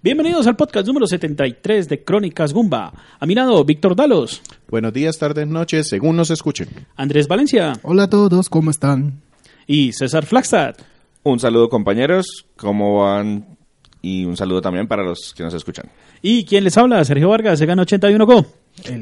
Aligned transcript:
Bienvenidos 0.00 0.46
al 0.46 0.56
podcast 0.56 0.86
número 0.86 1.06
73 1.06 1.88
de 1.88 2.04
Crónicas 2.04 2.52
Gumba. 2.52 2.92
A 3.18 3.26
mi 3.26 3.34
lado, 3.34 3.64
Víctor 3.64 3.96
Dalos, 3.96 4.42
Buenos 4.68 4.92
días, 4.92 5.18
tardes, 5.18 5.46
noches, 5.46 5.88
según 5.88 6.16
nos 6.16 6.30
escuchen. 6.30 6.68
Andrés 6.96 7.26
Valencia 7.26 7.72
Hola 7.82 8.04
a 8.04 8.10
todos, 8.10 8.48
¿cómo 8.48 8.70
están? 8.70 9.20
y 9.66 9.92
César 9.92 10.24
Flagstad. 10.24 10.76
Un 11.24 11.40
saludo 11.40 11.68
compañeros, 11.68 12.46
¿cómo 12.56 13.00
van? 13.02 13.58
Y 14.00 14.24
un 14.24 14.36
saludo 14.36 14.62
también 14.62 14.86
para 14.86 15.02
los 15.02 15.34
que 15.36 15.42
nos 15.42 15.52
escuchan. 15.52 15.90
¿Y 16.22 16.44
quién 16.44 16.64
les 16.64 16.78
habla? 16.78 17.04
Sergio 17.04 17.28
Vargas, 17.28 17.58
se 17.58 17.66
gana 17.66 17.82
81 17.82 18.24
Go. 18.24 18.46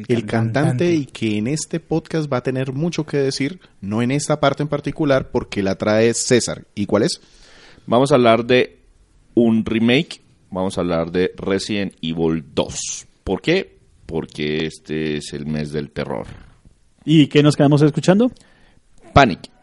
El 0.09 0.25
cantante 0.25 0.93
y 0.95 1.05
que 1.05 1.37
en 1.37 1.47
este 1.47 1.79
podcast 1.79 2.33
va 2.33 2.39
a 2.39 2.43
tener 2.43 2.73
mucho 2.73 3.05
que 3.05 3.19
decir, 3.19 3.61
no 3.83 4.01
en 4.01 4.11
esta 4.11 4.41
parte 4.41 4.63
en 4.63 4.69
particular, 4.71 5.31
porque 5.31 5.63
la 5.63 5.75
trae 5.77 6.15
César. 6.15 6.65
¿Y 6.75 6.87
cuál 6.87 7.03
es? 7.03 7.21
Vamos 7.87 8.11
a 8.11 8.15
hablar 8.15 8.47
de 8.47 8.79
un 9.35 9.65
remake, 9.67 10.23
vamos 10.51 10.79
a 10.79 10.81
hablar 10.81 11.11
de 11.11 11.33
Resident 11.37 11.95
Evil 12.03 12.45
2. 12.55 13.07
¿Por 13.25 13.41
qué? 13.41 13.79
Porque 14.07 14.67
este 14.67 15.17
es 15.17 15.33
el 15.33 15.47
mes 15.47 15.73
del 15.73 15.91
terror. 15.91 16.27
¿Y 17.05 17.27
qué 17.29 17.43
nos 17.43 17.57
quedamos 17.57 17.83
escuchando? 17.83 18.31
Panic. 19.13 19.56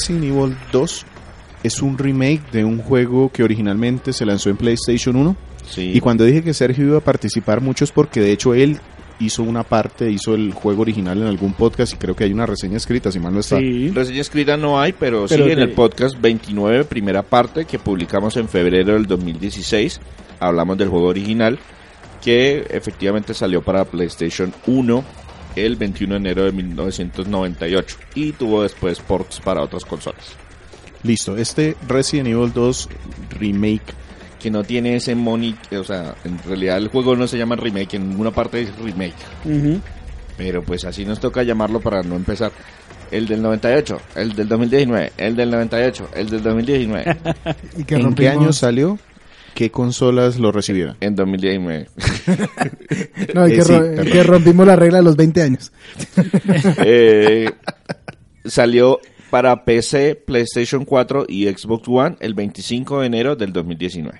Resident 0.00 0.24
Evil 0.24 0.56
2 0.72 1.06
es 1.62 1.82
un 1.82 1.98
remake 1.98 2.50
de 2.52 2.64
un 2.64 2.78
juego 2.78 3.30
que 3.30 3.42
originalmente 3.42 4.14
se 4.14 4.24
lanzó 4.24 4.48
en 4.48 4.56
PlayStation 4.56 5.14
1. 5.14 5.36
Sí. 5.68 5.92
Y 5.94 6.00
cuando 6.00 6.24
dije 6.24 6.42
que 6.42 6.54
Sergio 6.54 6.86
iba 6.86 6.98
a 6.98 7.02
participar 7.02 7.60
mucho 7.60 7.84
es 7.84 7.92
porque 7.92 8.20
de 8.20 8.32
hecho 8.32 8.54
él 8.54 8.78
hizo 9.18 9.42
una 9.42 9.62
parte, 9.62 10.10
hizo 10.10 10.34
el 10.34 10.54
juego 10.54 10.80
original 10.80 11.20
en 11.20 11.26
algún 11.26 11.52
podcast 11.52 11.92
y 11.92 11.96
creo 11.96 12.16
que 12.16 12.24
hay 12.24 12.32
una 12.32 12.46
reseña 12.46 12.78
escrita, 12.78 13.12
si 13.12 13.20
mal 13.20 13.34
no 13.34 13.40
está. 13.40 13.58
Sí. 13.58 13.90
Reseña 13.90 14.22
escrita 14.22 14.56
no 14.56 14.80
hay, 14.80 14.94
pero, 14.94 15.26
Pero 15.28 15.44
sí 15.44 15.52
en 15.52 15.58
el 15.58 15.72
podcast 15.72 16.18
29, 16.18 16.84
primera 16.84 17.22
parte, 17.22 17.66
que 17.66 17.78
publicamos 17.78 18.38
en 18.38 18.48
febrero 18.48 18.94
del 18.94 19.04
2016. 19.04 20.00
Hablamos 20.40 20.78
del 20.78 20.88
juego 20.88 21.08
original, 21.08 21.58
que 22.24 22.64
efectivamente 22.70 23.34
salió 23.34 23.60
para 23.60 23.84
PlayStation 23.84 24.54
1 24.66 25.04
el 25.56 25.76
21 25.76 26.14
de 26.14 26.18
enero 26.18 26.44
de 26.44 26.52
1998 26.52 27.96
y 28.14 28.32
tuvo 28.32 28.62
después 28.62 29.00
ports 29.00 29.40
para 29.40 29.62
otras 29.62 29.84
consolas. 29.84 30.36
Listo, 31.02 31.36
este 31.36 31.76
Resident 31.88 32.28
Evil 32.28 32.52
2 32.52 32.88
remake 33.30 33.94
Que 34.38 34.50
no 34.50 34.62
tiene 34.64 34.96
ese 34.96 35.14
money, 35.14 35.56
o 35.72 35.84
sea, 35.84 36.14
en 36.24 36.38
realidad 36.42 36.76
el 36.76 36.88
juego 36.88 37.16
no 37.16 37.26
se 37.26 37.38
llama 37.38 37.56
remake, 37.56 37.94
en 37.94 38.10
ninguna 38.10 38.30
parte 38.30 38.60
es 38.62 38.76
remake. 38.76 39.14
Pero 40.36 40.62
pues 40.62 40.84
así 40.84 41.04
nos 41.04 41.20
toca 41.20 41.42
llamarlo 41.42 41.80
para 41.80 42.02
no 42.02 42.16
empezar. 42.16 42.52
El 43.10 43.26
del 43.26 43.42
98, 43.42 44.00
el 44.14 44.34
del 44.34 44.48
2019, 44.48 45.12
el 45.16 45.34
del 45.34 45.50
98, 45.50 46.10
el 46.14 46.30
del 46.30 46.42
2019. 46.42 47.16
¿Y 47.76 47.84
que 47.84 47.96
¿En 47.96 48.14
qué 48.14 48.28
año 48.28 48.52
salió? 48.52 48.98
¿Qué 49.60 49.70
consolas 49.70 50.38
lo 50.38 50.52
recibieron? 50.52 50.96
en 51.02 51.14
2019. 51.14 51.86
No, 53.34 53.44
Eh, 53.44 53.54
que, 53.56 53.62
sí, 53.62 53.72
ro- 53.72 53.78
perdón. 53.80 54.06
que 54.06 54.22
rompimos 54.22 54.66
la 54.66 54.74
regla 54.74 54.98
de 54.98 55.04
los 55.04 55.16
20 55.16 55.42
años. 55.42 55.70
Eh, 56.82 57.50
salió 58.46 59.00
para 59.28 59.66
PC, 59.66 60.14
PlayStation 60.14 60.86
4 60.86 61.26
y 61.28 61.46
Xbox 61.46 61.86
One 61.88 62.16
el 62.20 62.32
25 62.32 63.00
de 63.00 63.06
enero 63.06 63.36
del 63.36 63.52
2019. 63.52 64.18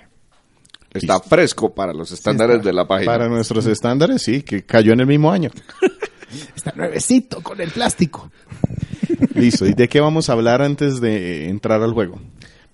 Está 0.93 1.13
Listo. 1.15 1.29
fresco 1.29 1.73
para 1.73 1.91
los 1.91 2.11
estándares 2.11 2.57
está. 2.57 2.69
de 2.69 2.73
la 2.73 2.87
página. 2.87 3.11
Para 3.11 3.27
nuestros 3.27 3.65
estándares, 3.65 4.21
sí, 4.21 4.43
que 4.43 4.63
cayó 4.63 4.93
en 4.93 4.99
el 4.99 5.07
mismo 5.07 5.31
año. 5.31 5.49
Está 6.55 6.71
nuevecito 6.75 7.41
con 7.41 7.59
el 7.59 7.71
plástico. 7.71 8.31
Listo, 9.33 9.65
¿y 9.65 9.73
de 9.73 9.89
qué 9.89 9.99
vamos 10.01 10.29
a 10.29 10.33
hablar 10.33 10.61
antes 10.61 11.01
de 11.01 11.49
entrar 11.49 11.81
al 11.81 11.93
juego? 11.93 12.21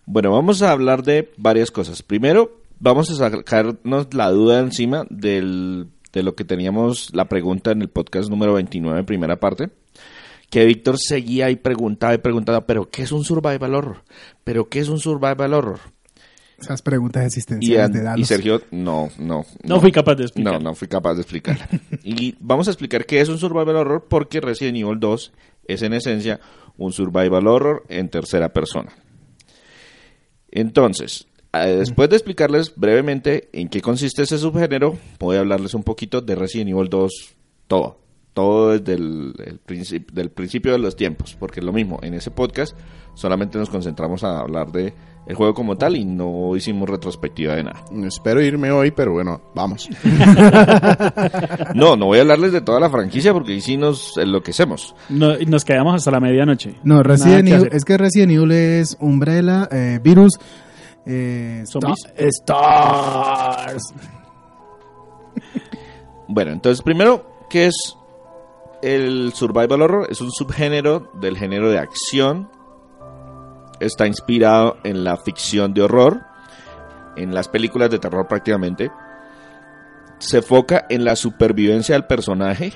Bueno, 0.09 0.31
vamos 0.31 0.61
a 0.61 0.71
hablar 0.71 1.03
de 1.03 1.33
varias 1.35 1.69
cosas. 1.69 2.01
Primero, 2.01 2.61
vamos 2.79 3.11
a 3.11 3.15
sacarnos 3.15 4.13
la 4.13 4.31
duda 4.31 4.61
encima 4.61 5.05
del, 5.09 5.89
de 6.13 6.23
lo 6.23 6.33
que 6.33 6.45
teníamos 6.45 7.13
la 7.13 7.25
pregunta 7.25 7.71
en 7.71 7.81
el 7.81 7.89
podcast 7.89 8.29
número 8.29 8.53
29, 8.53 9.03
primera 9.03 9.37
parte. 9.41 9.69
Que 10.49 10.63
Víctor 10.63 10.97
seguía 10.97 11.49
y 11.49 11.57
preguntaba 11.57 12.13
y 12.13 12.19
preguntaba, 12.19 12.65
¿pero 12.65 12.89
qué 12.89 13.03
es 13.03 13.11
un 13.11 13.25
survival 13.25 13.75
horror? 13.75 14.03
¿Pero 14.45 14.69
qué 14.69 14.79
es 14.79 14.87
un 14.87 14.99
survival 14.99 15.53
horror? 15.53 15.79
Esas 16.57 16.81
preguntas 16.81 17.23
Y, 17.23 17.25
existenciales 17.25 17.91
de 17.91 17.99
y 17.99 18.03
Dalos. 18.03 18.27
Sergio, 18.29 18.61
no, 18.71 19.09
no. 19.19 19.43
No 19.63 19.81
fui 19.81 19.91
capaz 19.91 20.15
de 20.15 20.23
explicar. 20.23 20.53
No, 20.53 20.59
no 20.59 20.73
fui 20.73 20.87
capaz 20.87 21.15
de 21.15 21.21
explicar. 21.21 21.67
y 22.05 22.33
vamos 22.39 22.69
a 22.69 22.71
explicar 22.71 23.05
qué 23.05 23.19
es 23.19 23.27
un 23.27 23.39
survival 23.39 23.75
horror 23.75 24.05
porque 24.09 24.39
Resident 24.39 24.77
Evil 24.77 25.01
2 25.01 25.33
es 25.67 25.81
en 25.81 25.91
esencia 25.91 26.39
un 26.77 26.93
survival 26.93 27.45
horror 27.47 27.83
en 27.89 28.07
tercera 28.07 28.53
persona. 28.53 28.93
Entonces, 30.51 31.27
eh, 31.53 31.75
después 31.77 32.09
de 32.09 32.15
explicarles 32.15 32.73
brevemente 32.75 33.49
en 33.53 33.69
qué 33.69 33.81
consiste 33.81 34.23
ese 34.23 34.37
subgénero, 34.37 34.97
voy 35.19 35.37
a 35.37 35.39
hablarles 35.39 35.73
un 35.73 35.83
poquito 35.83 36.21
de 36.21 36.35
Resident 36.35 36.69
Evil 36.69 36.89
2 36.89 37.35
todo. 37.67 37.97
Todo 38.37 38.77
desde 38.77 38.93
el, 38.93 39.33
el 39.43 39.59
princip- 39.65 40.11
del 40.11 40.29
principio 40.29 40.71
de 40.73 40.77
los 40.77 40.95
tiempos, 40.95 41.35
porque 41.39 41.59
es 41.59 41.65
lo 41.65 41.73
mismo, 41.73 41.97
en 42.03 42.13
ese 42.13 42.29
podcast 42.29 42.77
solamente 43.15 43.57
nos 43.57 43.67
concentramos 43.67 44.23
a 44.23 44.41
hablar 44.41 44.71
de 44.71 44.93
el 45.25 45.35
juego 45.35 45.55
como 45.55 45.75
tal 45.75 45.97
y 45.97 46.05
no 46.05 46.55
hicimos 46.55 46.87
retrospectiva 46.87 47.55
de 47.55 47.63
nada. 47.63 47.83
Espero 48.05 48.39
irme 48.41 48.69
hoy, 48.71 48.91
pero 48.91 49.13
bueno, 49.13 49.41
vamos. 49.55 49.89
No, 51.73 51.95
no 51.95 52.05
voy 52.05 52.19
a 52.19 52.21
hablarles 52.21 52.51
de 52.51 52.61
toda 52.61 52.79
la 52.79 52.89
franquicia 52.91 53.33
porque 53.33 53.53
ahí 53.53 53.61
sí 53.61 53.75
nos 53.75 54.15
enloquecemos. 54.17 54.93
No, 55.09 55.35
y 55.39 55.45
nos 55.47 55.65
quedamos 55.65 55.95
hasta 55.95 56.11
la 56.11 56.19
medianoche. 56.19 56.75
No, 56.83 57.01
Resident 57.01 57.47
Evil, 57.49 57.69
es 57.71 57.83
que 57.85 57.97
Resident 57.97 58.31
Evil 58.33 58.51
es 58.51 58.97
Umbrella, 58.99 59.67
eh, 59.71 59.99
Virus, 60.01 60.33
eh, 61.07 61.63
Zombies. 61.65 62.05
Star- 62.15 63.75
Stars. 63.75 63.93
Bueno, 66.27 66.51
entonces 66.51 66.81
primero, 66.83 67.25
¿qué 67.49 67.67
es 67.67 67.96
el 68.81 69.33
survival 69.33 69.81
horror? 69.81 70.07
Es 70.09 70.21
un 70.21 70.31
subgénero 70.31 71.11
del 71.13 71.37
género 71.37 71.69
de 71.69 71.79
acción. 71.79 72.49
Está 73.79 74.07
inspirado 74.07 74.77
en 74.83 75.03
la 75.03 75.17
ficción 75.17 75.73
de 75.73 75.83
horror, 75.83 76.21
en 77.15 77.33
las 77.33 77.47
películas 77.47 77.89
de 77.89 77.99
terror 77.99 78.27
prácticamente. 78.27 78.91
Se 80.19 80.37
enfoca 80.37 80.85
en 80.89 81.05
la 81.05 81.15
supervivencia 81.15 81.95
del 81.95 82.05
personaje 82.05 82.73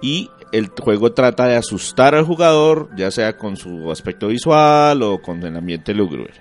y 0.00 0.30
el 0.52 0.68
juego 0.68 1.12
trata 1.12 1.46
de 1.46 1.56
asustar 1.56 2.14
al 2.14 2.24
jugador, 2.24 2.90
ya 2.96 3.10
sea 3.10 3.36
con 3.36 3.56
su 3.56 3.90
aspecto 3.90 4.28
visual 4.28 5.02
o 5.02 5.20
con 5.20 5.42
el 5.42 5.56
ambiente 5.56 5.94
lúgubre. 5.94 6.32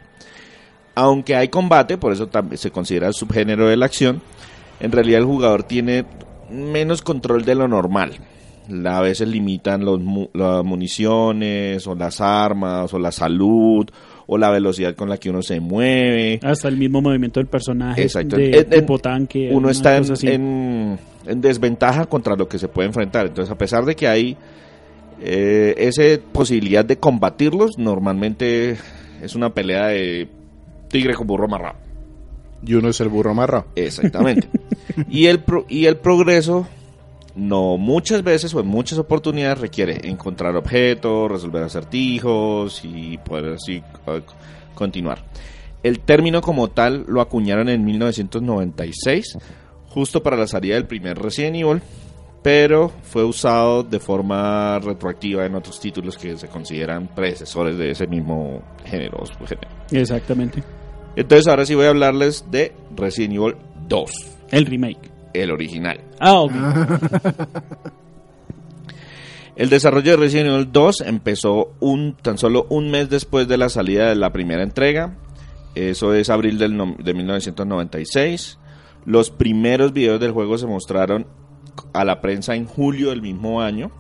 Aunque 0.96 1.36
hay 1.36 1.48
combate, 1.48 1.98
por 1.98 2.14
eso 2.14 2.28
también 2.28 2.60
se 2.60 2.70
considera 2.70 3.08
el 3.08 3.16
subgénero 3.16 3.68
de 3.68 3.78
la 3.78 3.88
acción, 3.88 4.22
en 4.80 4.92
realidad 4.92 5.22
el 5.22 5.26
jugador 5.26 5.64
tiene 5.64 6.06
menos 6.52 7.02
control 7.02 7.46
de 7.46 7.56
lo 7.56 7.68
normal. 7.68 8.20
A 8.86 9.02
veces 9.02 9.28
limitan 9.28 9.84
los 9.84 10.00
mu- 10.00 10.30
las 10.34 10.64
municiones 10.64 11.86
o 11.88 11.96
las 11.96 12.22
armas 12.22 12.94
o 12.94 13.00
la 13.00 13.12
salud 13.12 13.86
o 14.26 14.38
la 14.38 14.50
velocidad 14.50 14.96
con 14.96 15.10
la 15.10 15.18
que 15.18 15.30
uno 15.30 15.42
se 15.42 15.60
mueve. 15.60 16.40
Hasta 16.44 16.70
el 16.70 16.78
mismo 16.78 17.02
movimiento 17.02 17.40
del 17.42 17.48
personaje. 17.48 18.04
Exacto. 18.04 18.38
De 18.38 18.50
En- 18.52 18.56
en- 18.56 18.70
tipo 18.70 18.98
tanque. 19.00 19.50
uno 19.52 19.70
está 19.70 19.98
en 19.98 20.98
desventaja 21.42 22.06
contra 22.06 22.36
lo 22.36 22.48
que 22.48 22.58
se 22.58 22.68
puede 22.70 22.88
enfrentar. 22.88 23.28
Entonces, 23.28 23.52
a 23.52 23.58
pesar 23.58 23.84
de 23.86 23.96
que 23.96 24.08
hay 24.08 24.38
eh, 25.22 25.76
esa 25.78 26.04
posibilidad 26.32 26.84
de 26.84 26.98
combatirlos, 26.98 27.78
normalmente 27.78 28.78
es 29.22 29.36
una 29.36 29.54
pelea 29.54 29.88
de 29.88 30.28
tigre 30.90 31.14
con 31.16 31.28
burro 31.28 31.46
amarrado. 31.46 31.76
Y 32.66 32.74
uno 32.76 32.90
es 32.90 33.00
el 33.02 33.10
burro 33.10 33.32
amarrado. 33.32 33.66
Exactamente. 33.76 34.48
y, 35.10 35.26
el 35.28 35.40
pro- 35.40 35.66
y 35.70 35.86
el 35.86 35.98
progreso 35.98 36.68
no 37.36 37.78
muchas 37.78 38.24
veces 38.24 38.54
o 38.54 38.60
en 38.60 38.68
muchas 38.68 39.00
oportunidades 39.00 39.60
requiere 39.60 40.08
encontrar 40.08 40.56
objetos, 40.56 41.32
resolver 41.32 41.64
acertijos 41.64 42.82
y 42.84 43.18
poder 43.18 43.54
así 43.54 43.84
eh, 44.08 44.22
continuar. 44.76 45.24
El 45.82 46.00
término 46.00 46.42
como 46.42 46.70
tal 46.70 47.06
lo 47.08 47.22
acuñaron 47.22 47.70
en 47.70 47.84
1996, 47.84 49.38
justo 49.90 50.24
para 50.24 50.38
la 50.38 50.48
salida 50.48 50.76
del 50.76 50.88
primer 50.88 51.18
Resident 51.18 51.58
Evil, 51.58 51.82
pero 52.42 52.92
fue 53.04 53.24
usado 53.24 53.84
de 53.84 54.00
forma 54.00 54.80
retroactiva 54.80 55.46
en 55.46 55.56
otros 55.56 55.80
títulos 55.80 56.18
que 56.18 56.38
se 56.38 56.48
consideran 56.48 57.08
predecesores 57.08 57.78
de 57.78 57.92
ese 57.92 58.08
mismo 58.08 58.62
género. 58.86 59.24
Exactamente. 59.92 60.64
Entonces 61.16 61.48
ahora 61.48 61.66
sí 61.66 61.76
voy 61.76 61.86
a 61.86 61.90
hablarles 61.90 62.46
de 62.50 62.74
Resident 62.96 63.36
Evil 63.36 63.56
2, 63.88 64.12
El 64.52 64.66
remake. 64.66 65.13
El 65.34 65.52
original. 65.52 66.02
Ah, 66.20 66.40
ok. 66.42 66.52
El 69.56 69.70
desarrollo 69.70 70.12
de 70.12 70.18
Resident 70.18 70.50
Evil 70.50 70.72
2 70.72 71.02
empezó 71.02 71.74
un, 71.80 72.16
tan 72.20 72.38
solo 72.40 72.66
un 72.70 72.90
mes 72.90 73.10
después 73.10 73.48
de 73.48 73.58
la 73.58 73.70
salida 73.70 74.10
de 74.10 74.16
la 74.16 74.34
primera 74.34 74.64
entrega. 74.64 75.16
Eso 75.76 76.14
es 76.16 76.30
abril 76.32 76.58
del 76.58 76.76
no- 76.76 76.96
de 76.98 77.14
1996. 77.14 78.58
Los 79.06 79.30
primeros 79.30 79.94
videos 79.94 80.20
del 80.20 80.32
juego 80.32 80.58
se 80.58 80.66
mostraron 80.66 81.28
a 81.94 82.04
la 82.04 82.20
prensa 82.20 82.56
en 82.56 82.66
julio 82.66 83.10
del 83.12 83.22
mismo 83.22 83.62
año. 83.62 83.92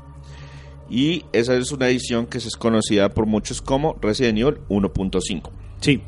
Y 0.90 1.24
esa 1.34 1.56
es 1.56 1.72
una 1.72 1.88
edición 1.88 2.26
que 2.26 2.40
es 2.40 2.56
conocida 2.56 3.10
por 3.10 3.28
muchos 3.28 3.62
como 3.62 3.96
Resident 4.02 4.40
Evil 4.40 4.58
1.5. 4.70 5.52
Sí. 5.82 6.02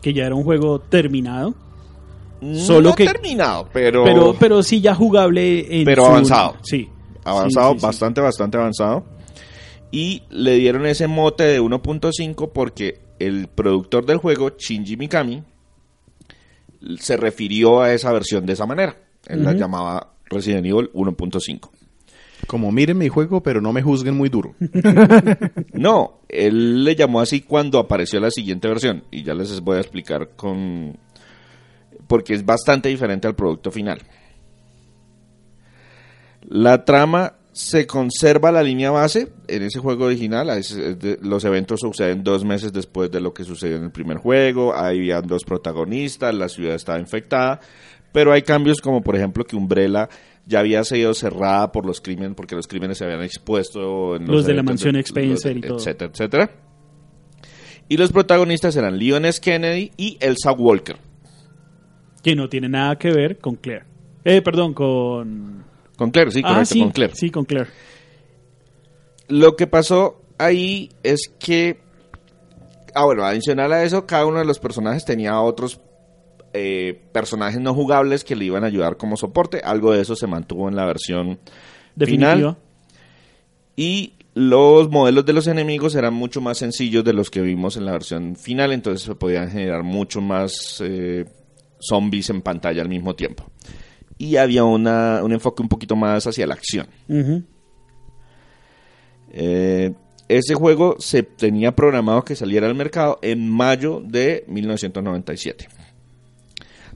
Que 0.00 0.14
ya 0.14 0.24
era 0.24 0.34
un 0.34 0.42
juego 0.44 0.78
terminado. 0.80 1.54
No 2.44 2.58
Solo 2.58 2.94
que- 2.94 3.06
terminado, 3.06 3.68
pero, 3.72 4.04
Pero, 4.04 4.36
pero 4.38 4.62
sí 4.62 4.80
ya 4.80 4.94
jugable 4.94 5.80
en 5.80 5.84
Pero 5.84 6.04
su- 6.04 6.10
avanzado. 6.10 6.56
Sí. 6.62 6.88
avanzado, 7.24 7.68
Sí, 7.70 7.74
sí, 7.76 7.80
sí. 7.80 7.86
bastante, 7.86 8.20
bastante 8.20 8.56
avanzado. 8.58 9.04
Y 9.90 10.22
le 10.30 10.56
dieron 10.56 10.84
ese 10.86 11.06
mote 11.06 11.44
de 11.44 11.60
1.5 11.60 12.50
porque 12.52 13.00
el 13.18 13.46
productor 13.48 14.04
del 14.06 14.18
juego, 14.18 14.50
Shinji 14.58 14.96
Mikami, 14.96 15.42
se 16.98 17.16
refirió 17.16 17.80
a 17.80 17.92
esa 17.94 18.12
versión 18.12 18.44
de 18.44 18.52
esa 18.54 18.66
manera. 18.66 18.96
Él 19.26 19.42
la 19.44 19.52
llamaba 19.54 20.14
Resident 20.26 20.66
Evil 20.66 20.90
1.5. 20.92 21.70
Como 22.46 22.70
miren 22.72 22.98
mi 22.98 23.08
juego, 23.08 23.42
pero 23.42 23.62
no 23.62 23.72
me 23.72 23.80
juzguen 23.82 24.16
muy 24.16 24.28
duro. 24.28 24.54
No, 25.72 26.20
él 26.28 26.84
le 26.84 26.94
llamó 26.94 27.20
así 27.20 27.40
cuando 27.40 27.78
apareció 27.78 28.20
la 28.20 28.30
siguiente 28.30 28.68
versión. 28.68 29.04
Y 29.10 29.22
ya 29.22 29.32
les 29.34 29.60
voy 29.60 29.76
a 29.78 29.80
explicar 29.80 30.30
con... 30.36 30.96
Porque 32.06 32.34
es 32.34 32.44
bastante 32.44 32.88
diferente 32.88 33.26
al 33.26 33.34
producto 33.34 33.70
final. 33.70 34.00
La 36.48 36.84
trama 36.84 37.34
se 37.52 37.86
conserva 37.86 38.50
la 38.50 38.62
línea 38.62 38.90
base 38.90 39.28
en 39.46 39.62
ese 39.62 39.78
juego 39.78 40.06
original. 40.06 40.48
los 41.22 41.44
eventos 41.44 41.80
suceden 41.80 42.22
dos 42.24 42.44
meses 42.44 42.72
después 42.72 43.10
de 43.10 43.20
lo 43.20 43.32
que 43.32 43.44
sucedió 43.44 43.76
en 43.76 43.84
el 43.84 43.90
primer 43.92 44.18
juego. 44.18 44.74
Ahí 44.74 44.98
habían 44.98 45.26
dos 45.26 45.44
protagonistas, 45.44 46.34
la 46.34 46.48
ciudad 46.48 46.74
estaba 46.74 46.98
infectada. 46.98 47.60
Pero 48.12 48.32
hay 48.32 48.42
cambios 48.42 48.80
como 48.80 49.02
por 49.02 49.16
ejemplo 49.16 49.44
que 49.44 49.56
Umbrella 49.56 50.08
ya 50.46 50.60
había 50.60 50.84
sido 50.84 51.14
cerrada 51.14 51.72
por 51.72 51.86
los 51.86 52.00
crímenes, 52.00 52.34
porque 52.36 52.54
los 52.54 52.66
crímenes 52.68 52.98
se 52.98 53.04
habían 53.04 53.22
expuesto 53.22 54.16
en 54.16 54.26
Los 54.26 54.44
de 54.44 54.54
la 54.54 54.62
mansión 54.62 54.94
los- 54.96 55.10
y 55.46 55.60
todo. 55.60 55.76
etcétera, 55.78 56.10
etcétera. 56.12 56.50
Y 57.88 57.96
los 57.96 58.12
protagonistas 58.12 58.76
eran 58.76 58.98
Leon 58.98 59.24
S. 59.24 59.40
Kennedy 59.40 59.92
y 59.96 60.16
Elsa 60.20 60.52
Walker. 60.52 60.96
Que 62.24 62.34
no 62.34 62.48
tiene 62.48 62.68
nada 62.68 62.96
que 62.98 63.12
ver 63.12 63.38
con 63.38 63.54
Claire. 63.54 63.84
Eh, 64.24 64.42
perdón, 64.42 64.74
con... 64.74 65.62
Con 65.96 66.10
Claire, 66.10 66.32
sí, 66.32 66.42
ah, 66.44 66.64
sí, 66.64 66.80
con 66.80 66.90
Claire. 66.90 67.14
Sí, 67.14 67.30
con 67.30 67.44
Claire. 67.44 67.70
Lo 69.28 69.54
que 69.54 69.66
pasó 69.66 70.22
ahí 70.38 70.90
es 71.02 71.30
que, 71.38 71.78
ah 72.94 73.04
bueno, 73.04 73.24
adicional 73.24 73.72
a 73.72 73.84
eso, 73.84 74.06
cada 74.06 74.26
uno 74.26 74.38
de 74.38 74.44
los 74.44 74.58
personajes 74.58 75.04
tenía 75.04 75.40
otros 75.40 75.80
eh, 76.52 77.02
personajes 77.12 77.60
no 77.60 77.74
jugables 77.74 78.24
que 78.24 78.36
le 78.36 78.46
iban 78.46 78.64
a 78.64 78.68
ayudar 78.68 78.96
como 78.96 79.16
soporte. 79.16 79.60
Algo 79.62 79.92
de 79.92 80.00
eso 80.00 80.16
se 80.16 80.26
mantuvo 80.26 80.68
en 80.68 80.76
la 80.76 80.86
versión 80.86 81.38
Definitiva. 81.94 82.34
final. 82.34 82.56
Y 83.76 84.14
los 84.34 84.88
modelos 84.90 85.24
de 85.24 85.32
los 85.32 85.46
enemigos 85.46 85.94
eran 85.94 86.14
mucho 86.14 86.40
más 86.40 86.58
sencillos 86.58 87.04
de 87.04 87.12
los 87.12 87.30
que 87.30 87.40
vimos 87.40 87.76
en 87.76 87.84
la 87.84 87.92
versión 87.92 88.34
final, 88.34 88.72
entonces 88.72 89.02
se 89.02 89.14
podían 89.14 89.50
generar 89.50 89.82
mucho 89.82 90.20
más 90.20 90.80
eh, 90.84 91.24
zombies 91.80 92.30
en 92.30 92.42
pantalla 92.42 92.82
al 92.82 92.88
mismo 92.88 93.14
tiempo. 93.14 93.44
Y 94.16 94.36
había 94.36 94.64
una, 94.64 95.22
un 95.22 95.32
enfoque 95.32 95.62
un 95.62 95.68
poquito 95.68 95.96
más 95.96 96.26
hacia 96.26 96.46
la 96.46 96.54
acción. 96.54 96.86
Eh, 99.30 99.92
ese 100.28 100.54
juego 100.54 100.96
se 100.98 101.22
tenía 101.22 101.74
programado 101.74 102.24
que 102.24 102.36
saliera 102.36 102.66
al 102.66 102.74
mercado 102.74 103.18
en 103.22 103.50
mayo 103.50 104.00
de 104.04 104.44
1997. 104.48 105.68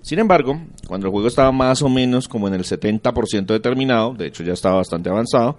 Sin 0.00 0.18
embargo, 0.18 0.60
cuando 0.86 1.06
el 1.06 1.10
juego 1.10 1.28
estaba 1.28 1.52
más 1.52 1.82
o 1.82 1.88
menos 1.88 2.28
como 2.28 2.48
en 2.48 2.54
el 2.54 2.64
70% 2.64 3.46
determinado, 3.46 4.14
de 4.14 4.28
hecho 4.28 4.42
ya 4.44 4.52
estaba 4.52 4.76
bastante 4.76 5.10
avanzado, 5.10 5.58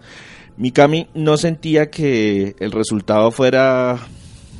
Mikami 0.58 1.08
no 1.14 1.38
sentía 1.38 1.90
que 1.90 2.56
el 2.60 2.72
resultado 2.72 3.32
fuera 3.32 4.00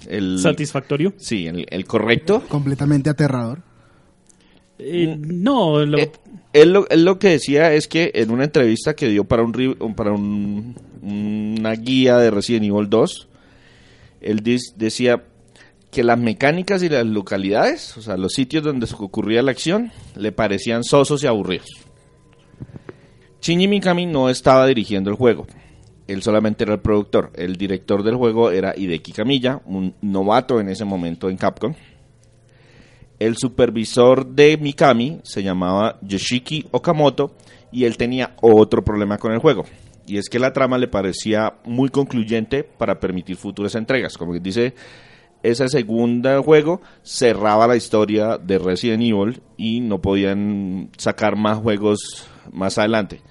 el, 0.08 0.40
Satisfactorio. 0.40 1.14
sí, 1.18 1.48
el, 1.48 1.66
el 1.70 1.86
correcto. 1.86 2.44
Completamente 2.48 3.10
aterrador. 3.10 3.64
Eh, 4.80 5.16
no, 5.20 5.86
lo- 5.86 5.98
Eh, 5.98 6.12
él, 6.54 6.72
lo, 6.74 6.90
él 6.90 7.06
lo 7.06 7.20
que 7.20 7.28
decía 7.30 7.74
es 7.74 7.88
que 7.88 8.12
en 8.16 8.32
una 8.32 8.46
entrevista 8.46 8.96
que 8.96 9.08
dio 9.10 9.26
para 9.26 9.44
un 9.44 9.54
para 9.96 10.12
un- 10.12 10.76
una 11.02 11.72
guía 11.74 12.18
de 12.18 12.32
Resident 12.32 12.66
Evil 12.66 12.90
2, 12.90 13.28
él 14.22 14.42
dis- 14.44 14.74
decía 14.76 15.24
que 15.92 16.04
las 16.04 16.18
mecánicas 16.20 16.82
y 16.84 16.90
las 16.90 17.06
localidades, 17.06 17.98
o 17.98 18.02
sea, 18.02 18.16
los 18.18 18.34
sitios 18.34 18.64
donde 18.64 18.88
ocurría 18.98 19.42
la 19.42 19.52
acción, 19.52 19.92
le 20.16 20.32
parecían 20.32 20.84
sosos 20.84 21.24
y 21.24 21.28
aburridos. 21.28 21.70
Shinji 23.42 23.68
Mikami 23.68 24.06
no 24.06 24.30
estaba 24.30 24.66
dirigiendo 24.68 25.10
el 25.10 25.16
juego. 25.16 25.48
Él 26.08 26.22
solamente 26.24 26.64
era 26.64 26.74
el 26.74 26.80
productor. 26.80 27.32
El 27.36 27.56
director 27.56 28.04
del 28.04 28.16
juego 28.16 28.52
era 28.52 28.74
Hideki 28.76 29.12
Kamiya, 29.14 29.62
un 29.66 29.94
novato 30.02 30.60
en 30.60 30.70
ese 30.70 30.84
momento 30.86 31.30
en 31.30 31.38
Capcom. 31.38 31.74
El 33.20 33.36
supervisor 33.36 34.26
de 34.26 34.58
Mikami 34.58 35.20
se 35.24 35.44
llamaba 35.44 36.00
Yoshiki 36.02 36.66
Okamoto 36.72 37.36
y 37.72 37.84
él 37.84 37.98
tenía 37.98 38.34
otro 38.42 38.84
problema 38.84 39.18
con 39.18 39.34
el 39.34 39.40
juego. 39.40 39.66
Y 40.08 40.18
es 40.18 40.30
que 40.30 40.40
la 40.40 40.54
trama 40.54 40.78
le 40.78 40.88
parecía 40.88 41.54
muy 41.66 41.90
concluyente 41.90 42.64
para 42.64 43.00
permitir 43.00 43.36
futuras 43.36 43.76
entregas. 43.76 44.18
Como 44.18 44.34
que 44.34 44.40
dice, 44.40 44.74
ese 45.44 45.68
segundo 45.70 46.42
juego 46.44 46.82
cerraba 47.04 47.68
la 47.68 47.76
historia 47.76 48.38
de 48.38 48.58
Resident 48.58 49.04
Evil 49.04 49.42
y 49.58 49.82
no 49.82 50.02
podían 50.02 50.90
sacar 50.98 51.36
más 51.36 51.60
juegos 51.60 52.28
más 52.52 52.78
adelante. 52.78 53.22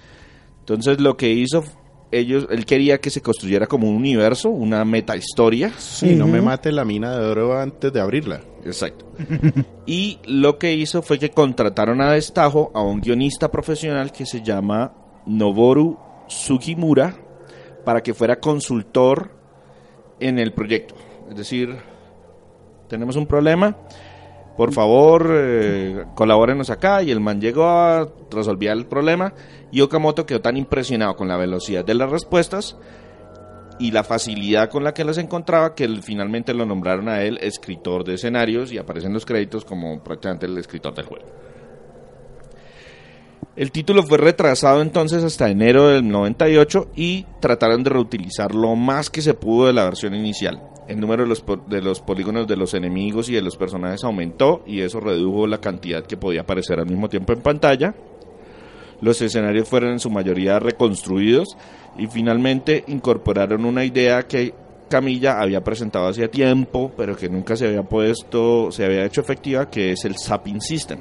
Entonces 0.59 1.01
lo 1.01 1.17
que 1.17 1.31
hizo 1.31 1.63
ellos, 2.11 2.47
él 2.49 2.65
quería 2.65 2.99
que 2.99 3.09
se 3.09 3.21
construyera 3.21 3.67
como 3.67 3.89
un 3.89 3.95
universo, 3.95 4.49
una 4.49 4.83
meta 4.85 5.15
historia. 5.15 5.71
Sí, 5.77 6.15
no 6.15 6.27
me 6.27 6.41
mate 6.41 6.71
la 6.71 6.85
mina 6.85 7.17
de 7.17 7.25
oro 7.25 7.59
antes 7.59 7.91
de 7.93 7.99
abrirla. 7.99 8.41
Exacto. 8.65 9.05
y 9.85 10.19
lo 10.25 10.57
que 10.57 10.73
hizo 10.73 11.01
fue 11.01 11.19
que 11.19 11.31
contrataron 11.31 12.01
a 12.01 12.11
destajo 12.11 12.71
a 12.73 12.81
un 12.81 13.01
guionista 13.01 13.49
profesional 13.49 14.11
que 14.11 14.25
se 14.25 14.41
llama 14.41 14.93
Noboru 15.25 15.97
Sugimura 16.27 17.15
para 17.85 18.01
que 18.01 18.13
fuera 18.13 18.39
consultor 18.39 19.31
en 20.19 20.39
el 20.39 20.53
proyecto. 20.53 20.95
Es 21.29 21.37
decir, 21.37 21.77
tenemos 22.87 23.15
un 23.15 23.25
problema, 23.25 23.77
por 24.57 24.73
favor, 24.73 25.31
eh, 25.31 26.05
colabórenos 26.15 26.69
acá. 26.69 27.01
Y 27.01 27.11
el 27.11 27.19
man 27.19 27.39
llegó 27.39 27.65
a 27.65 28.09
resolver 28.29 28.71
el 28.71 28.85
problema. 28.87 29.33
Y 29.71 29.81
Okamoto 29.81 30.25
quedó 30.25 30.41
tan 30.41 30.57
impresionado 30.57 31.15
con 31.15 31.27
la 31.27 31.37
velocidad 31.37 31.85
de 31.85 31.93
las 31.93 32.09
respuestas 32.09 32.75
y 33.79 33.91
la 33.91 34.03
facilidad 34.03 34.69
con 34.69 34.83
la 34.83 34.93
que 34.93 35.03
las 35.03 35.17
encontraba 35.17 35.73
que 35.73 35.87
finalmente 36.01 36.53
lo 36.53 36.65
nombraron 36.65 37.09
a 37.09 37.23
él 37.23 37.39
escritor 37.41 38.03
de 38.03 38.15
escenarios 38.15 38.71
y 38.71 38.77
aparecen 38.77 39.13
los 39.13 39.25
créditos 39.25 39.65
como 39.65 40.03
prácticamente 40.03 40.45
el 40.45 40.57
escritor 40.57 40.93
del 40.93 41.05
juego. 41.05 41.25
El 43.55 43.71
título 43.71 44.03
fue 44.03 44.17
retrasado 44.17 44.81
entonces 44.81 45.23
hasta 45.23 45.49
enero 45.49 45.89
del 45.89 46.07
98 46.07 46.91
y 46.95 47.25
trataron 47.41 47.83
de 47.83 47.89
reutilizar 47.89 48.55
lo 48.55 48.75
más 48.75 49.09
que 49.09 49.21
se 49.21 49.33
pudo 49.33 49.67
de 49.67 49.73
la 49.73 49.83
versión 49.83 50.15
inicial. 50.15 50.61
El 50.87 50.99
número 50.99 51.23
de 51.23 51.29
los, 51.29 51.43
de 51.67 51.81
los 51.81 51.99
polígonos 51.99 52.47
de 52.47 52.55
los 52.55 52.73
enemigos 52.73 53.27
y 53.29 53.33
de 53.33 53.41
los 53.41 53.57
personajes 53.57 54.03
aumentó 54.03 54.63
y 54.65 54.79
eso 54.81 54.99
redujo 54.99 55.45
la 55.45 55.59
cantidad 55.59 56.05
que 56.05 56.15
podía 56.15 56.41
aparecer 56.41 56.79
al 56.79 56.87
mismo 56.87 57.09
tiempo 57.09 57.33
en 57.33 57.41
pantalla. 57.41 57.93
Los 59.01 59.21
escenarios 59.21 59.67
fueron 59.67 59.91
en 59.91 59.99
su 59.99 60.09
mayoría 60.09 60.59
reconstruidos 60.59 61.57
y 61.97 62.07
finalmente 62.07 62.83
incorporaron 62.87 63.65
una 63.65 63.85
idea 63.85 64.23
que 64.23 64.53
Camilla 64.89 65.39
había 65.39 65.61
presentado 65.63 66.07
hacía 66.07 66.29
tiempo, 66.29 66.91
pero 66.97 67.15
que 67.15 67.29
nunca 67.29 67.55
se 67.55 67.67
había 67.67 67.83
puesto, 67.83 68.71
se 68.71 68.83
había 68.83 69.05
hecho 69.05 69.21
efectiva, 69.21 69.69
que 69.69 69.91
es 69.91 70.03
el 70.03 70.15
Zapping 70.17 70.61
System. 70.61 70.99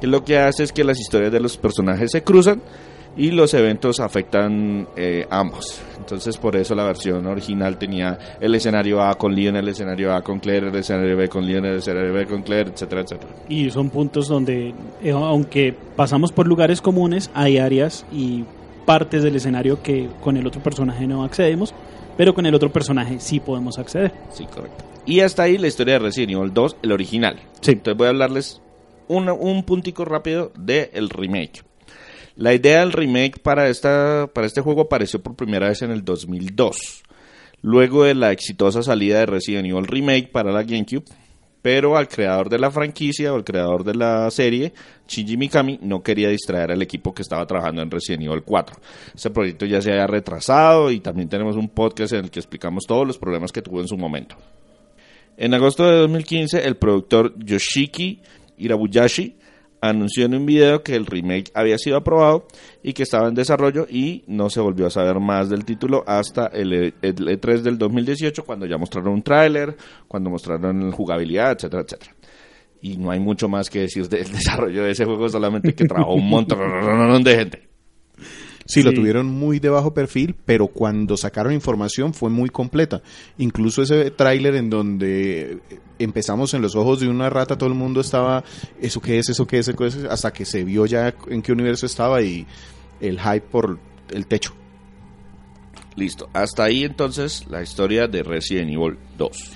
Que 0.00 0.06
lo 0.06 0.24
que 0.24 0.38
hace 0.38 0.62
es 0.62 0.72
que 0.72 0.84
las 0.84 0.98
historias 0.98 1.32
de 1.32 1.40
los 1.40 1.56
personajes 1.56 2.10
se 2.12 2.22
cruzan 2.22 2.62
y 3.16 3.30
los 3.30 3.54
eventos 3.54 3.98
afectan 3.98 4.88
eh, 4.96 5.26
ambos. 5.30 5.80
Entonces 6.06 6.36
por 6.36 6.54
eso 6.54 6.74
la 6.76 6.84
versión 6.84 7.26
original 7.26 7.76
tenía 7.78 8.16
el 8.40 8.54
escenario 8.54 9.02
A 9.02 9.16
con 9.16 9.34
Leon, 9.34 9.56
el 9.56 9.66
escenario 9.66 10.14
A 10.14 10.22
con 10.22 10.38
Claire, 10.38 10.68
el 10.68 10.74
escenario 10.76 11.16
B 11.16 11.28
con 11.28 11.44
Leon, 11.44 11.64
el 11.64 11.78
escenario 11.78 12.12
B 12.12 12.26
con 12.26 12.42
Claire, 12.42 12.70
etcétera, 12.70 13.00
etcétera. 13.00 13.32
Y 13.48 13.68
son 13.70 13.90
puntos 13.90 14.28
donde, 14.28 14.72
eh, 15.02 15.10
aunque 15.10 15.74
pasamos 15.96 16.30
por 16.30 16.46
lugares 16.46 16.80
comunes, 16.80 17.28
hay 17.34 17.58
áreas 17.58 18.06
y 18.12 18.44
partes 18.84 19.24
del 19.24 19.34
escenario 19.34 19.82
que 19.82 20.08
con 20.22 20.36
el 20.36 20.46
otro 20.46 20.62
personaje 20.62 21.08
no 21.08 21.24
accedemos, 21.24 21.74
pero 22.16 22.34
con 22.34 22.46
el 22.46 22.54
otro 22.54 22.70
personaje 22.70 23.16
sí 23.18 23.40
podemos 23.40 23.76
acceder. 23.80 24.12
Sí, 24.30 24.44
correcto. 24.46 24.84
Y 25.06 25.20
hasta 25.20 25.42
ahí 25.42 25.58
la 25.58 25.66
historia 25.66 25.94
de 25.94 25.98
Resident 26.00 26.32
Evil 26.38 26.54
2, 26.54 26.76
el 26.82 26.92
original. 26.92 27.36
Sí. 27.60 27.72
Entonces 27.72 27.98
voy 27.98 28.06
a 28.06 28.10
hablarles 28.10 28.62
una- 29.08 29.32
un 29.32 29.64
puntico 29.64 30.04
rápido 30.04 30.52
del 30.56 31.10
remake. 31.10 31.62
La 32.36 32.52
idea 32.52 32.80
del 32.80 32.92
remake 32.92 33.38
para, 33.38 33.68
esta, 33.68 34.28
para 34.30 34.46
este 34.46 34.60
juego 34.60 34.82
apareció 34.82 35.22
por 35.22 35.36
primera 35.36 35.68
vez 35.68 35.80
en 35.80 35.90
el 35.90 36.04
2002, 36.04 37.02
luego 37.62 38.04
de 38.04 38.14
la 38.14 38.30
exitosa 38.30 38.82
salida 38.82 39.20
de 39.20 39.26
Resident 39.26 39.66
Evil 39.66 39.86
Remake 39.86 40.28
para 40.30 40.52
la 40.52 40.62
GameCube, 40.62 41.04
pero 41.62 41.96
al 41.96 42.08
creador 42.08 42.50
de 42.50 42.58
la 42.58 42.70
franquicia 42.70 43.32
o 43.32 43.38
el 43.38 43.44
creador 43.44 43.84
de 43.84 43.94
la 43.94 44.30
serie, 44.30 44.74
Shinji 45.08 45.38
Mikami, 45.38 45.78
no 45.80 46.02
quería 46.02 46.28
distraer 46.28 46.72
al 46.72 46.82
equipo 46.82 47.14
que 47.14 47.22
estaba 47.22 47.46
trabajando 47.46 47.80
en 47.80 47.90
Resident 47.90 48.24
Evil 48.24 48.42
4. 48.42 48.76
Ese 49.14 49.30
proyecto 49.30 49.64
ya 49.64 49.80
se 49.80 49.92
había 49.92 50.06
retrasado 50.06 50.90
y 50.90 51.00
también 51.00 51.30
tenemos 51.30 51.56
un 51.56 51.70
podcast 51.70 52.12
en 52.12 52.24
el 52.24 52.30
que 52.30 52.40
explicamos 52.40 52.84
todos 52.86 53.06
los 53.06 53.16
problemas 53.16 53.50
que 53.50 53.62
tuvo 53.62 53.80
en 53.80 53.88
su 53.88 53.96
momento. 53.96 54.36
En 55.38 55.54
agosto 55.54 55.86
de 55.86 55.96
2015, 55.96 56.66
el 56.66 56.76
productor 56.76 57.34
Yoshiki 57.38 58.20
Irabuyashi 58.58 59.36
anunció 59.80 60.24
en 60.26 60.34
un 60.34 60.46
video 60.46 60.82
que 60.82 60.94
el 60.96 61.06
remake 61.06 61.50
había 61.54 61.78
sido 61.78 61.96
aprobado 61.96 62.46
y 62.82 62.92
que 62.92 63.02
estaba 63.02 63.28
en 63.28 63.34
desarrollo 63.34 63.86
y 63.90 64.24
no 64.26 64.50
se 64.50 64.60
volvió 64.60 64.86
a 64.86 64.90
saber 64.90 65.20
más 65.20 65.48
del 65.50 65.64
título 65.64 66.02
hasta 66.06 66.46
el, 66.46 66.72
E- 66.72 66.94
el 67.02 67.16
E3 67.16 67.60
del 67.62 67.78
2018 67.78 68.44
cuando 68.44 68.66
ya 68.66 68.78
mostraron 68.78 69.12
un 69.14 69.22
tráiler, 69.22 69.76
cuando 70.08 70.30
mostraron 70.30 70.90
jugabilidad, 70.92 71.52
etcétera, 71.52 71.82
etcétera. 71.82 72.12
Y 72.82 72.96
no 72.98 73.10
hay 73.10 73.20
mucho 73.20 73.48
más 73.48 73.70
que 73.70 73.80
decir 73.80 74.08
del 74.08 74.24
desarrollo 74.32 74.84
de 74.84 74.90
ese 74.92 75.04
juego, 75.04 75.28
solamente 75.28 75.74
que 75.74 75.84
trabajó 75.86 76.14
un 76.14 76.28
montón 76.28 77.22
de 77.24 77.34
gente. 77.36 77.68
Sí, 78.66 78.82
lo 78.82 78.92
tuvieron 78.92 79.26
muy 79.26 79.60
de 79.60 79.68
bajo 79.68 79.94
perfil, 79.94 80.34
pero 80.44 80.66
cuando 80.66 81.16
sacaron 81.16 81.52
información 81.52 82.12
fue 82.14 82.30
muy 82.30 82.50
completa. 82.50 83.00
Incluso 83.38 83.82
ese 83.82 84.10
tráiler 84.10 84.56
en 84.56 84.70
donde 84.70 85.60
empezamos 85.98 86.52
en 86.54 86.62
los 86.62 86.74
ojos 86.74 87.00
de 87.00 87.08
una 87.08 87.30
rata, 87.30 87.56
todo 87.56 87.68
el 87.68 87.76
mundo 87.76 88.00
estaba, 88.00 88.44
¿eso 88.80 89.00
qué 89.00 89.18
es? 89.18 89.28
¿Eso 89.28 89.46
qué 89.46 89.58
es? 89.60 89.68
¿Eso 89.68 89.76
qué 89.76 89.86
es? 89.86 89.96
Hasta 90.04 90.32
que 90.32 90.44
se 90.44 90.64
vio 90.64 90.84
ya 90.86 91.14
en 91.28 91.42
qué 91.42 91.52
universo 91.52 91.86
estaba 91.86 92.22
y 92.22 92.46
el 93.00 93.20
hype 93.20 93.40
por 93.40 93.78
el 94.10 94.26
techo. 94.26 94.54
Listo, 95.94 96.28
hasta 96.34 96.64
ahí 96.64 96.84
entonces 96.84 97.46
la 97.48 97.62
historia 97.62 98.06
de 98.06 98.22
Resident 98.22 98.70
Evil 98.70 98.98
2. 99.16 99.52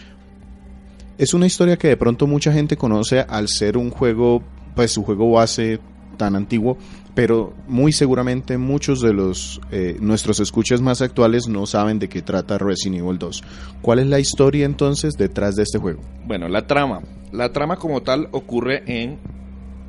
Es 1.18 1.34
una 1.34 1.46
historia 1.46 1.76
que 1.76 1.88
de 1.88 1.96
pronto 1.98 2.26
mucha 2.26 2.50
gente 2.50 2.78
conoce 2.78 3.20
al 3.20 3.48
ser 3.48 3.76
un 3.76 3.90
juego, 3.90 4.42
pues 4.74 4.92
su 4.92 5.02
juego 5.02 5.32
base 5.32 5.80
tan 6.20 6.36
antiguo, 6.36 6.76
pero 7.14 7.54
muy 7.66 7.92
seguramente 7.92 8.58
muchos 8.58 9.00
de 9.00 9.14
los 9.14 9.58
eh, 9.72 9.96
nuestros 10.00 10.38
escuchas 10.38 10.82
más 10.82 11.00
actuales 11.00 11.48
no 11.48 11.64
saben 11.64 11.98
de 11.98 12.10
qué 12.10 12.20
trata 12.20 12.58
Resident 12.58 12.98
Evil 13.02 13.18
2. 13.18 13.42
¿Cuál 13.80 14.00
es 14.00 14.06
la 14.06 14.20
historia 14.20 14.66
entonces 14.66 15.14
detrás 15.14 15.56
de 15.56 15.62
este 15.62 15.78
juego? 15.78 16.02
Bueno, 16.26 16.46
la 16.48 16.66
trama. 16.66 17.00
La 17.32 17.52
trama 17.52 17.76
como 17.76 18.02
tal 18.02 18.28
ocurre 18.32 18.82
en 18.86 19.18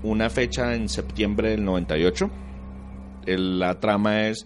una 0.04 0.30
fecha 0.30 0.74
en 0.74 0.88
septiembre 0.88 1.50
del 1.50 1.66
98. 1.66 2.30
El- 3.26 3.60
la 3.60 3.80
trama 3.82 4.28
es 4.30 4.46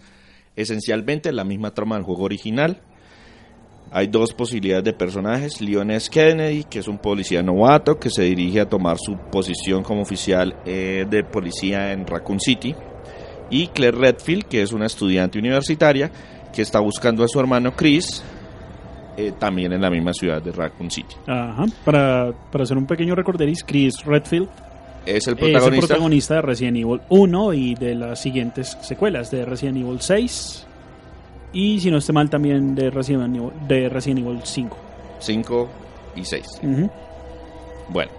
esencialmente 0.56 1.32
la 1.34 1.44
misma 1.44 1.72
trama 1.75 1.96
del 1.98 2.04
juego 2.04 2.24
original. 2.24 2.82
Hay 3.92 4.08
dos 4.08 4.34
posibilidades 4.34 4.84
de 4.84 4.94
personajes. 4.94 5.62
Leon 5.62 5.92
S. 5.92 6.10
Kennedy, 6.10 6.63
que 6.65 6.80
es 6.80 6.88
un 6.88 6.98
policía 6.98 7.42
novato 7.42 7.98
que 7.98 8.10
se 8.10 8.24
dirige 8.24 8.60
a 8.60 8.70
tomar 8.70 8.98
su 9.00 9.15
posición 9.32 9.84
como 9.84 10.01
oficial 10.01 10.56
eh, 10.65 11.06
de 11.10 11.24
policía 11.24 11.92
en 11.94 12.06
Raccoon 12.06 12.39
City. 12.39 12.75
Y 13.50 13.68
Claire 13.68 13.98
Redfield, 13.98 14.46
que 14.46 14.62
es 14.62 14.74
una 14.74 14.88
estudiante 14.88 15.39
universitaria 15.39 16.12
que 16.54 16.62
está 16.62 16.80
buscando 16.80 17.24
a 17.24 17.27
su 17.27 17.39
hermano 17.39 17.74
Chris, 17.75 18.24
eh, 19.18 19.32
también 19.39 19.72
en 19.72 19.82
la 19.82 19.89
misma 19.89 20.13
ciudad 20.13 20.42
de 20.42 20.51
Raccoon 20.51 20.92
City. 20.92 21.15
Ajá. 21.27 21.65
Para, 21.86 22.34
para 22.51 22.63
hacer 22.63 22.77
un 22.77 22.86
pequeño 22.86 23.15
recorderis, 23.15 23.63
Chris 23.63 24.04
Redfield 24.04 24.50
Es 25.06 25.13
el 25.13 25.15
es 25.15 25.27
el 25.27 25.36
protagonista. 25.38 25.88
protagonista 25.88 26.34
de 26.36 26.42
Resident 26.42 26.77
Evil 26.77 27.01
1 27.10 27.54
y 27.54 27.75
de 27.75 27.96
las 27.96 28.20
siguientes 28.22 28.77
secuelas 28.82 29.32
de 29.32 29.46
Resident 29.46 29.77
Evil 29.77 30.01
6 30.01 30.68
y 31.56 31.80
si 31.80 31.90
no 31.90 31.98
esté 31.98 32.12
mal 32.12 32.30
también 32.30 32.76
de 32.76 32.92
Resident 32.92 33.34
Evil, 33.34 33.52
de 33.66 33.88
Resident 33.88 34.20
Evil 34.20 34.42
5. 34.44 34.78
5 35.20 35.70
y 36.18 36.26
6. 36.26 36.46
Ujú. 36.62 36.92
Bueno, 37.88 38.12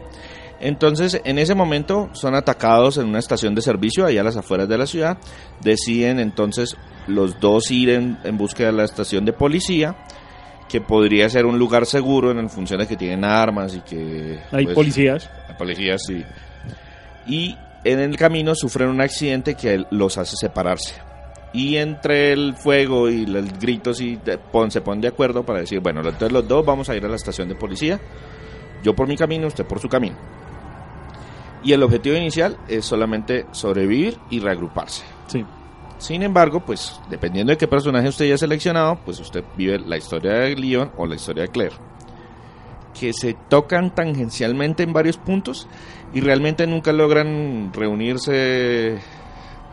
entonces 0.58 1.20
en 1.22 1.38
ese 1.38 1.54
momento 1.54 2.08
son 2.12 2.34
atacados 2.34 2.96
en 2.96 3.06
una 3.06 3.18
estación 3.18 3.54
de 3.54 3.60
servicio 3.60 4.06
allá 4.06 4.22
a 4.22 4.24
las 4.24 4.38
afueras 4.38 4.68
de 4.70 4.78
la 4.78 4.86
ciudad. 4.86 5.18
Deciden 5.60 6.18
entonces 6.18 6.78
los 7.06 7.38
dos 7.38 7.70
ir 7.70 7.90
en, 7.90 8.16
en 8.24 8.38
búsqueda 8.38 8.68
de 8.68 8.78
la 8.78 8.84
estación 8.84 9.26
de 9.26 9.34
policía, 9.34 9.96
que 10.66 10.80
podría 10.80 11.28
ser 11.28 11.44
un 11.44 11.58
lugar 11.58 11.84
seguro 11.84 12.30
en 12.30 12.48
función 12.48 12.80
de 12.80 12.86
que 12.86 12.96
tienen 12.96 13.22
armas 13.22 13.74
y 13.74 13.80
que... 13.80 14.40
Hay 14.50 14.64
pues, 14.64 14.74
policías. 14.74 15.30
La 15.46 15.58
policía 15.58 15.98
sí. 15.98 16.24
Y 17.26 17.54
en 17.84 18.00
el 18.00 18.16
camino 18.16 18.54
sufren 18.54 18.88
un 18.88 19.02
accidente 19.02 19.54
que 19.56 19.84
los 19.90 20.16
hace 20.16 20.36
separarse. 20.36 20.94
Y 21.56 21.76
entre 21.78 22.32
el 22.32 22.54
fuego 22.54 23.08
y 23.08 23.24
los 23.24 23.58
gritos 23.58 24.00
y 24.00 24.16
de- 24.16 24.36
pon- 24.36 24.70
se 24.70 24.82
ponen 24.82 25.00
de 25.00 25.08
acuerdo 25.08 25.42
para 25.44 25.60
decir, 25.60 25.80
bueno, 25.80 26.00
entonces 26.00 26.30
los 26.32 26.46
dos 26.46 26.64
vamos 26.66 26.88
a 26.90 26.94
ir 26.96 27.04
a 27.04 27.08
la 27.08 27.16
estación 27.16 27.48
de 27.48 27.54
policía. 27.54 27.98
Yo 28.82 28.94
por 28.94 29.08
mi 29.08 29.16
camino, 29.16 29.46
usted 29.46 29.64
por 29.64 29.80
su 29.80 29.88
camino. 29.88 30.16
Y 31.64 31.72
el 31.72 31.82
objetivo 31.82 32.14
inicial 32.16 32.58
es 32.68 32.84
solamente 32.84 33.46
sobrevivir 33.52 34.18
y 34.30 34.38
reagruparse. 34.40 35.04
Sí. 35.28 35.44
Sin 35.98 36.22
embargo, 36.22 36.60
pues 36.60 37.00
dependiendo 37.08 37.52
de 37.52 37.56
qué 37.56 37.66
personaje 37.66 38.08
usted 38.08 38.26
haya 38.26 38.36
seleccionado, 38.38 38.98
pues 39.04 39.18
usted 39.18 39.42
vive 39.56 39.78
la 39.78 39.96
historia 39.96 40.32
de 40.32 40.54
Leon 40.54 40.92
o 40.98 41.06
la 41.06 41.14
historia 41.14 41.44
de 41.44 41.48
Claire. 41.48 41.74
Que 42.98 43.12
se 43.14 43.34
tocan 43.48 43.94
tangencialmente 43.94 44.82
en 44.82 44.92
varios 44.92 45.16
puntos 45.16 45.66
y 46.12 46.20
realmente 46.20 46.66
nunca 46.66 46.92
logran 46.92 47.72
reunirse. 47.72 48.98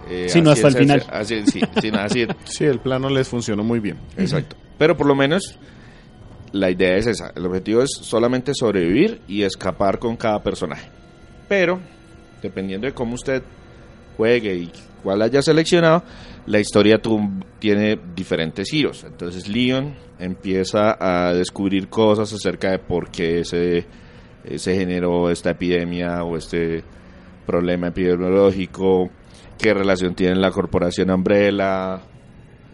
Eh, 0.10 0.28
Sino 0.30 0.52
así 0.52 0.62
hasta 0.64 0.78
el 0.78 0.84
final. 0.84 1.04
Así, 1.12 1.44
sí, 1.46 1.62
sí, 1.82 1.90
así, 1.94 2.28
Sí, 2.46 2.66
el 2.66 2.80
plano 2.80 3.10
les 3.10 3.28
funcionó 3.28 3.64
muy 3.64 3.80
bien. 3.80 3.98
exacto. 4.18 4.56
Pero 4.78 4.98
por 4.98 5.08
lo 5.08 5.16
menos 5.16 5.58
la 6.52 6.70
idea 6.72 6.96
es 6.98 7.08
esa. 7.08 7.32
El 7.36 7.46
objetivo 7.46 7.82
es 7.82 7.90
solamente 8.02 8.54
sobrevivir 8.54 9.22
y 9.28 9.44
escapar 9.44 10.00
con 10.00 10.16
cada 10.16 10.42
personaje. 10.42 10.90
Pero, 11.48 11.80
dependiendo 12.42 12.88
de 12.88 12.94
cómo 12.94 13.16
usted 13.16 13.44
juegue 14.18 14.56
y 14.56 14.72
cuál 15.02 15.22
haya 15.22 15.42
seleccionado, 15.42 16.04
la 16.46 16.60
historia 16.60 17.00
tiene 17.60 18.00
diferentes 18.16 18.70
giros. 18.70 19.04
Entonces 19.04 19.48
Leon 19.48 19.96
empieza 20.20 20.98
a 21.00 21.34
descubrir 21.34 21.90
cosas 21.90 22.32
acerca 22.34 22.72
de 22.72 22.80
por 22.80 23.10
qué 23.10 23.44
se, 23.46 23.86
eh, 24.46 24.58
se 24.58 24.76
generó 24.76 25.30
esta 25.30 25.52
epidemia 25.52 26.24
o 26.24 26.38
este 26.38 26.84
problema 27.46 27.88
epidemiológico, 27.88 29.10
qué 29.58 29.74
relación 29.74 30.16
tiene 30.16 30.36
la 30.36 30.52
corporación 30.52 31.12
Umbrella, 31.12 32.02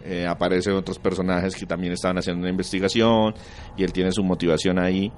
eh, 0.04 0.26
aparecen 0.26 0.74
otros 0.74 0.98
personajes 0.98 1.54
que 1.54 1.66
también 1.66 1.92
estaban 1.92 2.18
haciendo 2.18 2.40
una 2.40 2.50
investigación 2.50 3.34
y 3.76 3.84
él 3.84 3.92
tiene 3.92 4.12
su 4.12 4.22
motivación 4.24 4.78
ahí 4.78 5.12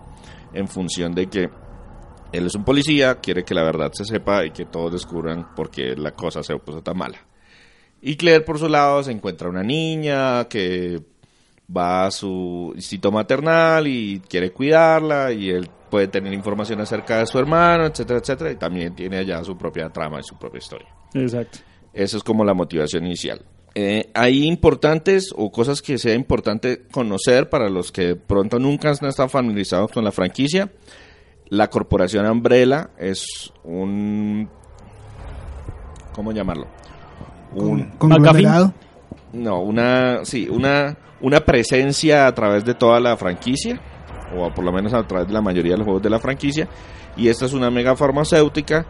en 0.52 0.68
función 0.68 1.14
de 1.14 1.26
que 1.28 1.48
él 2.32 2.46
es 2.46 2.54
un 2.54 2.64
policía, 2.64 3.20
quiere 3.20 3.44
que 3.44 3.54
la 3.54 3.62
verdad 3.62 3.92
se 3.92 4.04
sepa 4.04 4.44
y 4.44 4.50
que 4.50 4.64
todos 4.64 4.92
descubran 4.92 5.54
por 5.54 5.70
qué 5.70 5.94
la 5.96 6.12
cosa 6.12 6.42
se 6.42 6.56
puso 6.56 6.82
tan 6.82 6.96
mala. 6.96 7.18
Y 8.00 8.16
Claire, 8.16 8.44
por 8.44 8.58
su 8.58 8.68
lado, 8.68 9.02
se 9.02 9.12
encuentra 9.12 9.48
una 9.48 9.62
niña 9.62 10.48
que 10.48 11.00
va 11.74 12.06
a 12.06 12.10
su 12.10 12.72
instinto 12.74 13.12
maternal 13.12 13.86
y 13.86 14.20
quiere 14.28 14.50
cuidarla 14.50 15.32
y 15.32 15.50
él 15.50 15.70
puede 15.90 16.08
tener 16.08 16.32
información 16.32 16.80
acerca 16.80 17.18
de 17.18 17.26
su 17.26 17.38
hermano, 17.38 17.86
etcétera, 17.86 18.18
etcétera, 18.18 18.50
y 18.50 18.56
también 18.56 18.94
tiene 18.94 19.18
allá 19.18 19.44
su 19.44 19.56
propia 19.56 19.88
trama 19.90 20.18
y 20.20 20.24
su 20.24 20.36
propia 20.36 20.58
historia. 20.58 21.01
Exacto. 21.14 21.58
Esa 21.92 22.16
es 22.16 22.22
como 22.22 22.44
la 22.44 22.54
motivación 22.54 23.06
inicial. 23.06 23.42
Eh, 23.74 24.10
hay 24.14 24.44
importantes 24.46 25.32
o 25.34 25.50
cosas 25.50 25.80
que 25.80 25.96
sea 25.96 26.14
importante 26.14 26.82
conocer 26.90 27.48
para 27.48 27.70
los 27.70 27.90
que 27.90 28.08
de 28.08 28.16
pronto 28.16 28.58
nunca 28.58 28.90
han 28.90 29.08
estado 29.08 29.28
familiarizados 29.28 29.90
con 29.92 30.04
la 30.04 30.12
franquicia. 30.12 30.70
La 31.48 31.68
corporación 31.68 32.26
Umbrella 32.26 32.90
es 32.98 33.52
un... 33.64 34.48
¿Cómo 36.14 36.32
llamarlo? 36.32 36.66
Un, 37.54 37.90
Conglomerado. 37.98 38.72
no, 39.32 39.60
una, 39.60 40.24
sí, 40.24 40.48
una, 40.50 40.96
una 41.20 41.40
presencia 41.40 42.26
a 42.26 42.34
través 42.34 42.64
de 42.64 42.74
toda 42.74 43.00
la 43.00 43.16
franquicia. 43.16 43.80
o 44.36 44.52
por 44.52 44.64
lo 44.64 44.72
menos 44.72 44.92
a 44.92 45.06
través 45.06 45.28
de 45.28 45.34
la 45.34 45.40
mayoría 45.40 45.72
de 45.72 45.78
los 45.78 45.84
juegos 45.84 46.02
de 46.02 46.10
la 46.10 46.18
franquicia. 46.18 46.68
Y 47.16 47.28
esta 47.28 47.46
es 47.46 47.52
una 47.52 47.70
mega 47.70 47.96
farmacéutica 47.96 48.86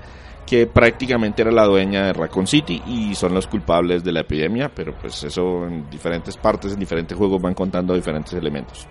que 0.47 0.67
prácticamente 0.67 1.43
era 1.43 1.51
la 1.51 1.65
dueña 1.65 2.07
de 2.07 2.13
Raccoon 2.13 2.47
City 2.47 2.83
y 2.87 3.15
son 3.15 3.35
los 3.35 3.47
culpables 3.47 4.05
de 4.05 4.13
la 4.13 4.21
epidemia, 4.21 4.71
pero 4.75 4.95
pues 4.99 5.23
eso 5.25 5.67
en 5.67 5.89
diferentes 5.89 6.37
partes, 6.37 6.73
en 6.73 6.81
diferentes 6.81 7.17
juegos 7.17 7.41
van 7.41 7.55
contando 7.55 7.95
diferentes 7.95 8.33
elementos. 8.35 8.87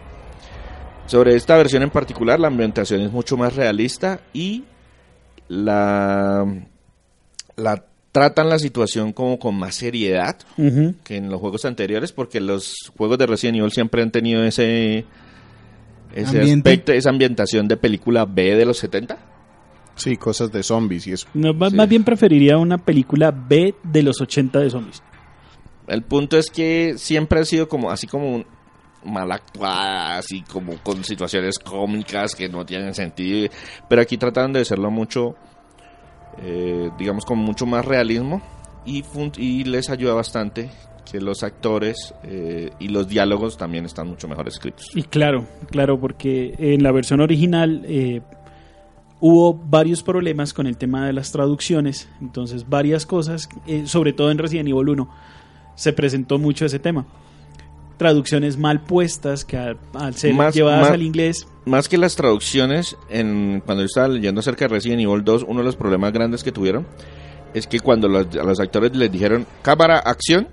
Sobre 1.05 1.35
esta 1.35 1.57
versión 1.57 1.83
en 1.83 1.89
particular, 1.89 2.39
la 2.39 2.47
ambientación 2.47 3.01
es 3.01 3.11
mucho 3.11 3.35
más 3.35 3.55
realista 3.55 4.21
y 4.33 4.63
la, 5.49 6.45
la 7.57 7.83
tratan 8.11 8.49
la 8.49 8.59
situación 8.59 9.13
como 9.13 9.39
con 9.39 9.55
más 9.55 9.75
seriedad 9.75 10.37
que 11.03 11.17
en 11.17 11.29
los 11.29 11.39
juegos 11.39 11.65
anteriores, 11.65 12.11
porque 12.11 12.39
los 12.39 12.91
juegos 12.97 13.17
de 13.17 13.27
Resident 13.27 13.57
Evil 13.57 13.71
siempre 13.71 14.01
han 14.01 14.11
tenido 14.11 14.43
ese, 14.43 15.05
ese 16.13 16.39
Ambiente. 16.39 16.69
aspecto, 16.69 16.91
esa 16.91 17.09
ambientación 17.09 17.67
de 17.67 17.77
película 17.77 18.25
B 18.25 18.55
de 18.55 18.65
los 18.65 18.77
70. 18.77 19.17
Sí, 20.01 20.17
cosas 20.17 20.51
de 20.51 20.63
zombies 20.63 21.05
y 21.07 21.13
eso. 21.13 21.27
No, 21.33 21.53
más, 21.53 21.71
Sí. 21.71 21.75
más 21.77 21.87
bien 21.89 22.03
preferiría 22.03 22.57
una 22.57 22.77
película 22.77 23.31
B 23.31 23.75
de 23.83 24.03
los 24.03 24.19
80 24.21 24.59
de 24.59 24.69
zombies. 24.69 25.01
El 25.87 26.03
punto 26.03 26.37
es 26.37 26.49
que 26.49 26.93
siempre 26.97 27.39
ha 27.39 27.45
sido 27.45 27.67
como 27.67 27.91
así 27.91 28.07
como 28.07 28.35
un- 28.35 28.45
mal 29.03 29.31
actuada, 29.31 30.17
así 30.19 30.41
como 30.43 30.77
con 30.83 31.03
situaciones 31.03 31.57
cómicas 31.59 32.35
que 32.35 32.47
no 32.47 32.65
tienen 32.65 32.93
sentido, 32.93 33.49
pero 33.89 34.01
aquí 34.01 34.15
tratan 34.17 34.53
de 34.53 34.61
hacerlo 34.61 34.91
mucho, 34.91 35.35
eh, 36.41 36.89
digamos, 36.97 37.25
con 37.25 37.39
mucho 37.39 37.65
más 37.65 37.83
realismo 37.85 38.41
y 38.85 39.63
les 39.63 39.89
ayuda 39.89 40.13
bastante 40.13 40.69
que 41.11 41.19
los 41.19 41.43
actores 41.43 42.13
eh, 42.23 42.69
y 42.79 42.87
los 42.87 43.07
diálogos 43.07 43.57
también 43.57 43.85
están 43.85 44.07
mucho 44.07 44.27
mejor 44.27 44.47
escritos. 44.47 44.89
Y 44.95 45.03
claro, 45.03 45.45
claro, 45.69 45.99
porque 45.99 46.53
en 46.57 46.83
la 46.83 46.91
versión 46.91 47.21
original 47.21 47.83
eh, 47.87 48.21
hubo 49.21 49.53
varios 49.53 50.03
problemas 50.03 50.53
con 50.53 50.67
el 50.67 50.75
tema 50.75 51.05
de 51.05 51.13
las 51.13 51.31
traducciones, 51.31 52.09
entonces 52.19 52.67
varias 52.67 53.05
cosas, 53.05 53.47
eh, 53.67 53.83
sobre 53.85 54.11
todo 54.11 54.31
en 54.31 54.37
Resident 54.39 54.67
Evil 54.67 54.89
1, 54.89 55.09
se 55.75 55.93
presentó 55.93 56.37
mucho 56.39 56.65
ese 56.65 56.79
tema. 56.79 57.05
Traducciones 57.97 58.57
mal 58.57 58.81
puestas 58.81 59.45
que 59.45 59.57
al, 59.57 59.77
al 59.93 60.15
ser 60.15 60.33
Más- 60.33 60.55
llevadas 60.55 60.81
más- 60.81 60.91
al 60.91 61.03
inglés, 61.03 61.47
Más 61.65 61.87
que 61.87 61.99
las 61.99 62.15
traducciones, 62.15 62.97
en, 63.09 63.61
cuando 63.63 63.83
yo 63.83 63.85
estaba 63.85 64.07
leyendo 64.07 64.39
acerca 64.39 64.65
de 64.65 64.69
Resident 64.69 65.01
Evil 65.01 65.23
2, 65.23 65.45
uno 65.47 65.59
de 65.59 65.65
los 65.65 65.75
problemas 65.75 66.11
grandes 66.11 66.43
que 66.43 66.51
tuvieron 66.51 66.87
es 67.53 67.67
que 67.67 67.79
cuando 67.79 68.07
los, 68.07 68.25
a 68.35 68.43
los 68.43 68.59
actores 68.59 68.95
les 68.95 69.11
dijeron 69.11 69.45
cámara, 69.61 69.99
acción, 69.99 70.47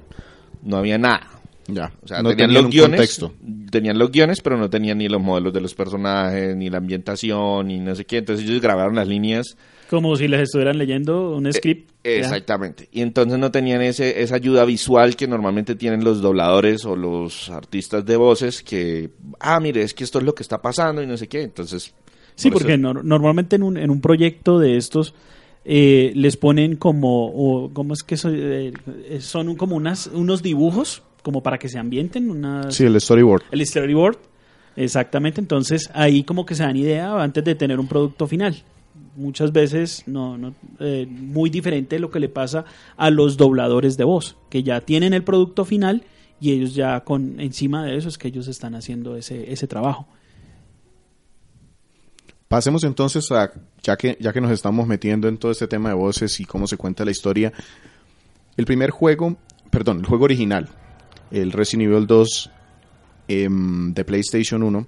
no 0.62 0.76
había 0.76 0.98
nada. 0.98 1.26
Ya. 1.68 1.92
O 2.02 2.08
sea, 2.08 2.22
no 2.22 2.30
tenían, 2.30 2.48
tenían 2.48 2.62
los 2.64 2.72
guiones, 2.72 2.90
contexto. 2.98 3.32
tenían 3.70 3.98
los 3.98 4.10
guiones, 4.10 4.40
pero 4.40 4.56
no 4.56 4.70
tenían 4.70 4.98
ni 4.98 5.08
los 5.08 5.20
modelos 5.20 5.52
de 5.52 5.60
los 5.60 5.74
personajes, 5.74 6.56
ni 6.56 6.70
la 6.70 6.78
ambientación, 6.78 7.68
ni 7.68 7.78
no 7.78 7.94
sé 7.94 8.04
qué. 8.06 8.18
Entonces 8.18 8.48
ellos 8.48 8.60
grabaron 8.62 8.94
las 8.96 9.06
líneas 9.06 9.56
como 9.90 10.16
si 10.16 10.28
les 10.28 10.40
estuvieran 10.42 10.76
leyendo 10.76 11.34
un 11.34 11.50
script. 11.52 11.90
ya. 12.04 12.10
Exactamente. 12.10 12.88
Y 12.92 13.00
entonces 13.00 13.38
no 13.38 13.50
tenían 13.50 13.80
ese, 13.82 14.22
esa 14.22 14.34
ayuda 14.36 14.64
visual 14.66 15.16
que 15.16 15.26
normalmente 15.26 15.74
tienen 15.76 16.04
los 16.04 16.20
dobladores 16.20 16.84
o 16.84 16.94
los 16.96 17.48
artistas 17.50 18.04
de 18.04 18.16
voces 18.16 18.62
que, 18.62 19.10
ah, 19.40 19.58
mire, 19.60 19.82
es 19.82 19.94
que 19.94 20.04
esto 20.04 20.18
es 20.18 20.24
lo 20.24 20.34
que 20.34 20.42
está 20.42 20.60
pasando 20.60 21.02
y 21.02 21.06
no 21.06 21.16
sé 21.16 21.26
qué. 21.28 21.40
Entonces... 21.42 21.94
Sí, 22.34 22.50
por 22.50 22.60
eso- 22.62 22.66
porque 22.68 22.78
nor- 22.78 23.02
normalmente 23.02 23.56
en 23.56 23.62
un, 23.62 23.76
en 23.78 23.90
un 23.90 24.00
proyecto 24.02 24.58
de 24.58 24.76
estos 24.76 25.14
eh, 25.64 26.12
les 26.14 26.36
ponen 26.36 26.76
como, 26.76 27.26
o, 27.26 27.72
¿cómo 27.72 27.94
es 27.94 28.02
que 28.02 28.14
eso, 28.14 28.30
eh, 28.32 28.72
son 29.20 29.48
un- 29.48 29.56
como 29.56 29.74
unas, 29.76 30.06
unos 30.08 30.42
dibujos 30.42 31.02
como 31.28 31.42
para 31.42 31.58
que 31.58 31.68
se 31.68 31.78
ambienten, 31.78 32.30
unas, 32.30 32.74
Sí, 32.74 32.84
el 32.86 32.98
storyboard. 32.98 33.42
el 33.50 33.66
storyboard, 33.66 34.16
exactamente, 34.76 35.42
entonces 35.42 35.90
ahí 35.92 36.22
como 36.22 36.46
que 36.46 36.54
se 36.54 36.62
dan 36.62 36.74
idea 36.74 37.22
antes 37.22 37.44
de 37.44 37.54
tener 37.54 37.78
un 37.78 37.86
producto 37.86 38.26
final. 38.26 38.62
Muchas 39.14 39.52
veces 39.52 40.04
no, 40.06 40.38
no 40.38 40.54
eh, 40.80 41.06
muy 41.06 41.50
diferente 41.50 41.96
de 41.96 42.00
lo 42.00 42.10
que 42.10 42.18
le 42.18 42.30
pasa 42.30 42.64
a 42.96 43.10
los 43.10 43.36
dobladores 43.36 43.98
de 43.98 44.04
voz, 44.04 44.38
que 44.48 44.62
ya 44.62 44.80
tienen 44.80 45.12
el 45.12 45.22
producto 45.22 45.66
final 45.66 46.04
y 46.40 46.52
ellos 46.52 46.74
ya 46.74 47.00
con 47.00 47.38
encima 47.40 47.84
de 47.84 47.98
eso 47.98 48.08
es 48.08 48.16
que 48.16 48.28
ellos 48.28 48.48
están 48.48 48.74
haciendo 48.74 49.14
ese, 49.14 49.52
ese 49.52 49.66
trabajo. 49.66 50.06
Pasemos 52.48 52.84
entonces 52.84 53.30
a, 53.32 53.52
ya 53.82 53.98
que, 53.98 54.16
ya 54.18 54.32
que 54.32 54.40
nos 54.40 54.50
estamos 54.50 54.86
metiendo 54.86 55.28
en 55.28 55.36
todo 55.36 55.52
este 55.52 55.68
tema 55.68 55.90
de 55.90 55.94
voces 55.94 56.40
y 56.40 56.46
cómo 56.46 56.66
se 56.66 56.78
cuenta 56.78 57.04
la 57.04 57.10
historia, 57.10 57.52
el 58.56 58.64
primer 58.64 58.88
juego, 58.88 59.36
perdón, 59.70 59.98
el 59.98 60.06
juego 60.06 60.24
original, 60.24 60.70
el 61.30 61.52
Resident 61.52 61.90
Evil 61.90 62.06
2 62.06 62.50
em, 63.28 63.92
de 63.92 64.04
PlayStation 64.04 64.62
1, 64.62 64.86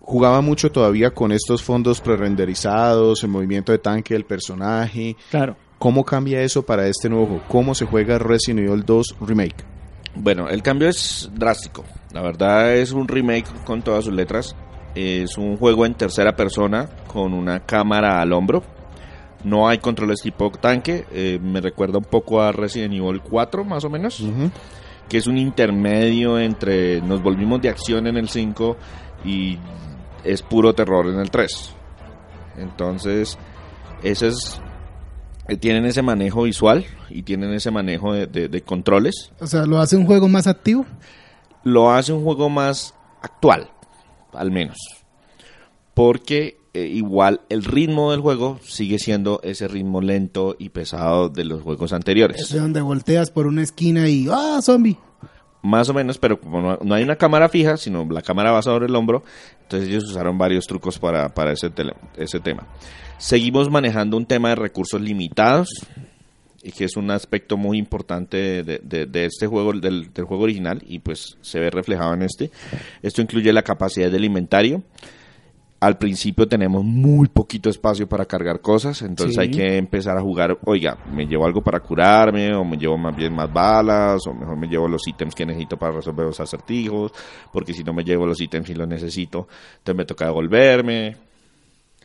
jugaba 0.00 0.40
mucho 0.40 0.70
todavía 0.70 1.10
con 1.12 1.32
estos 1.32 1.62
fondos 1.62 2.00
prerenderizados, 2.00 3.22
el 3.22 3.30
movimiento 3.30 3.72
de 3.72 3.78
tanque 3.78 4.14
del 4.14 4.24
personaje. 4.24 5.16
Claro. 5.30 5.56
¿Cómo 5.78 6.04
cambia 6.04 6.42
eso 6.42 6.64
para 6.64 6.86
este 6.86 7.08
nuevo 7.08 7.26
juego? 7.26 7.42
¿Cómo 7.48 7.74
se 7.74 7.84
juega 7.84 8.18
Resident 8.18 8.60
Evil 8.68 8.84
2 8.84 9.16
Remake? 9.20 9.64
Bueno, 10.14 10.48
el 10.48 10.62
cambio 10.62 10.88
es 10.88 11.30
drástico. 11.34 11.84
La 12.12 12.22
verdad 12.22 12.74
es 12.76 12.92
un 12.92 13.08
remake 13.08 13.46
con 13.64 13.82
todas 13.82 14.04
sus 14.04 14.14
letras. 14.14 14.54
Es 14.94 15.36
un 15.36 15.56
juego 15.56 15.84
en 15.84 15.94
tercera 15.94 16.36
persona 16.36 16.88
con 17.08 17.34
una 17.34 17.60
cámara 17.60 18.20
al 18.20 18.32
hombro. 18.32 18.62
No 19.42 19.68
hay 19.68 19.78
controles 19.78 20.20
tipo 20.22 20.50
tanque. 20.52 21.04
eh, 21.10 21.38
me 21.42 21.60
recuerda 21.60 21.98
un 21.98 22.04
poco 22.04 22.40
a 22.40 22.52
Resident 22.52 22.94
Evil 22.94 23.20
4 23.20 23.64
más 23.64 23.84
o 23.84 23.90
menos. 23.90 24.22
Que 25.08 25.18
es 25.18 25.26
un 25.26 25.36
intermedio 25.38 26.38
entre 26.38 27.00
nos 27.02 27.22
volvimos 27.22 27.60
de 27.60 27.68
acción 27.68 28.06
en 28.06 28.16
el 28.16 28.28
5 28.28 28.76
y 29.24 29.58
es 30.24 30.42
puro 30.42 30.74
terror 30.74 31.06
en 31.08 31.20
el 31.20 31.30
3. 31.30 31.74
Entonces, 32.58 33.38
ese 34.02 34.28
es... 34.28 34.60
eh, 35.48 35.56
Tienen 35.56 35.84
ese 35.86 36.02
manejo 36.02 36.42
visual 36.44 36.84
y 37.10 37.22
tienen 37.22 37.52
ese 37.52 37.70
manejo 37.70 38.12
de- 38.12 38.26
de- 38.26 38.48
de 38.48 38.62
controles. 38.62 39.32
O 39.40 39.46
sea, 39.46 39.66
lo 39.66 39.78
hace 39.78 39.96
un 39.96 40.06
juego 40.06 40.28
más 40.28 40.46
activo. 40.46 40.86
lo 41.64 41.90
hace 41.90 42.12
un 42.12 42.22
juego 42.24 42.48
más 42.50 42.94
actual, 43.22 43.70
al 44.34 44.50
menos. 44.50 44.76
Porque 45.94 46.58
eh, 46.74 46.86
igual 46.86 47.40
el 47.48 47.64
ritmo 47.64 48.10
del 48.10 48.20
juego 48.20 48.58
sigue 48.62 48.98
siendo 48.98 49.40
ese 49.42 49.68
ritmo 49.68 50.00
lento 50.00 50.56
y 50.58 50.68
pesado 50.70 51.28
de 51.28 51.44
los 51.44 51.62
juegos 51.62 51.90
Es 51.90 51.94
anteriores. 51.94 52.48
de 52.50 52.58
donde 52.60 52.80
volteas 52.80 53.30
por 53.30 53.46
una 53.46 53.62
esquina 53.62 54.08
y 54.08 54.26
¡ah, 54.30 54.60
zombie! 54.62 54.98
Más 55.62 55.88
o 55.88 55.94
menos, 55.94 56.18
pero 56.18 56.38
como 56.38 56.60
no, 56.60 56.78
no 56.82 56.94
hay 56.94 57.02
una 57.04 57.16
cámara 57.16 57.48
fija, 57.48 57.78
sino 57.78 58.04
la 58.10 58.20
cámara 58.20 58.52
va 58.52 58.60
sobre 58.60 58.84
el 58.86 58.94
hombro, 58.94 59.22
entonces 59.62 59.88
ellos 59.88 60.04
usaron 60.04 60.36
varios 60.36 60.66
trucos 60.66 60.98
para, 60.98 61.30
para 61.32 61.52
ese, 61.52 61.70
tele- 61.70 61.94
ese 62.18 62.38
tema. 62.38 62.66
Seguimos 63.16 63.70
manejando 63.70 64.18
un 64.18 64.26
tema 64.26 64.50
de 64.50 64.56
recursos 64.56 65.00
limitados, 65.00 65.68
y 66.62 66.70
que 66.72 66.84
es 66.84 66.96
un 66.96 67.10
aspecto 67.10 67.56
muy 67.56 67.78
importante 67.78 68.62
de, 68.62 68.78
de- 68.82 69.06
de 69.06 69.24
este 69.26 69.46
juego, 69.46 69.72
del, 69.72 70.12
del 70.12 70.24
juego 70.26 70.42
original, 70.44 70.82
y 70.86 70.98
pues 70.98 71.38
se 71.40 71.60
ve 71.60 71.70
reflejado 71.70 72.12
en 72.12 72.22
este. 72.22 72.50
Esto 73.02 73.22
incluye 73.22 73.50
la 73.52 73.62
capacidad 73.62 74.10
del 74.10 74.24
inventario. 74.26 74.82
Al 75.84 75.98
principio 75.98 76.46
tenemos 76.48 76.82
muy 76.82 77.28
poquito 77.28 77.68
espacio 77.68 78.08
para 78.08 78.24
cargar 78.24 78.60
cosas, 78.62 79.02
entonces 79.02 79.34
Sí. 79.34 79.40
hay 79.42 79.50
que 79.50 79.76
empezar 79.76 80.16
a 80.16 80.22
jugar, 80.22 80.56
oiga, 80.64 80.96
me 81.12 81.26
llevo 81.26 81.44
algo 81.44 81.60
para 81.60 81.78
curarme, 81.80 82.54
o 82.54 82.64
me 82.64 82.78
llevo 82.78 82.96
más 82.96 83.14
bien 83.14 83.34
más 83.34 83.52
balas, 83.52 84.26
o 84.26 84.32
mejor 84.32 84.56
me 84.56 84.66
llevo 84.66 84.88
los 84.88 85.06
ítems 85.06 85.34
que 85.34 85.44
necesito 85.44 85.76
para 85.76 85.92
resolver 85.96 86.24
los 86.24 86.40
acertijos, 86.40 87.12
porque 87.52 87.74
si 87.74 87.84
no 87.84 87.92
me 87.92 88.02
llevo 88.02 88.26
los 88.26 88.40
ítems 88.40 88.70
y 88.70 88.74
los 88.74 88.88
necesito, 88.88 89.46
entonces 89.78 89.96
me 89.96 90.04
toca 90.06 90.24
devolverme. 90.24 91.16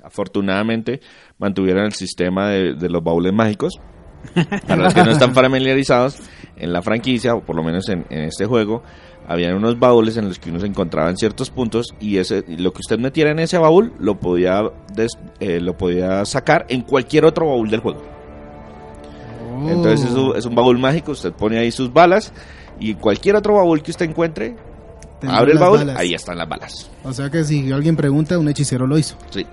Afortunadamente 0.03 1.01
mantuvieron 1.37 1.85
el 1.85 1.93
sistema 1.93 2.49
de, 2.49 2.73
de 2.75 2.89
los 2.89 3.03
baúles 3.03 3.33
mágicos, 3.33 3.79
para 4.67 4.83
los 4.83 4.93
que 4.93 5.03
no 5.03 5.11
están 5.11 5.33
familiarizados, 5.35 6.19
en 6.57 6.73
la 6.73 6.81
franquicia, 6.81 7.35
o 7.35 7.41
por 7.41 7.55
lo 7.55 7.63
menos 7.63 7.87
en, 7.87 8.05
en 8.09 8.23
este 8.23 8.45
juego, 8.45 8.83
habían 9.29 9.53
unos 9.53 9.77
baúles 9.79 10.17
en 10.17 10.27
los 10.27 10.39
que 10.39 10.49
uno 10.49 10.59
se 10.59 10.65
encontraba 10.65 11.09
en 11.09 11.15
ciertos 11.15 11.49
puntos 11.51 11.93
y 12.01 12.17
ese 12.17 12.43
lo 12.47 12.73
que 12.73 12.79
usted 12.79 12.97
metiera 12.99 13.29
en 13.31 13.37
ese 13.39 13.57
baúl 13.59 13.93
lo 13.99 14.19
podía, 14.19 14.63
des- 14.93 15.17
eh, 15.39 15.61
lo 15.61 15.77
podía 15.77 16.25
sacar 16.25 16.65
en 16.67 16.81
cualquier 16.81 17.25
otro 17.25 17.45
baúl 17.47 17.69
del 17.69 17.79
juego. 17.79 18.01
Oh. 19.55 19.69
Entonces 19.69 20.09
es 20.09 20.15
un, 20.15 20.35
es 20.35 20.45
un 20.45 20.55
baúl 20.55 20.79
mágico, 20.79 21.11
usted 21.11 21.31
pone 21.31 21.57
ahí 21.59 21.71
sus 21.71 21.93
balas 21.93 22.33
y 22.79 22.95
cualquier 22.95 23.35
otro 23.35 23.53
baúl 23.53 23.81
que 23.83 23.91
usted 23.91 24.09
encuentre, 24.09 24.55
abre 25.27 25.51
el 25.51 25.59
baúl, 25.59 25.77
balas. 25.77 25.97
ahí 25.97 26.13
están 26.13 26.37
las 26.37 26.49
balas. 26.49 26.89
O 27.03 27.13
sea 27.13 27.29
que 27.29 27.43
si 27.43 27.71
alguien 27.71 27.95
pregunta, 27.95 28.37
un 28.39 28.49
hechicero 28.49 28.87
lo 28.87 28.97
hizo. 28.97 29.15
Sí. 29.29 29.45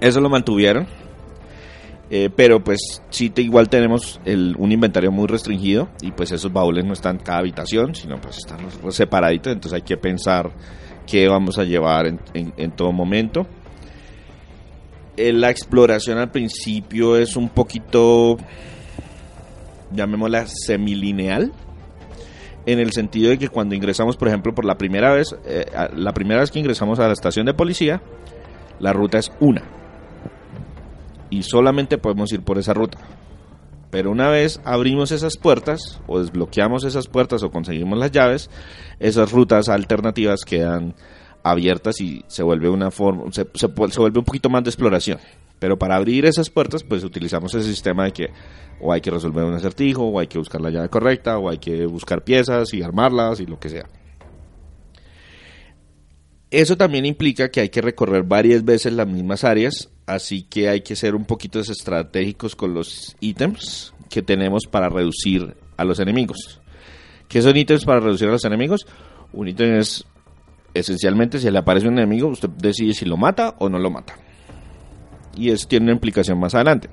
Eso 0.00 0.20
lo 0.20 0.30
mantuvieron. 0.30 0.86
Eh, 2.14 2.28
pero 2.28 2.62
pues 2.62 3.02
sí, 3.08 3.30
te, 3.30 3.40
igual 3.40 3.70
tenemos 3.70 4.20
el, 4.26 4.54
un 4.58 4.70
inventario 4.70 5.10
muy 5.10 5.26
restringido 5.26 5.88
y 6.02 6.12
pues 6.12 6.30
esos 6.30 6.52
baúles 6.52 6.84
no 6.84 6.92
están 6.92 7.16
en 7.16 7.22
cada 7.22 7.38
habitación, 7.38 7.94
sino 7.94 8.20
pues 8.20 8.36
están 8.36 8.58
separaditos, 8.92 9.54
entonces 9.54 9.76
hay 9.76 9.80
que 9.80 9.96
pensar 9.96 10.52
qué 11.06 11.26
vamos 11.26 11.58
a 11.58 11.64
llevar 11.64 12.06
en, 12.34 12.70
todo 12.72 12.92
momento. 12.92 13.46
Eh, 15.16 15.32
la 15.32 15.50
exploración 15.50 16.18
al 16.18 16.30
principio 16.30 17.16
es 17.16 17.34
un 17.34 17.48
poquito, 17.48 18.36
llamémosla 19.90 20.44
semilineal. 20.48 21.50
en 22.66 22.78
el 22.78 22.92
sentido 22.92 23.30
de 23.30 23.38
que 23.38 23.48
cuando 23.48 23.74
ingresamos, 23.74 24.18
por 24.18 24.28
ejemplo, 24.28 24.54
por 24.54 24.66
la 24.66 24.76
primera 24.76 25.14
vez, 25.14 25.34
eh, 25.46 25.64
la 25.96 26.12
primera 26.12 26.40
vez 26.40 26.50
que 26.50 26.58
ingresamos 26.58 26.98
a 26.98 27.06
la 27.06 27.14
estación 27.14 27.46
de 27.46 27.54
policía, 27.54 28.02
la 28.80 28.92
ruta 28.92 29.16
es 29.16 29.32
una. 29.40 29.81
Y 31.32 31.44
solamente 31.44 31.96
podemos 31.96 32.30
ir 32.34 32.42
por 32.42 32.58
esa 32.58 32.74
ruta. 32.74 32.98
Pero 33.90 34.10
una 34.10 34.28
vez 34.28 34.60
abrimos 34.64 35.12
esas 35.12 35.38
puertas, 35.38 35.98
o 36.06 36.20
desbloqueamos 36.20 36.84
esas 36.84 37.08
puertas, 37.08 37.42
o 37.42 37.50
conseguimos 37.50 37.98
las 37.98 38.10
llaves, 38.10 38.50
esas 39.00 39.32
rutas 39.32 39.70
alternativas 39.70 40.44
quedan 40.44 40.94
abiertas 41.42 42.02
y 42.02 42.22
se 42.26 42.42
vuelve 42.42 42.68
una 42.68 42.90
forma, 42.90 43.32
se, 43.32 43.66
vuelve 43.66 44.18
un 44.18 44.26
poquito 44.26 44.50
más 44.50 44.62
de 44.62 44.68
exploración. 44.68 45.20
Pero 45.58 45.78
para 45.78 45.96
abrir 45.96 46.26
esas 46.26 46.50
puertas, 46.50 46.84
pues 46.84 47.02
utilizamos 47.02 47.54
ese 47.54 47.66
sistema 47.66 48.04
de 48.04 48.12
que 48.12 48.28
o 48.78 48.92
hay 48.92 49.00
que 49.00 49.10
resolver 49.10 49.44
un 49.44 49.54
acertijo, 49.54 50.04
o 50.04 50.20
hay 50.20 50.26
que 50.26 50.36
buscar 50.36 50.60
la 50.60 50.68
llave 50.68 50.90
correcta, 50.90 51.38
o 51.38 51.48
hay 51.48 51.56
que 51.56 51.86
buscar 51.86 52.22
piezas 52.24 52.74
y 52.74 52.82
armarlas 52.82 53.40
y 53.40 53.46
lo 53.46 53.58
que 53.58 53.70
sea. 53.70 53.86
Eso 56.50 56.76
también 56.76 57.06
implica 57.06 57.50
que 57.50 57.60
hay 57.60 57.70
que 57.70 57.80
recorrer 57.80 58.24
varias 58.24 58.62
veces 58.62 58.92
las 58.92 59.08
mismas 59.08 59.44
áreas, 59.44 59.88
así 60.06 60.42
que 60.42 60.68
hay 60.68 60.80
que 60.80 60.96
ser 60.96 61.14
un 61.14 61.24
poquito 61.24 61.60
estratégicos 61.60 62.56
con 62.56 62.74
los 62.74 63.16
ítems 63.20 63.94
que 64.08 64.22
tenemos 64.22 64.66
para 64.70 64.88
reducir 64.88 65.56
a 65.76 65.84
los 65.84 65.98
enemigos. 66.00 66.60
¿Qué 67.28 67.40
son 67.40 67.56
ítems 67.56 67.84
para 67.84 68.00
reducir 68.00 68.28
a 68.28 68.32
los 68.32 68.44
enemigos? 68.44 68.86
Un 69.32 69.48
ítem 69.48 69.74
es 69.76 70.04
esencialmente 70.74 71.38
si 71.38 71.50
le 71.50 71.58
aparece 71.58 71.88
un 71.88 71.98
enemigo, 71.98 72.28
usted 72.28 72.48
decide 72.50 72.94
si 72.94 73.04
lo 73.04 73.16
mata 73.16 73.56
o 73.58 73.68
no 73.68 73.78
lo 73.78 73.90
mata. 73.90 74.14
Y 75.36 75.50
eso 75.50 75.66
tiene 75.66 75.84
una 75.84 75.94
implicación 75.94 76.38
más 76.38 76.54
adelante, 76.54 76.90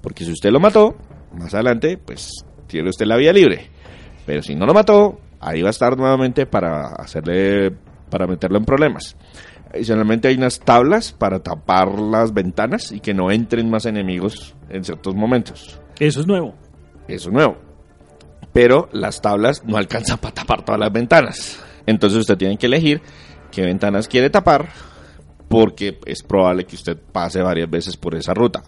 porque 0.00 0.24
si 0.24 0.32
usted 0.32 0.50
lo 0.50 0.60
mató, 0.60 0.96
más 1.34 1.52
adelante, 1.54 1.98
pues 1.98 2.30
tiene 2.66 2.88
usted 2.88 3.06
la 3.06 3.16
vía 3.16 3.32
libre. 3.32 3.70
Pero 4.24 4.42
si 4.42 4.54
no 4.54 4.66
lo 4.66 4.74
mató, 4.74 5.20
ahí 5.40 5.62
va 5.62 5.68
a 5.68 5.70
estar 5.70 5.96
nuevamente 5.96 6.46
para 6.46 6.94
hacerle, 6.94 7.72
para 8.08 8.26
meterlo 8.26 8.58
en 8.58 8.64
problemas. 8.64 9.16
Adicionalmente 9.72 10.28
hay 10.28 10.36
unas 10.36 10.60
tablas 10.60 11.12
para 11.12 11.42
tapar 11.42 11.98
las 11.98 12.34
ventanas 12.34 12.92
y 12.92 13.00
que 13.00 13.14
no 13.14 13.30
entren 13.30 13.70
más 13.70 13.86
enemigos 13.86 14.54
en 14.68 14.84
ciertos 14.84 15.14
momentos. 15.14 15.80
Eso 15.98 16.20
es 16.20 16.26
nuevo. 16.26 16.54
Eso 17.08 17.30
es 17.30 17.34
nuevo. 17.34 17.56
Pero 18.52 18.90
las 18.92 19.22
tablas 19.22 19.64
no 19.64 19.78
alcanzan 19.78 20.18
para 20.18 20.34
tapar 20.34 20.64
todas 20.64 20.78
las 20.78 20.92
ventanas. 20.92 21.64
Entonces 21.86 22.18
usted 22.18 22.36
tiene 22.36 22.58
que 22.58 22.66
elegir 22.66 23.00
qué 23.50 23.62
ventanas 23.62 24.08
quiere 24.08 24.28
tapar 24.28 24.68
porque 25.48 25.98
es 26.06 26.22
probable 26.22 26.64
que 26.64 26.76
usted 26.76 26.96
pase 26.96 27.40
varias 27.42 27.70
veces 27.70 27.96
por 27.96 28.14
esa 28.14 28.34
ruta. 28.34 28.62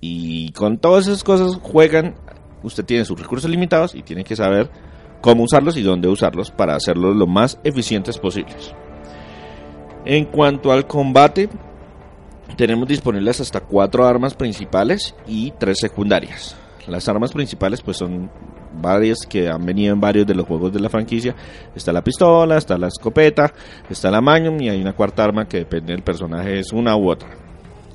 Y 0.00 0.52
con 0.52 0.78
todas 0.78 1.06
esas 1.06 1.24
cosas 1.24 1.58
juegan, 1.62 2.14
usted 2.62 2.84
tiene 2.84 3.04
sus 3.04 3.20
recursos 3.20 3.50
limitados 3.50 3.94
y 3.94 4.02
tiene 4.02 4.24
que 4.24 4.36
saber 4.36 4.70
cómo 5.20 5.44
usarlos 5.44 5.76
y 5.76 5.82
dónde 5.82 6.08
usarlos 6.08 6.50
para 6.50 6.74
hacerlos 6.74 7.16
lo 7.16 7.26
más 7.26 7.58
eficientes 7.64 8.18
posibles. 8.18 8.74
En 10.04 10.26
cuanto 10.26 10.70
al 10.70 10.86
combate, 10.86 11.48
tenemos 12.56 12.86
disponibles 12.86 13.40
hasta 13.40 13.60
cuatro 13.60 14.04
armas 14.04 14.34
principales 14.34 15.14
y 15.26 15.50
tres 15.52 15.78
secundarias. 15.80 16.54
Las 16.86 17.08
armas 17.08 17.32
principales 17.32 17.80
pues 17.80 17.96
son 17.96 18.30
varias 18.80 19.20
que 19.26 19.48
han 19.48 19.64
venido 19.64 19.94
en 19.94 20.00
varios 20.00 20.26
de 20.26 20.34
los 20.34 20.46
juegos 20.46 20.72
de 20.72 20.80
la 20.80 20.90
franquicia. 20.90 21.34
Está 21.74 21.90
la 21.92 22.04
pistola, 22.04 22.58
está 22.58 22.76
la 22.76 22.88
escopeta, 22.88 23.54
está 23.88 24.10
la 24.10 24.20
magnum 24.20 24.60
y 24.60 24.68
hay 24.68 24.80
una 24.82 24.92
cuarta 24.92 25.24
arma 25.24 25.48
que 25.48 25.58
depende 25.58 25.94
del 25.94 26.02
personaje 26.02 26.58
es 26.58 26.72
una 26.72 26.94
u 26.96 27.08
otra. 27.08 27.30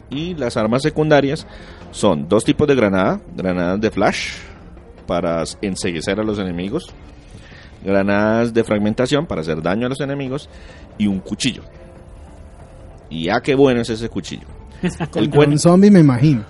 Y 0.10 0.34
las 0.34 0.58
armas 0.58 0.82
secundarias 0.82 1.46
son 1.92 2.28
dos 2.28 2.44
tipos 2.44 2.68
de 2.68 2.74
granada, 2.74 3.22
granadas 3.36 3.80
de 3.80 3.92
flash 3.92 4.32
para 5.06 5.44
enseguecer 5.62 6.20
a 6.20 6.24
los 6.24 6.40
enemigos, 6.40 6.92
granadas 7.84 8.52
de 8.52 8.64
fragmentación 8.64 9.28
para 9.28 9.42
hacer 9.42 9.62
daño 9.62 9.86
a 9.86 9.90
los 9.90 10.02
enemigos 10.02 10.50
y 10.98 11.06
un 11.06 11.20
cuchillo. 11.20 11.62
Y 13.10 13.30
ah, 13.30 13.42
qué 13.44 13.56
bueno 13.56 13.82
es 13.82 13.90
ese 13.90 14.10
cuchillo. 14.10 14.48
El 15.16 15.30
cuen- 15.32 15.50
un 15.50 15.60
zombie 15.60 15.92
me 15.92 16.00
imagino. 16.00 16.46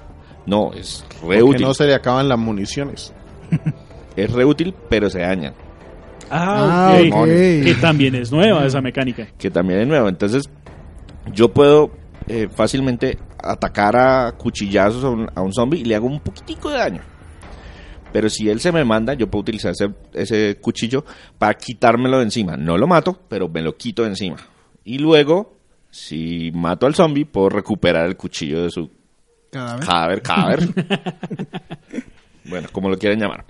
no, 0.45 0.73
es 0.73 1.03
re 1.21 1.39
Porque 1.39 1.43
útil. 1.43 1.61
no 1.67 1.73
se 1.73 1.85
le 1.85 1.95
acaban 1.95 2.27
las 2.29 2.37
municiones. 2.39 3.13
Es 4.15 4.29
re 4.33 4.43
útil, 4.43 4.73
pero 4.89 5.09
se 5.09 5.19
dañan. 5.19 5.53
Ah, 6.29 6.91
Ah. 6.93 7.25
Que 7.25 7.75
también 7.79 8.15
es 8.15 8.31
nueva 8.31 8.65
esa 8.65 8.81
mecánica. 8.81 9.27
Que 9.37 9.49
también 9.49 9.79
es 9.81 9.87
nuevo. 9.87 10.09
Entonces, 10.09 10.49
yo 11.33 11.53
puedo 11.53 11.91
eh, 12.27 12.49
fácilmente 12.53 13.17
atacar 13.41 13.95
a 13.95 14.33
cuchillazos 14.33 15.03
a 15.05 15.09
un, 15.09 15.27
a 15.33 15.41
un 15.41 15.53
zombie 15.53 15.79
y 15.79 15.85
le 15.85 15.95
hago 15.95 16.07
un 16.07 16.19
poquitico 16.19 16.69
de 16.69 16.77
daño. 16.79 17.01
Pero 18.11 18.29
si 18.29 18.49
él 18.49 18.59
se 18.59 18.71
me 18.73 18.83
manda, 18.83 19.13
yo 19.13 19.29
puedo 19.29 19.41
utilizar 19.41 19.71
ese, 19.71 19.89
ese 20.13 20.57
cuchillo 20.59 21.05
para 21.37 21.53
quitármelo 21.53 22.17
de 22.17 22.23
encima. 22.23 22.57
No 22.57 22.77
lo 22.77 22.87
mato, 22.87 23.21
pero 23.29 23.47
me 23.47 23.61
lo 23.61 23.77
quito 23.77 24.01
de 24.01 24.09
encima. 24.09 24.37
Y 24.83 24.97
luego, 24.97 25.58
si 25.89 26.51
mato 26.53 26.85
al 26.85 26.95
zombie, 26.95 27.25
puedo 27.25 27.49
recuperar 27.49 28.05
el 28.05 28.17
cuchillo 28.17 28.63
de 28.63 28.69
su 28.69 28.89
Cadáver. 29.51 29.85
Cadáver, 29.85 30.21
cadáver. 30.21 30.69
bueno, 32.45 32.67
como 32.71 32.89
lo 32.89 32.97
quieran 32.97 33.19
llamar. 33.19 33.45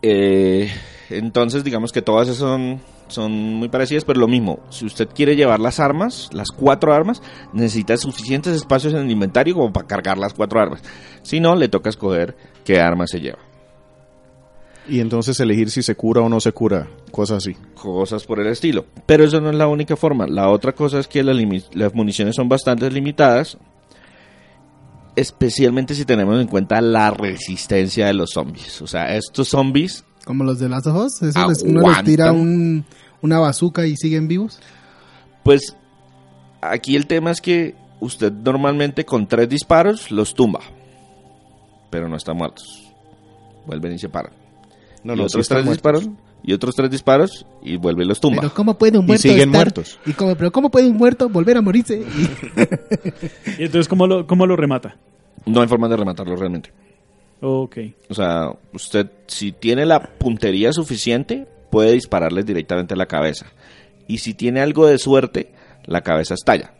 Eh, 0.00 0.70
entonces, 1.10 1.64
digamos 1.64 1.92
que 1.92 2.02
todas 2.02 2.28
esas 2.28 2.38
son, 2.38 2.80
son 3.08 3.32
muy 3.32 3.68
parecidas, 3.68 4.04
pero 4.04 4.20
lo 4.20 4.28
mismo. 4.28 4.60
Si 4.70 4.84
usted 4.84 5.08
quiere 5.08 5.34
llevar 5.34 5.60
las 5.60 5.80
armas, 5.80 6.30
las 6.32 6.50
cuatro 6.50 6.92
armas, 6.92 7.20
necesita 7.52 7.96
suficientes 7.96 8.54
espacios 8.54 8.94
en 8.94 9.00
el 9.00 9.10
inventario 9.10 9.54
como 9.54 9.72
para 9.72 9.86
cargar 9.86 10.18
las 10.18 10.34
cuatro 10.34 10.60
armas. 10.60 10.82
Si 11.22 11.40
no, 11.40 11.56
le 11.56 11.68
toca 11.68 11.90
escoger 11.90 12.36
qué 12.64 12.80
arma 12.80 13.06
se 13.06 13.20
lleva. 13.20 13.38
Y 14.88 15.00
entonces 15.00 15.38
elegir 15.40 15.70
si 15.70 15.82
se 15.82 15.94
cura 15.94 16.22
o 16.22 16.28
no 16.28 16.40
se 16.40 16.52
cura. 16.52 16.88
Cosas 17.10 17.38
así. 17.38 17.56
cosas 17.74 18.24
por 18.24 18.40
el 18.40 18.48
estilo. 18.48 18.86
Pero 19.06 19.24
eso 19.24 19.40
no 19.40 19.50
es 19.50 19.56
la 19.56 19.68
única 19.68 19.96
forma. 19.96 20.26
La 20.26 20.48
otra 20.48 20.72
cosa 20.72 20.98
es 20.98 21.06
que 21.06 21.22
las, 21.22 21.36
las 21.74 21.94
municiones 21.94 22.34
son 22.34 22.48
bastante 22.48 22.90
limitadas, 22.90 23.58
especialmente 25.14 25.94
si 25.94 26.04
tenemos 26.04 26.40
en 26.40 26.48
cuenta 26.48 26.80
la 26.80 27.10
resistencia 27.10 28.06
de 28.06 28.14
los 28.14 28.30
zombies. 28.30 28.82
O 28.82 28.86
sea, 28.86 29.14
estos 29.16 29.48
zombies, 29.48 30.04
Como 30.24 30.44
los 30.44 30.58
de 30.58 30.68
Last 30.68 30.86
of 30.86 30.96
Us. 30.96 31.22
Eso 31.22 31.48
les, 31.48 31.62
uno 31.62 31.88
les 31.88 32.04
tira 32.04 32.32
un, 32.32 32.84
una 33.20 33.38
bazooka 33.38 33.86
y 33.86 33.96
siguen 33.96 34.26
vivos. 34.26 34.58
pues 35.44 35.76
aquí 36.60 36.96
el 36.96 37.06
tema 37.06 37.30
es 37.30 37.40
que 37.40 37.74
usted 38.00 38.32
normalmente 38.32 39.04
con 39.04 39.28
tres 39.28 39.48
disparos 39.48 40.10
los 40.10 40.34
tumba, 40.34 40.60
pero 41.90 42.08
no 42.08 42.16
están 42.16 42.36
muertos. 42.36 42.92
Vuelven 43.66 43.92
y 43.92 43.98
se 43.98 44.08
paran. 44.08 44.41
No, 45.04 45.14
y 45.14 45.20
otros 45.20 45.48
tres 45.48 45.68
disparos, 45.68 46.08
y 46.44 46.52
otros 46.52 46.74
tres 46.76 46.90
disparos, 46.90 47.46
y 47.62 47.76
vuelve 47.76 48.04
y 48.04 48.06
los 48.06 48.20
tumba. 48.20 48.40
Pero 48.42 48.54
¿cómo 48.54 48.78
puede 48.78 48.98
un 48.98 49.04
Y 49.04 49.06
muerto 49.08 49.22
siguen 49.22 49.48
estar- 49.50 49.64
muertos. 49.64 49.98
Y 50.06 50.12
como, 50.12 50.36
pero 50.36 50.52
¿cómo 50.52 50.70
puede 50.70 50.88
un 50.88 50.96
muerto 50.96 51.28
volver 51.28 51.56
a 51.56 51.60
morirse? 51.62 51.96
Y- 52.00 52.02
Y 53.58 53.64
entonces, 53.64 53.88
¿cómo 53.88 54.06
lo, 54.06 54.26
cómo 54.26 54.46
lo 54.46 54.56
remata? 54.56 54.96
No 55.46 55.60
hay 55.60 55.68
forma 55.68 55.88
de 55.88 55.96
rematarlo 55.96 56.36
realmente. 56.36 56.72
Ok. 57.40 57.78
O 58.08 58.14
sea, 58.14 58.52
usted 58.72 59.10
si 59.26 59.50
tiene 59.52 59.84
la 59.86 60.00
puntería 60.00 60.72
suficiente, 60.72 61.46
puede 61.70 61.92
dispararles 61.92 62.46
directamente 62.46 62.94
a 62.94 62.96
la 62.96 63.06
cabeza. 63.06 63.46
Y 64.06 64.18
si 64.18 64.34
tiene 64.34 64.60
algo 64.60 64.86
de 64.86 64.98
suerte, 64.98 65.52
la 65.84 66.02
cabeza 66.02 66.34
estalla. 66.34 66.74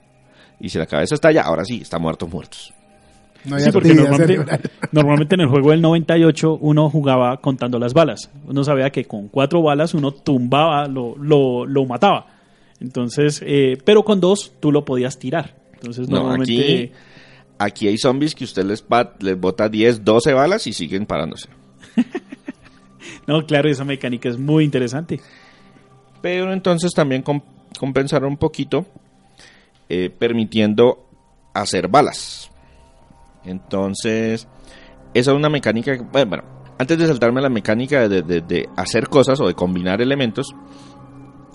Y 0.60 0.68
si 0.68 0.78
la 0.78 0.86
cabeza 0.86 1.16
estalla, 1.16 1.42
ahora 1.42 1.64
sí, 1.64 1.80
está 1.82 1.98
muertos 1.98 2.30
muertos. 2.30 2.72
No 3.44 3.58
Sí, 3.58 3.70
porque 3.72 3.94
normalmente, 4.92 5.34
en 5.34 5.40
el 5.42 5.48
juego 5.48 5.70
del 5.70 5.80
98 5.82 6.58
uno 6.60 6.88
jugaba 6.90 7.36
contando 7.40 7.78
las 7.78 7.92
balas. 7.94 8.30
Uno 8.46 8.62
sabía 8.64 8.90
que 8.90 9.04
con 9.04 9.28
cuatro 9.28 9.62
balas 9.62 9.94
uno 9.94 10.12
tumbaba, 10.12 10.86
lo, 10.86 11.16
lo, 11.18 11.66
lo 11.66 11.84
mataba. 11.86 12.26
Entonces, 12.80 13.42
eh, 13.46 13.78
pero 13.84 14.04
con 14.04 14.20
dos 14.20 14.52
tú 14.60 14.70
lo 14.72 14.84
podías 14.84 15.18
tirar. 15.18 15.54
Entonces, 15.74 16.08
No, 16.08 16.18
normalmente... 16.18 16.52
aquí, 16.62 16.92
aquí 17.58 17.88
hay 17.88 17.98
zombies 17.98 18.34
que 18.34 18.44
usted 18.44 18.64
les, 18.64 18.86
bat- 18.88 19.20
les 19.22 19.38
bota 19.38 19.68
10, 19.68 20.04
12 20.04 20.32
balas 20.32 20.66
y 20.66 20.72
siguen 20.72 21.06
parándose. 21.06 21.48
No, 23.26 23.46
claro, 23.46 23.68
esa 23.68 23.84
mecánica 23.84 24.28
es 24.28 24.38
muy 24.38 24.64
interesante. 24.64 25.20
Pero 26.20 26.52
entonces 26.52 26.92
también 26.92 27.22
com- 27.22 27.40
compensaron 27.78 28.30
un 28.32 28.36
poquito 28.36 28.84
eh, 29.88 30.10
permitiendo 30.10 31.08
hacer 31.54 31.86
balas. 31.88 32.41
Entonces, 33.44 34.46
esa 35.14 35.30
es 35.30 35.36
una 35.36 35.48
mecánica. 35.48 35.96
que- 35.96 36.04
Bueno, 36.26 36.42
antes 36.78 36.98
de 36.98 37.06
saltarme 37.06 37.40
a 37.40 37.44
la 37.44 37.48
mecánica 37.48 38.08
de, 38.08 38.22
de- 38.22 38.40
de 38.40 38.68
hacer 38.76 39.08
cosas 39.08 39.40
o 39.40 39.46
de 39.46 39.54
combinar 39.54 40.00
elementos, 40.00 40.54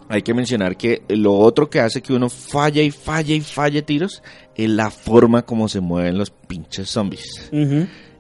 hay 0.10 0.22
que 0.22 0.34
mencionar 0.34 0.78
que 0.78 1.04
lo 1.10 1.34
otro 1.34 1.70
que 1.70 1.80
hace 1.82 2.02
que 2.02 2.14
uno 2.14 2.30
falle 2.30 2.84
y 2.84 2.92
falle 2.92 3.36
y 3.36 3.42
falle 3.42 3.82
tiros 3.82 4.24
es 4.56 4.70
la 4.70 4.90
forma 4.90 5.42
como 5.42 5.68
se 5.68 5.82
mueven 5.82 6.18
los 6.18 6.30
pinches 6.32 6.90
zombies. 6.90 7.50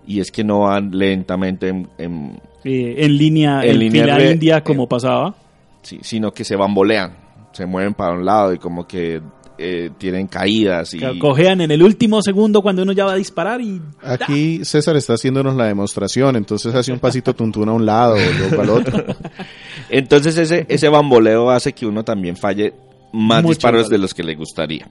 Y 0.06 0.20
es 0.20 0.32
que 0.32 0.44
no 0.44 0.62
van 0.62 0.92
lentamente 0.92 1.68
en- 1.70 1.90
en, 1.98 2.42
Eh, 2.64 2.96
en 3.06 3.18
línea, 3.18 3.64
En 3.64 3.72
en, 3.72 3.80
línea 3.80 4.04
fila 4.04 4.18
re- 4.18 4.32
india, 4.32 4.64
como 4.64 4.88
pasaba. 4.90 5.36
Sí, 5.82 6.00
sino 6.02 6.32
que 6.34 6.44
se 6.44 6.56
bambolean, 6.58 7.16
se 7.54 7.66
mueven 7.66 7.94
para 7.94 8.14
un 8.14 8.26
lado 8.26 8.54
y 8.54 8.58
como 8.58 8.86
que 8.86 9.22
eh, 9.58 9.90
tienen 9.98 10.28
caídas 10.28 10.94
y... 10.94 11.00
Cojean 11.20 11.62
en 11.62 11.72
el 11.72 11.82
último 11.84 12.22
segundo 12.22 12.62
cuando 12.62 12.84
uno 12.84 12.92
ya 12.92 13.06
va 13.06 13.14
a 13.14 13.16
disparar 13.16 13.62
y... 13.62 13.82
Aquí 14.02 14.64
César 14.66 14.96
está 14.96 15.14
haciéndonos 15.14 15.56
la 15.56 15.66
demostración, 15.66 16.36
entonces 16.36 16.74
hace 16.76 16.92
un 16.92 17.00
pasito 17.00 17.34
tuntún 17.34 17.70
a 17.70 17.74
un 17.74 17.86
lado 17.86 18.16
o 18.16 18.40
luego 18.40 18.62
al 18.62 18.70
otro. 18.70 19.04
Entonces 19.90 20.38
ese, 20.38 20.66
ese 20.70 20.90
bamboleo 20.90 21.50
hace 21.50 21.74
que 21.74 21.86
uno 21.86 22.04
también 22.04 22.36
falle 22.36 22.74
más 23.14 23.42
Mucho 23.44 23.54
disparos 23.56 23.90
de 23.90 23.98
los 23.98 24.14
que 24.14 24.24
le 24.24 24.36
gustaría. 24.36 24.90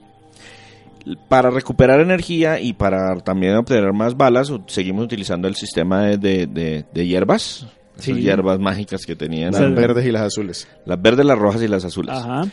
Para 1.29 1.49
recuperar 1.49 2.01
energía 2.01 2.59
y 2.59 2.73
para 2.73 3.15
también 3.19 3.55
obtener 3.55 3.93
más 3.93 4.17
balas, 4.17 4.51
seguimos 4.67 5.05
utilizando 5.05 5.47
el 5.47 5.55
sistema 5.55 6.03
de, 6.03 6.17
de- 6.17 6.47
de- 6.47 6.85
de 6.93 7.07
hierbas. 7.07 7.65
Sí. 7.97 8.11
Esas 8.11 8.23
hierbas 8.23 8.59
mágicas 8.59 9.05
que 9.05 9.15
tenían. 9.15 9.53
Las 9.53 9.73
verdes 9.73 10.05
y 10.05 10.11
las 10.11 10.23
azules. 10.23 10.67
Las 10.85 11.01
verdes, 11.01 11.25
las 11.25 11.39
rojas 11.39 11.61
y 11.61 11.67
las 11.67 11.85
azules. 11.85 12.13
Ajá. 12.13 12.43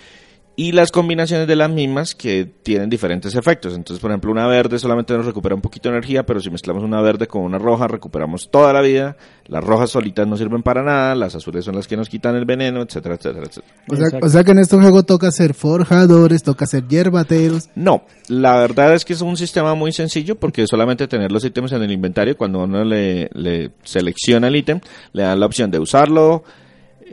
Y 0.57 0.71
las 0.71 0.93
combinaciones 0.93 1.49
de 1.49 1.57
las 1.57 1.69
mismas 1.69 2.15
que 2.15 2.45
tienen 2.45 2.89
diferentes 2.89 3.35
efectos. 3.35 3.75
Entonces, 3.75 4.01
por 4.01 4.13
ejemplo, 4.13 4.31
una 4.31 4.47
verde 4.47 4.79
solamente 4.79 5.13
nos 5.15 5.27
recupera 5.27 5.55
un 5.55 5.61
poquito 5.61 5.89
de 5.89 5.97
energía, 5.97 6.25
pero 6.25 6.39
si 6.39 6.49
mezclamos 6.49 6.85
una 6.85 7.01
verde 7.01 7.27
con 7.27 7.43
una 7.43 7.59
roja, 7.59 7.89
recuperamos 7.89 8.49
toda 8.51 8.73
la 8.73 8.81
vida. 8.81 9.17
Las 9.47 9.65
rojas 9.65 9.91
solitas 9.91 10.29
no 10.29 10.37
sirven 10.37 10.63
para 10.63 10.85
nada, 10.85 11.17
las 11.17 11.35
azules 11.35 11.65
son 11.65 11.75
las 11.75 11.89
que 11.89 11.97
nos 11.97 12.09
quitan 12.09 12.37
el 12.37 12.45
veneno, 12.45 12.83
etcétera, 12.83 13.17
etcétera, 13.17 13.47
etcétera. 13.47 13.75
O 13.89 13.97
sea, 13.97 14.19
o 14.23 14.29
sea 14.29 14.45
que 14.45 14.53
en 14.53 14.59
este 14.61 14.77
juego 14.77 15.03
toca 15.03 15.31
ser 15.33 15.55
forjadores, 15.55 16.45
toca 16.45 16.67
ser 16.67 16.87
hierbateros. 16.87 17.69
No, 17.75 18.05
la 18.29 18.61
verdad 18.61 18.95
es 18.95 19.05
que 19.05 19.15
es 19.15 19.23
un 19.23 19.37
sistema 19.37 19.75
muy 19.75 19.93
sencillo 19.93 20.37
porque 20.37 20.67
solamente 20.69 21.09
tener 21.09 21.33
los 21.33 21.45
ítems 21.45 21.73
en 21.73 21.83
el 21.83 21.91
inventario, 21.91 22.37
cuando 22.37 22.63
uno 22.63 22.85
le, 22.85 23.29
le 23.35 23.73
selecciona 23.83 24.47
el 24.47 24.57
ítem, 24.57 24.81
le 25.13 25.23
dan 25.23 25.41
la 25.41 25.47
opción 25.47 25.71
de 25.71 25.81
usarlo 25.81 26.45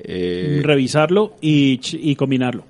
eh, 0.03 0.61
Revisarlo 0.63 1.35
y, 1.41 1.79
y 1.93 2.15
combinarlo. 2.15 2.63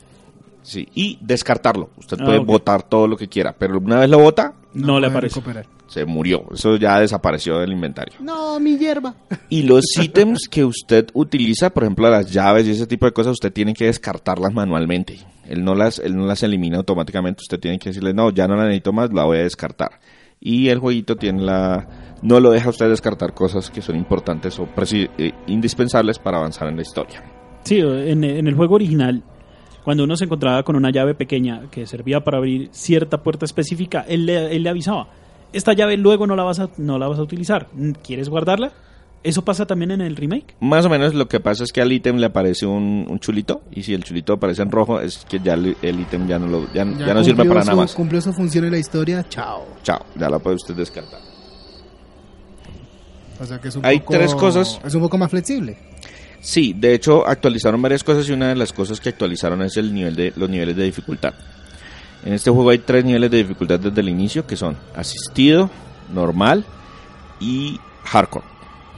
Sí, 0.62 0.88
y 0.96 1.18
descartarlo. 1.22 1.90
Usted 1.98 2.18
Ah, 2.22 2.26
puede 2.26 2.38
ok. 2.40 2.46
botar 2.46 2.84
todo 2.84 3.08
lo 3.08 3.18
que 3.18 3.28
quiera, 3.28 3.54
pero 3.58 3.78
una 3.80 4.00
vez 4.00 4.10
lo 4.10 4.20
bota, 4.20 4.54
No, 4.74 5.00
le 5.00 5.08
aparece. 5.08 5.36
recuperar. 5.40 5.66
se 5.88 6.06
murió. 6.06 6.46
Eso 6.54 6.78
ya 6.78 7.00
desapareció 7.02 7.58
del 7.60 7.74
inventario. 7.74 8.14
No, 8.22 8.58
mi 8.62 8.78
hierba. 8.78 9.14
Y 9.50 9.64
los 9.64 9.84
ítems 10.02 10.48
que 10.50 10.64
usted 10.64 11.08
utiliza, 11.14 11.70
por 11.70 11.84
ejemplo, 11.84 12.10
las 12.10 12.32
llaves 12.32 12.66
y 12.66 12.72
ese 12.72 12.88
tipo 12.88 13.06
de 13.06 13.12
cosas, 13.12 13.34
usted 13.34 13.52
tiene 13.52 13.74
que 13.74 13.86
descartarlas 13.88 14.54
manualmente. 14.54 15.20
Él 15.50 15.66
no 15.66 15.76
las, 15.76 16.00
él 16.00 16.16
no 16.16 16.26
las 16.26 16.44
elimina 16.44 16.78
automáticamente. 16.78 17.42
Usted 17.42 17.60
tiene 17.60 17.78
que 17.78 17.90
decirle, 17.90 18.14
no, 18.14 18.30
ya 18.30 18.48
no 18.48 18.56
la 18.56 18.64
necesito 18.64 18.94
más, 18.94 19.12
la 19.12 19.26
voy 19.26 19.40
a 19.40 19.44
descartar. 19.44 20.00
Y 20.40 20.70
el 20.70 20.80
jueguito 20.80 21.18
tiene 21.18 21.42
la, 21.44 21.86
no 22.22 22.40
lo 22.40 22.52
deja 22.52 22.68
a 22.68 22.70
usted 22.70 22.88
descartar 22.88 23.34
cosas 23.34 23.70
que 23.70 23.82
son 23.82 23.98
importantes 23.98 24.58
o 24.60 24.70
eh, 25.18 25.34
indispensables 25.48 26.20
para 26.20 26.38
avanzar 26.38 26.70
en 26.70 26.78
la 26.78 26.84
historia. 26.84 27.22
Sí, 27.66 27.80
en, 27.82 28.24
en 28.24 28.48
el 28.48 28.56
juego 28.56 28.76
original, 28.76 29.24
cuando 29.84 30.04
uno 30.04 30.16
se 30.16 30.26
encontraba 30.26 30.64
con 30.64 30.76
una 30.76 30.92
llave 30.92 31.16
pequeña 31.16 31.64
que 31.72 31.86
servía 31.88 32.24
para 32.24 32.38
abrir 32.38 32.70
cierta 32.72 33.22
puerta 33.24 33.46
específica, 33.46 34.06
él 34.08 34.26
le, 34.26 34.56
él 34.56 34.64
le 34.64 34.70
avisaba, 34.70 35.08
esta 35.54 35.74
llave 35.74 35.98
luego 35.98 36.28
no 36.28 36.36
la 36.36 36.44
vas 36.44 36.60
a, 36.60 36.70
no 36.78 36.98
la 37.00 37.08
vas 37.08 37.20
a 37.20 37.24
utilizar, 37.24 37.68
¿quieres 38.04 38.30
guardarla? 38.30 38.72
¿Eso 39.24 39.44
pasa 39.44 39.68
también 39.68 39.92
en 39.92 40.02
el 40.02 40.16
remake? 40.16 40.56
Más 40.62 40.84
o 40.86 40.90
menos 40.90 41.14
lo 41.14 41.28
que 41.28 41.40
pasa 41.40 41.64
es 41.64 41.72
que 41.72 41.80
al 41.80 41.92
ítem 41.92 42.18
le 42.18 42.26
aparece 42.26 42.66
un, 42.66 43.06
un 43.08 43.20
chulito 43.20 43.62
y 43.72 43.84
si 43.84 43.94
el 43.94 44.04
chulito 44.04 44.34
aparece 44.34 44.64
en 44.64 44.72
rojo 44.72 45.00
es 45.00 45.26
que 45.30 45.40
ya 45.40 45.56
le- 45.56 45.76
el 45.84 46.00
ítem 46.00 46.28
ya 46.28 46.40
no, 46.40 46.48
lo, 46.48 46.66
ya, 46.74 46.86
ya 46.86 47.14
no 47.14 47.24
sirve 47.24 47.46
para 47.46 47.62
su- 47.62 47.68
nada 47.68 47.76
más. 47.82 47.94
Cumplió 47.94 48.20
su 48.20 48.34
función 48.34 48.66
en 48.66 48.72
la 48.72 48.80
historia, 48.80 49.24
chao. 49.30 49.64
Chao, 49.84 50.04
ya 50.16 50.28
la 50.28 50.40
puede 50.40 50.56
usted 50.56 50.74
descartar. 50.74 51.20
O 53.40 53.46
sea 53.46 53.60
que 53.60 53.68
es 53.70 53.76
un 53.76 53.86
Hay 53.86 54.00
poco, 54.00 54.14
tres 54.14 54.36
cosas. 54.36 54.80
Es 54.86 54.94
un 54.96 55.02
poco 55.02 55.18
más 55.18 55.30
flexible. 55.32 55.78
Sí, 56.42 56.74
de 56.76 56.96
hecho 56.96 57.28
actualizaron 57.28 57.82
varias 57.82 58.04
cosas 58.04 58.28
y 58.28 58.32
una 58.32 58.50
de 58.50 58.56
las 58.56 58.74
cosas 58.74 59.00
que 59.00 59.10
actualizaron 59.10 59.62
es 59.62 59.78
el 59.78 59.94
nivel 59.94 60.16
de 60.16 60.34
los 60.36 60.50
niveles 60.50 60.76
de 60.76 60.84
dificultad. 60.84 61.34
En 62.26 62.34
este 62.34 62.50
juego 62.52 62.72
hay 62.72 62.80
tres 62.80 63.06
niveles 63.06 63.30
de 63.30 63.38
dificultad 63.38 63.80
desde 63.80 64.02
el 64.02 64.10
inicio 64.10 64.46
que 64.46 64.56
son 64.58 64.76
asistido, 64.96 65.70
normal 66.12 66.66
y 67.40 67.80
hardcore. 68.04 68.46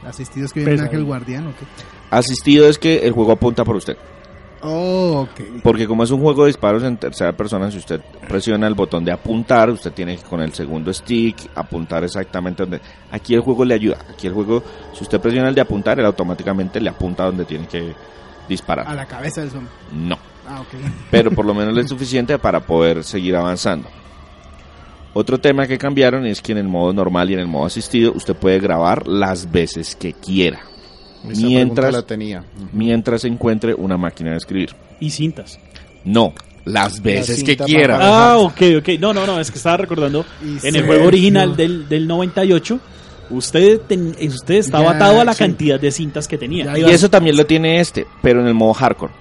Asistidos 0.05 0.51
que 0.51 0.65
viene 0.65 0.81
ángel 0.81 1.03
guardián 1.03 1.47
o 1.47 1.51
qué. 1.51 1.65
Asistido 2.09 2.67
es 2.67 2.77
que 2.77 3.05
el 3.05 3.11
juego 3.11 3.33
apunta 3.33 3.63
por 3.63 3.75
usted, 3.75 3.97
Oh, 4.65 5.27
porque 5.61 5.87
como 5.87 6.03
es 6.03 6.11
un 6.11 6.21
juego 6.21 6.43
de 6.43 6.47
disparos 6.47 6.83
en 6.83 6.95
tercera 6.97 7.33
persona, 7.33 7.69
si 7.69 7.77
usted 7.77 7.99
presiona 8.27 8.65
el 8.65 8.75
botón 8.75 9.03
de 9.03 9.11
apuntar, 9.11 9.69
usted 9.69 9.91
tiene 9.91 10.15
que 10.15 10.23
con 10.23 10.41
el 10.41 10.53
segundo 10.53 10.93
stick 10.93 11.35
apuntar 11.55 12.03
exactamente 12.03 12.63
donde. 12.63 12.79
Aquí 13.11 13.33
el 13.33 13.41
juego 13.41 13.65
le 13.65 13.73
ayuda. 13.73 13.97
Aquí 14.09 14.27
el 14.27 14.33
juego, 14.33 14.63
si 14.93 15.03
usted 15.03 15.19
presiona 15.19 15.49
el 15.49 15.55
de 15.55 15.61
apuntar, 15.61 15.99
él 15.99 16.05
automáticamente 16.05 16.79
le 16.79 16.89
apunta 16.89 17.25
donde 17.25 17.43
tiene 17.45 17.67
que 17.67 17.93
disparar. 18.47 18.87
A 18.87 18.95
la 18.95 19.05
cabeza 19.05 19.41
del 19.41 19.51
zombie. 19.51 19.69
No. 19.91 20.17
Ah, 20.47 20.59
ok. 20.61 20.79
pero 21.09 21.31
por 21.31 21.45
lo 21.45 21.53
menos 21.55 21.77
es 21.77 21.89
suficiente 21.89 22.37
para 22.39 22.59
poder 22.61 23.03
seguir 23.03 23.35
avanzando. 23.35 23.89
Otro 25.13 25.39
tema 25.39 25.67
que 25.67 25.77
cambiaron 25.77 26.25
es 26.25 26.41
que 26.41 26.53
en 26.53 26.57
el 26.57 26.67
modo 26.67 26.91
normal 26.91 27.29
y 27.29 27.33
en 27.33 27.39
el 27.39 27.47
modo 27.47 27.67
asistido 27.67 28.13
usted 28.13 28.35
puede 28.35 28.59
grabar 28.59 29.07
las 29.07 29.51
veces 29.51 29.95
que 29.95 30.13
quiera, 30.13 30.61
Esa 31.29 31.41
Mientras- 31.41 31.93
la 31.93 32.01
tenía. 32.01 32.43
mientras 32.73 33.23
encuentre 33.25 33.73
una 33.73 33.97
máquina 33.97 34.31
de 34.31 34.37
escribir. 34.37 34.75
Y 34.99 35.09
cintas. 35.11 35.59
No, 36.03 36.33
las 36.65 37.01
veces 37.01 37.43
que 37.43 37.55
quiera. 37.57 37.97
Ah, 38.01 38.37
ok, 38.37 38.61
ok. 38.79 38.89
No, 38.99 39.13
no, 39.13 39.25
no, 39.25 39.39
es 39.39 39.49
que 39.51 39.57
estaba 39.57 39.77
recordando, 39.77 40.25
Y 40.43 40.65
en 40.67 40.75
el 40.75 40.85
juego 40.85 41.07
original 41.07 41.55
del, 41.55 41.87
del 41.87 42.07
98, 42.07 42.79
usted, 43.29 43.79
ten- 43.81 44.15
usted 44.27 44.55
estaba 44.55 44.85
Ya, 44.85 44.91
atado 44.91 45.21
a 45.21 45.25
la 45.25 45.33
sí. 45.33 45.39
cantidad 45.39 45.79
de 45.79 45.91
cintas 45.91 46.27
que 46.27 46.37
tenía. 46.37 46.75
Ya 46.77 46.89
Y 46.89 46.91
eso 46.91 47.09
también 47.09 47.37
lo 47.37 47.45
tiene 47.45 47.79
este, 47.79 48.05
pero 48.21 48.41
en 48.41 48.47
el 48.47 48.53
modo 48.53 48.73
hardcore. 48.73 49.13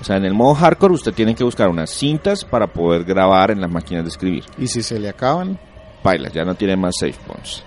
O 0.00 0.04
sea, 0.04 0.16
en 0.16 0.24
el 0.24 0.34
modo 0.34 0.54
hardcore 0.54 0.94
usted 0.94 1.12
tiene 1.12 1.34
que 1.34 1.42
buscar 1.44 1.68
unas 1.68 1.90
cintas 1.90 2.44
para 2.44 2.66
poder 2.66 3.04
grabar 3.04 3.50
en 3.50 3.60
las 3.60 3.70
máquinas 3.70 4.04
de 4.04 4.08
escribir. 4.10 4.44
Y 4.58 4.66
si 4.68 4.82
se 4.82 4.98
le 4.98 5.08
acaban, 5.08 5.58
Baila, 6.04 6.30
ya 6.30 6.44
no 6.44 6.54
tiene 6.54 6.76
más 6.76 6.94
save 7.00 7.14
points. 7.26 7.64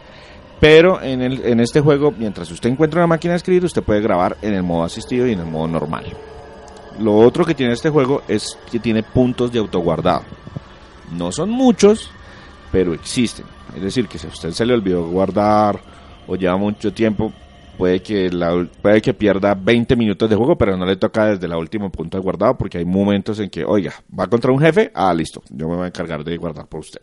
Pero 0.59 1.01
en, 1.01 1.21
el, 1.21 1.45
en 1.45 1.59
este 1.59 1.79
juego, 1.79 2.11
mientras 2.11 2.51
usted 2.51 2.69
encuentra 2.69 2.99
una 2.99 3.07
máquina 3.07 3.33
de 3.33 3.37
escribir, 3.37 3.63
usted 3.63 3.83
puede 3.83 4.01
grabar 4.01 4.37
en 4.41 4.53
el 4.53 4.63
modo 4.63 4.83
asistido 4.83 5.25
y 5.25 5.33
en 5.33 5.39
el 5.39 5.45
modo 5.45 5.67
normal. 5.67 6.05
Lo 6.99 7.15
otro 7.15 7.45
que 7.45 7.55
tiene 7.55 7.73
este 7.73 7.89
juego 7.89 8.23
es 8.27 8.57
que 8.69 8.79
tiene 8.79 9.03
puntos 9.03 9.51
de 9.53 9.59
autoguardado. 9.59 10.23
No 11.11 11.31
son 11.31 11.49
muchos, 11.49 12.11
pero 12.71 12.93
existen. 12.93 13.45
Es 13.75 13.81
decir, 13.81 14.07
que 14.07 14.17
si 14.17 14.27
a 14.27 14.29
usted 14.29 14.51
se 14.51 14.65
le 14.65 14.73
olvidó 14.73 15.07
guardar 15.07 15.79
o 16.27 16.35
lleva 16.35 16.57
mucho 16.57 16.91
tiempo, 16.91 17.31
puede 17.77 18.01
que, 18.01 18.29
la, 18.29 18.67
puede 18.81 19.01
que 19.01 19.13
pierda 19.13 19.55
20 19.55 19.95
minutos 19.95 20.29
de 20.29 20.35
juego, 20.35 20.57
pero 20.57 20.75
no 20.75 20.85
le 20.85 20.97
toca 20.97 21.27
desde 21.27 21.45
el 21.45 21.53
último 21.53 21.89
punto 21.89 22.17
de 22.17 22.21
guardado, 22.21 22.57
porque 22.57 22.79
hay 22.79 22.85
momentos 22.85 23.39
en 23.39 23.49
que, 23.49 23.63
oiga, 23.63 23.93
va 24.17 24.27
contra 24.27 24.51
un 24.51 24.59
jefe, 24.59 24.91
ah, 24.93 25.13
listo, 25.13 25.41
yo 25.49 25.69
me 25.69 25.75
voy 25.77 25.85
a 25.85 25.87
encargar 25.87 26.23
de 26.25 26.35
guardar 26.35 26.67
por 26.67 26.81
usted. 26.81 27.01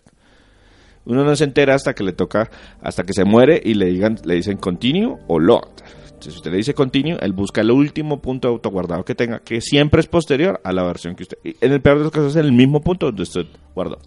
Uno 1.07 1.25
no 1.25 1.35
se 1.37 1.45
entera 1.45 1.75
hasta 1.75 1.95
que 1.95 2.03
le 2.05 2.13
toca, 2.13 2.51
hasta 2.83 3.05
que 3.05 3.13
se 3.13 3.25
muere 3.25 3.61
y 3.65 3.75
le 3.75 3.87
digan, 3.87 4.19
le 4.25 4.35
dicen 4.35 4.57
continue 4.59 5.17
o 5.29 5.39
load. 5.39 5.63
Entonces, 6.07 6.33
si 6.33 6.39
usted 6.39 6.51
le 6.51 6.57
dice 6.59 6.75
continue, 6.75 7.17
él 7.21 7.33
busca 7.33 7.61
el 7.61 7.71
último 7.71 8.21
punto 8.21 8.49
de 8.49 8.55
autoguardado 8.55 9.05
que 9.05 9.15
tenga, 9.15 9.39
que 9.41 9.61
siempre 9.61 10.01
es 10.01 10.07
posterior 10.07 10.61
a 10.65 10.73
la 10.73 10.83
versión 10.83 11.15
que 11.15 11.23
usted. 11.25 11.39
y 11.45 11.55
En 11.61 11.73
el 11.73 11.81
peor 11.81 11.99
de 11.99 12.05
los 12.05 12.13
casos 12.13 12.31
es 12.31 12.37
en 12.37 12.47
el 12.47 12.53
mismo 12.53 12.81
punto 12.81 13.07
donde 13.07 13.23
usted 13.23 13.47
guardó. 13.75 13.99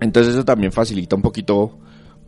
Entonces 0.00 0.34
eso 0.34 0.44
también 0.44 0.72
facilita 0.72 1.16
un 1.16 1.22
poquito 1.22 1.78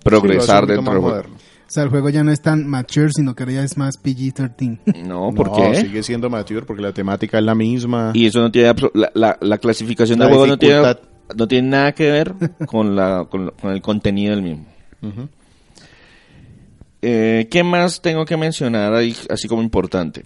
progresar 0.03 0.65
sí, 0.67 0.73
dentro 0.73 0.93
del 0.93 1.03
juego. 1.03 1.27
O 1.29 1.73
sea, 1.73 1.85
el 1.85 1.89
juego 1.91 2.09
ya 2.09 2.25
no 2.25 2.33
es 2.33 2.41
tan 2.43 2.67
mature, 2.67 3.11
sino 3.13 3.35
que 3.37 3.45
ahora 3.45 3.53
ya 3.55 3.63
es 3.63 3.77
más 3.77 3.95
PG-13. 4.03 5.05
No, 5.07 5.31
¿por 5.33 5.49
No, 5.49 5.55
qué? 5.55 5.77
sigue 5.77 6.03
siendo 6.03 6.29
mature 6.29 6.63
porque 6.67 6.83
la 6.83 6.93
temática 6.93 7.39
es 7.39 7.45
la 7.45 7.55
misma. 7.55 8.11
Y 8.15 8.27
eso 8.27 8.41
no 8.41 8.51
tiene 8.51 8.75
la, 8.95 9.13
la, 9.15 9.39
la 9.41 9.59
clasificación 9.59 10.19
La 10.19 10.25
del 10.27 10.35
juego 10.35 10.47
no 10.49 10.59
tiene, 10.59 10.79
dificultad. 10.81 11.09
No 11.37 11.49
tiene 11.49 11.69
nada 11.69 11.93
que 11.93 12.11
ver 12.11 12.35
con 12.67 12.97
la 12.97 13.27
con, 13.29 13.51
con 13.61 13.73
el 13.73 13.83
contenido 13.83 14.35
del 14.35 14.43
mismo. 14.43 14.67
Eh, 17.03 17.49
¿Qué 17.51 17.63
más 17.65 18.03
tengo 18.03 18.25
que 18.25 18.37
mencionar 18.37 18.95
ahí, 18.95 19.17
así 19.31 19.49
como 19.49 19.63
importante? 19.63 20.25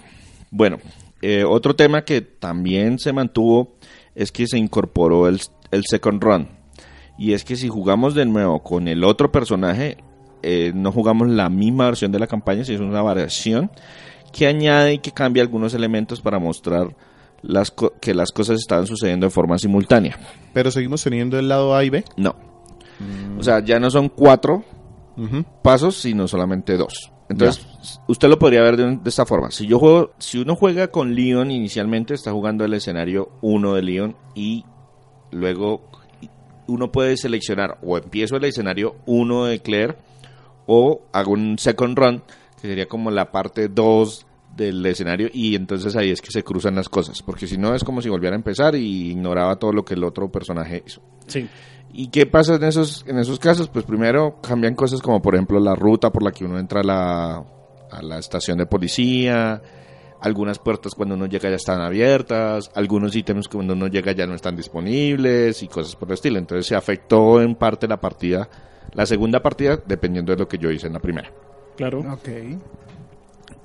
Bueno, 0.51 0.79
eh, 1.23 1.45
otro 1.45 1.77
tema 1.77 2.05
que 2.05 2.21
también 2.21 2.99
se 2.99 3.13
mantuvo 3.13 3.77
es 4.15 4.33
que 4.33 4.47
se 4.47 4.59
incorporó 4.59 5.29
el, 5.29 5.41
el 5.71 5.85
second 5.89 6.23
run. 6.23 6.49
Y 7.17 7.33
es 7.33 7.45
que 7.45 7.57
si 7.57 7.69
jugamos 7.69 8.15
de 8.15 8.27
nuevo 8.27 8.63
con 8.63 8.89
el 8.89 9.05
otro 9.05 9.31
personaje, 9.31 9.99
eh, 10.43 10.73
no 10.75 10.91
jugamos 10.91 11.29
la 11.29 11.49
misma 11.49 11.87
versión 11.87 12.11
de 12.13 12.19
la 12.19 12.27
campaña, 12.27 12.65
sino 12.65 12.85
es 12.85 12.91
una 12.91 13.03
variación 13.03 13.71
que 14.33 14.47
añade 14.49 14.95
y 14.95 14.99
que 14.99 15.13
cambia 15.13 15.43
algunos 15.43 15.75
elementos 15.75 16.21
para 16.21 16.41
mostrar 16.41 16.95
las 17.47 17.75
que 18.01 18.15
las 18.15 18.33
cosas 18.33 18.59
estaban 18.61 18.87
sucediendo 18.87 19.27
de 19.27 19.31
forma 19.31 19.59
simultánea. 19.59 20.19
Pero 20.53 20.71
seguimos 20.71 21.03
teniendo 21.03 21.39
el 21.39 21.49
lado 21.49 21.75
A 21.75 21.85
y 21.85 21.91
B. 21.91 22.05
No. 22.17 22.35
O 23.39 23.43
sea, 23.43 23.63
ya 23.65 23.79
no 23.79 23.91
son 23.91 24.09
cuatro 24.09 24.65
pasos, 25.63 25.97
sino 25.97 26.27
solamente 26.27 26.77
dos. 26.77 27.11
Entonces, 27.29 27.67
usted 28.07 28.29
lo 28.29 28.39
podría 28.39 28.63
ver 28.63 28.77
de 28.77 29.09
esta 29.09 29.25
forma. 29.25 29.51
Si 29.51 29.67
yo 29.67 29.79
juego, 29.79 30.13
si 30.19 30.39
uno 30.39 30.57
juega 30.57 30.89
con 30.89 31.15
Leon 31.15 31.51
inicialmente, 31.51 32.15
está 32.15 32.33
jugando 32.33 32.65
el 32.65 32.75
escenario 32.75 33.31
1 33.41 33.75
de 33.75 33.83
Leon 33.83 34.17
y 34.35 34.65
luego 35.31 35.89
uno 36.67 36.93
puede 36.93 37.17
seleccionar 37.17 37.79
o 37.83 37.97
empiezo 37.99 38.37
el 38.37 38.45
escenario 38.45 38.97
1 39.07 39.45
de 39.47 39.61
Claire 39.61 39.97
o 40.67 41.03
hago 41.13 41.33
un 41.33 41.59
second 41.59 41.99
run, 41.99 42.23
que 42.61 42.69
sería 42.69 42.87
como 42.87 43.11
la 43.11 43.33
parte 43.33 43.69
2 43.69 44.27
del 44.57 44.85
escenario 44.87 45.29
y 45.33 45.55
entonces 45.55 45.97
ahí 45.97 46.11
es 46.11 46.21
que 46.21 46.31
se 46.31 46.43
cruzan 46.43 46.75
las 46.75 46.89
cosas, 46.89 47.23
porque 47.23 47.47
si 47.47 47.57
no 47.57 47.75
es 47.75 47.85
como 47.85 48.01
si 48.03 48.09
volviera 48.09 48.35
a 48.35 48.39
empezar 48.39 48.75
y 48.75 49.11
ignoraba 49.11 49.57
todo 49.57 49.73
lo 49.73 49.85
que 49.85 49.95
el 49.95 50.05
otro 50.05 50.31
personaje 50.31 50.83
hizo. 50.87 51.03
Sí. 51.27 51.49
¿Y 51.93 52.09
qué 52.09 52.27
pasa 52.27 52.57
en 52.57 52.65
esos, 52.65 53.05
en 53.07 53.19
esos 53.19 53.39
casos? 53.39 53.69
Pues 53.69 53.85
primero 53.85 54.41
cambian 54.41 54.75
cosas 54.75 55.01
como 55.01 55.23
por 55.23 55.35
ejemplo 55.35 55.61
la 55.61 55.75
ruta 55.75 56.11
por 56.11 56.23
la 56.23 56.33
que 56.33 56.45
uno 56.45 56.59
entra 56.59 56.81
a 56.81 56.85
la, 56.85 57.37
a 57.91 58.03
la 58.03 58.19
estación 58.19 58.59
de 58.59 58.67
policía, 58.67 59.63
algunas 60.21 60.59
puertas 60.59 60.95
cuando 60.95 61.15
uno 61.15 61.27
llega 61.27 61.51
ya 61.51 61.57
están 61.57 61.81
abiertas, 61.81 62.71
algunos 62.75 63.15
ítems 63.15 63.47
cuando 63.47 63.75
uno 63.75 63.89
llega 63.89 64.13
ya 64.13 64.27
no 64.27 64.35
están 64.35 64.57
disponibles 64.57 65.63
y 65.63 65.69
cosas 65.69 65.95
por 65.97 66.09
el 66.09 66.15
estilo. 66.15 66.39
Entonces 66.39 66.67
se 66.67 66.75
afectó 66.75 67.41
en 67.41 67.55
parte 67.55 67.87
la 67.87 68.01
partida, 68.01 68.49
la 68.95 69.07
segunda 69.07 69.41
partida, 69.41 69.79
dependiendo 69.87 70.33
de 70.33 70.39
lo 70.39 70.49
que 70.49 70.59
yo 70.59 70.71
hice 70.71 70.87
en 70.87 70.95
la 70.95 71.01
primera. 71.01 71.31
Claro. 71.77 72.01
Ok. 72.01 72.29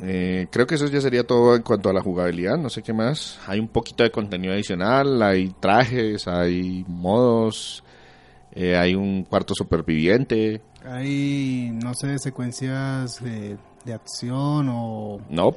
Eh, 0.02 0.48
creo 0.50 0.66
que 0.66 0.76
eso 0.76 0.88
ya 0.88 1.02
sería 1.02 1.26
todo 1.26 1.56
en 1.56 1.62
cuanto 1.62 1.90
a 1.90 1.94
la 1.94 2.02
jugabilidad, 2.02 2.58
no 2.58 2.70
sé 2.70 2.82
qué 2.82 2.94
más. 2.94 3.40
Hay 3.48 3.60
un 3.60 3.68
poquito 3.68 4.04
de 4.04 4.12
contenido 4.12 4.54
adicional, 4.54 5.22
hay 5.22 5.50
trajes, 5.60 6.28
hay 6.28 6.86
modos, 6.88 7.84
eh, 8.54 8.78
hay 8.78 8.96
un 8.96 9.24
cuarto 9.24 9.54
superviviente. 9.54 10.62
Hay, 10.86 11.72
no 11.84 11.94
sé, 11.94 12.18
secuencias 12.20 13.22
de, 13.24 13.58
de 13.84 13.94
acción 13.94 14.70
o... 14.70 15.20
No, 15.30 15.56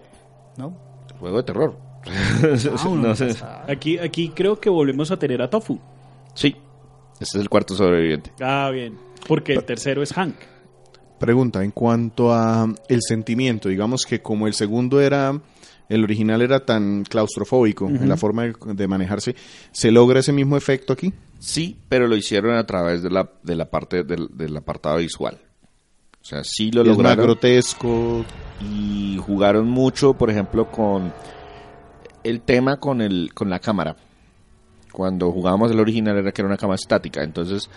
¿No? 0.57 0.75
juego 1.21 1.37
de 1.37 1.43
terror. 1.45 1.77
no 2.97 3.15
sé. 3.15 3.37
Aquí, 3.69 3.99
aquí 3.99 4.31
creo 4.31 4.59
que 4.59 4.69
volvemos 4.69 5.13
a 5.13 5.17
tener 5.19 5.41
a 5.41 5.49
Tofu. 5.49 5.79
Sí, 6.35 6.57
este 7.21 7.39
es 7.39 7.43
el 7.43 7.49
cuarto 7.49 7.75
sobreviviente. 7.75 8.33
Ah, 8.41 8.71
bien. 8.73 8.99
Porque 9.29 9.53
el 9.53 9.65
tercero 9.65 10.03
es 10.03 10.13
Hank. 10.13 10.35
Pregunta, 11.23 11.63
en 11.63 11.71
cuanto 11.71 12.33
a 12.33 12.67
el 12.89 12.99
sentimiento, 13.01 13.69
digamos 13.69 14.05
que 14.05 14.21
como 14.21 14.49
el 14.49 14.55
segundo 14.55 15.01
era, 15.01 15.41
el 15.89 16.03
original 16.03 16.43
era 16.43 16.65
tan 16.67 17.05
claustrofóbico 17.05 17.87
en 17.89 18.09
la 18.09 18.17
forma 18.17 18.43
de, 18.43 18.55
de 18.75 18.89
manejarse, 18.89 19.37
¿se 19.71 19.93
logra 19.93 20.19
ese 20.19 20.33
mismo 20.33 20.57
efecto 20.57 20.93
aquí? 20.93 21.15
Sí, 21.39 21.77
pero 21.89 22.09
lo 22.09 22.17
hicieron 22.17 22.57
a 22.57 22.67
través 22.67 23.05
de 23.05 23.11
la, 23.11 23.31
de 23.41 23.55
la 23.55 23.71
parte 23.71 24.03
del, 24.03 24.37
del 24.37 24.57
apartado 24.57 24.97
visual. 24.97 25.39
O 26.21 26.25
sea, 26.25 26.43
sí 26.43 26.73
lo 26.73 26.83
Es 26.83 26.89
más 26.89 26.97
lograron. 26.97 27.25
grotesco, 27.25 28.25
y 28.61 29.17
jugaron 29.25 29.69
mucho, 29.69 30.15
por 30.15 30.29
ejemplo, 30.29 30.71
con 30.73 31.13
el 32.25 32.41
tema 32.41 32.79
con 32.79 33.01
el 33.01 33.33
con 33.33 33.49
la 33.49 33.61
cámara. 33.61 33.95
Cuando 34.91 35.31
jugábamos 35.31 35.71
el 35.71 35.79
original 35.79 36.17
era 36.19 36.33
que 36.33 36.43
era 36.43 36.49
una 36.49 36.57
cámara 36.57 36.77
estática, 36.81 37.23
entonces 37.23 37.71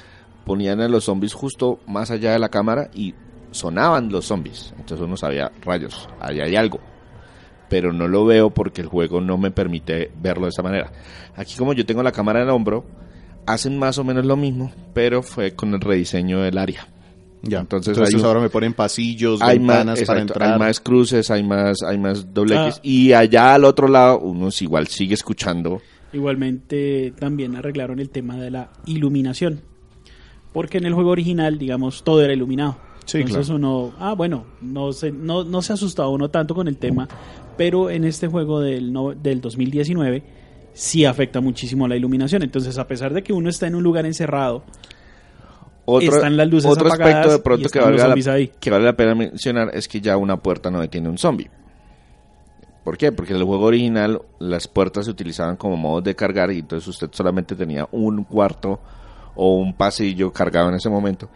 ponían 0.46 0.82
a 0.82 0.88
los 0.88 1.06
zombies 1.06 1.34
justo 1.34 1.80
más 1.88 2.10
allá 2.12 2.32
de 2.32 2.40
la 2.40 2.50
cámara 2.50 2.90
y 2.94 3.14
sonaban 3.56 4.12
los 4.12 4.26
zombies. 4.26 4.74
Entonces 4.78 5.00
uno 5.06 5.18
sabía, 5.18 5.52
rayos, 5.64 6.08
ahí 6.20 6.40
hay 6.42 6.56
algo. 6.56 6.80
Pero 7.70 7.92
no 7.92 8.08
lo 8.08 8.26
veo 8.26 8.52
porque 8.52 8.82
el 8.82 8.88
juego 8.88 9.22
no 9.22 9.38
me 9.38 9.50
permite 9.52 10.12
verlo 10.22 10.44
de 10.46 10.50
esa 10.50 10.62
manera. 10.62 10.92
Aquí 11.36 11.56
como 11.58 11.74
yo 11.74 11.86
tengo 11.86 12.04
la 12.04 12.12
cámara 12.12 12.40
en 12.42 12.46
el 12.48 12.52
hombro, 12.54 12.86
hacen 13.48 13.78
más 13.80 13.98
o 13.98 14.04
menos 14.04 14.26
lo 14.26 14.36
mismo, 14.38 14.72
pero 14.94 15.24
fue 15.24 15.54
con 15.56 15.74
el 15.74 15.82
rediseño 15.82 16.42
del 16.42 16.58
área. 16.58 16.88
ya. 17.42 17.60
Entonces 17.60 17.90
Entonces, 17.96 18.16
hay 18.16 18.20
un- 18.22 18.26
ahora 18.28 18.40
me 18.40 18.50
ponen 18.50 18.74
pasillos, 18.74 19.40
hay 19.42 19.60
más, 19.60 19.78
ventanas 19.78 20.02
para 20.04 20.20
exacto, 20.20 20.34
entrar. 20.34 20.54
hay 20.54 20.60
más 20.60 20.80
cruces, 20.80 21.30
hay 21.32 21.44
más, 21.44 21.78
hay 21.84 21.98
más 22.00 22.34
dobletes. 22.34 22.76
Ah. 22.78 22.80
Y 22.82 23.14
allá 23.14 23.54
al 23.56 23.66
otro 23.66 23.88
lado, 23.88 24.20
uno 24.20 24.48
es 24.48 24.62
igual 24.64 24.88
sigue 24.88 25.14
escuchando. 25.14 25.80
Igualmente 26.12 27.14
también 27.20 27.56
arreglaron 27.56 28.00
el 28.00 28.10
tema 28.10 28.36
de 28.38 28.50
la 28.50 28.72
iluminación. 28.88 29.62
Porque 30.54 30.78
en 30.80 30.86
el 30.86 30.94
juego 30.94 31.12
original, 31.12 31.58
digamos, 31.60 32.04
todo 32.04 32.24
era 32.24 32.34
iluminado. 32.34 32.78
Sí, 33.06 33.20
Entonces 33.20 33.48
claro. 33.48 33.58
uno, 33.58 33.94
ah, 34.00 34.14
bueno, 34.16 34.46
no 34.62 34.92
se, 34.92 35.12
no, 35.12 35.44
no 35.44 35.62
se 35.62 35.74
asustaba 35.74 36.10
uno 36.10 36.30
tanto 36.30 36.56
con 36.56 36.68
el 36.68 36.78
tema, 36.78 37.08
pero 37.58 37.90
en 37.90 38.04
este 38.04 38.28
juego 38.28 38.60
del, 38.60 38.92
no- 38.92 39.14
del 39.14 39.42
2019 39.42 40.24
sí 40.74 41.06
afecta 41.06 41.40
muchísimo 41.40 41.88
la 41.88 41.96
iluminación. 41.96 42.42
Entonces, 42.44 42.78
a 42.78 42.88
pesar 42.88 43.14
de 43.14 43.22
que 43.24 43.32
uno 43.32 43.50
está 43.50 43.68
en 43.68 43.76
un 43.76 43.84
lugar 43.84 44.06
encerrado, 44.06 44.64
Otro, 45.88 46.16
Están 46.16 46.36
las 46.36 46.48
luces 46.50 46.70
otro 46.72 46.88
apagadas 46.88 47.16
aspecto 47.28 47.32
de 47.38 47.44
pronto 47.44 47.70
que 47.70 47.80
zombies 47.80 48.26
la, 48.26 48.34
ahí. 48.34 48.52
que 48.60 48.72
vale 48.72 48.86
la 48.86 48.98
pena 48.98 49.14
mencionar 49.14 49.70
es 49.76 49.88
que 49.88 50.02
ya 50.02 50.18
una 50.18 50.38
puerta 50.38 50.72
no 50.72 50.82
detiene 50.82 51.08
un 51.10 51.20
zombie. 51.20 51.48
¿Por 52.84 52.98
qué? 52.98 53.12
Porque 53.12 53.34
en 53.34 53.38
el 53.40 53.46
juego 53.46 53.66
original 53.66 54.20
las 54.40 54.68
puertas 54.68 55.06
se 55.06 55.12
utilizaban 55.12 55.58
como 55.58 55.78
modos 55.78 56.04
de 56.04 56.16
cargar 56.16 56.52
y 56.52 56.60
entonces 56.60 56.88
usted 56.88 57.10
solamente 57.12 57.56
tenía 57.56 57.88
un 57.92 58.24
cuarto 58.24 58.80
o 59.36 59.58
un 59.58 59.74
pasillo 59.76 60.32
cargado 60.34 60.70
en 60.70 60.76
ese 60.76 60.90
momento. 60.90 61.30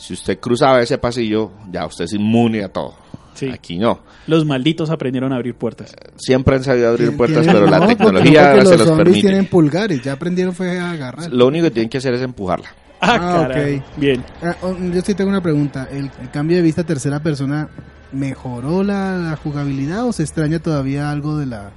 Si 0.00 0.14
usted 0.14 0.40
cruzaba 0.40 0.80
ese 0.80 0.96
pasillo, 0.98 1.52
ya 1.70 1.84
usted 1.86 2.04
es 2.06 2.14
inmune 2.14 2.64
a 2.64 2.68
todo. 2.68 2.94
Sí. 3.34 3.48
Aquí 3.48 3.78
no. 3.78 4.00
los 4.26 4.44
malditos 4.44 4.90
aprendieron 4.90 5.32
a 5.32 5.36
abrir 5.36 5.54
puertas. 5.54 5.94
Siempre 6.16 6.56
han 6.56 6.64
sabido 6.64 6.88
abrir 6.90 7.16
puertas, 7.16 7.46
pero 7.46 7.66
la 7.66 7.78
no, 7.78 7.86
tecnología 7.86 8.50
ahora 8.50 8.64
se 8.64 8.70
los 8.70 8.78
los 8.78 8.88
zombies 8.88 9.04
permite. 9.04 9.20
tienen 9.28 9.46
pulgares, 9.46 10.02
ya 10.02 10.12
aprendieron 10.12 10.54
fue 10.54 10.78
a 10.78 10.90
agarrar. 10.90 11.32
Lo 11.32 11.46
único 11.46 11.64
que 11.64 11.70
tienen 11.70 11.88
que 11.88 11.98
hacer 11.98 12.12
es 12.14 12.22
empujarla. 12.22 12.68
Ah, 13.00 13.46
Ah, 13.46 13.48
ok. 13.48 13.82
Bien. 13.96 14.22
Ah, 14.42 14.56
oh, 14.62 14.76
yo 14.92 15.00
sí 15.00 15.14
tengo 15.14 15.30
una 15.30 15.40
pregunta. 15.42 15.88
¿El, 15.90 16.10
el 16.20 16.30
cambio 16.30 16.56
de 16.56 16.62
vista 16.62 16.82
a 16.82 16.84
tercera 16.84 17.20
persona 17.22 17.68
mejoró 18.12 18.82
la, 18.82 19.16
la 19.16 19.36
jugabilidad 19.36 20.04
o 20.06 20.12
se 20.12 20.22
extraña 20.22 20.58
todavía 20.58 21.10
algo 21.10 21.38
de 21.38 21.46
la, 21.46 21.70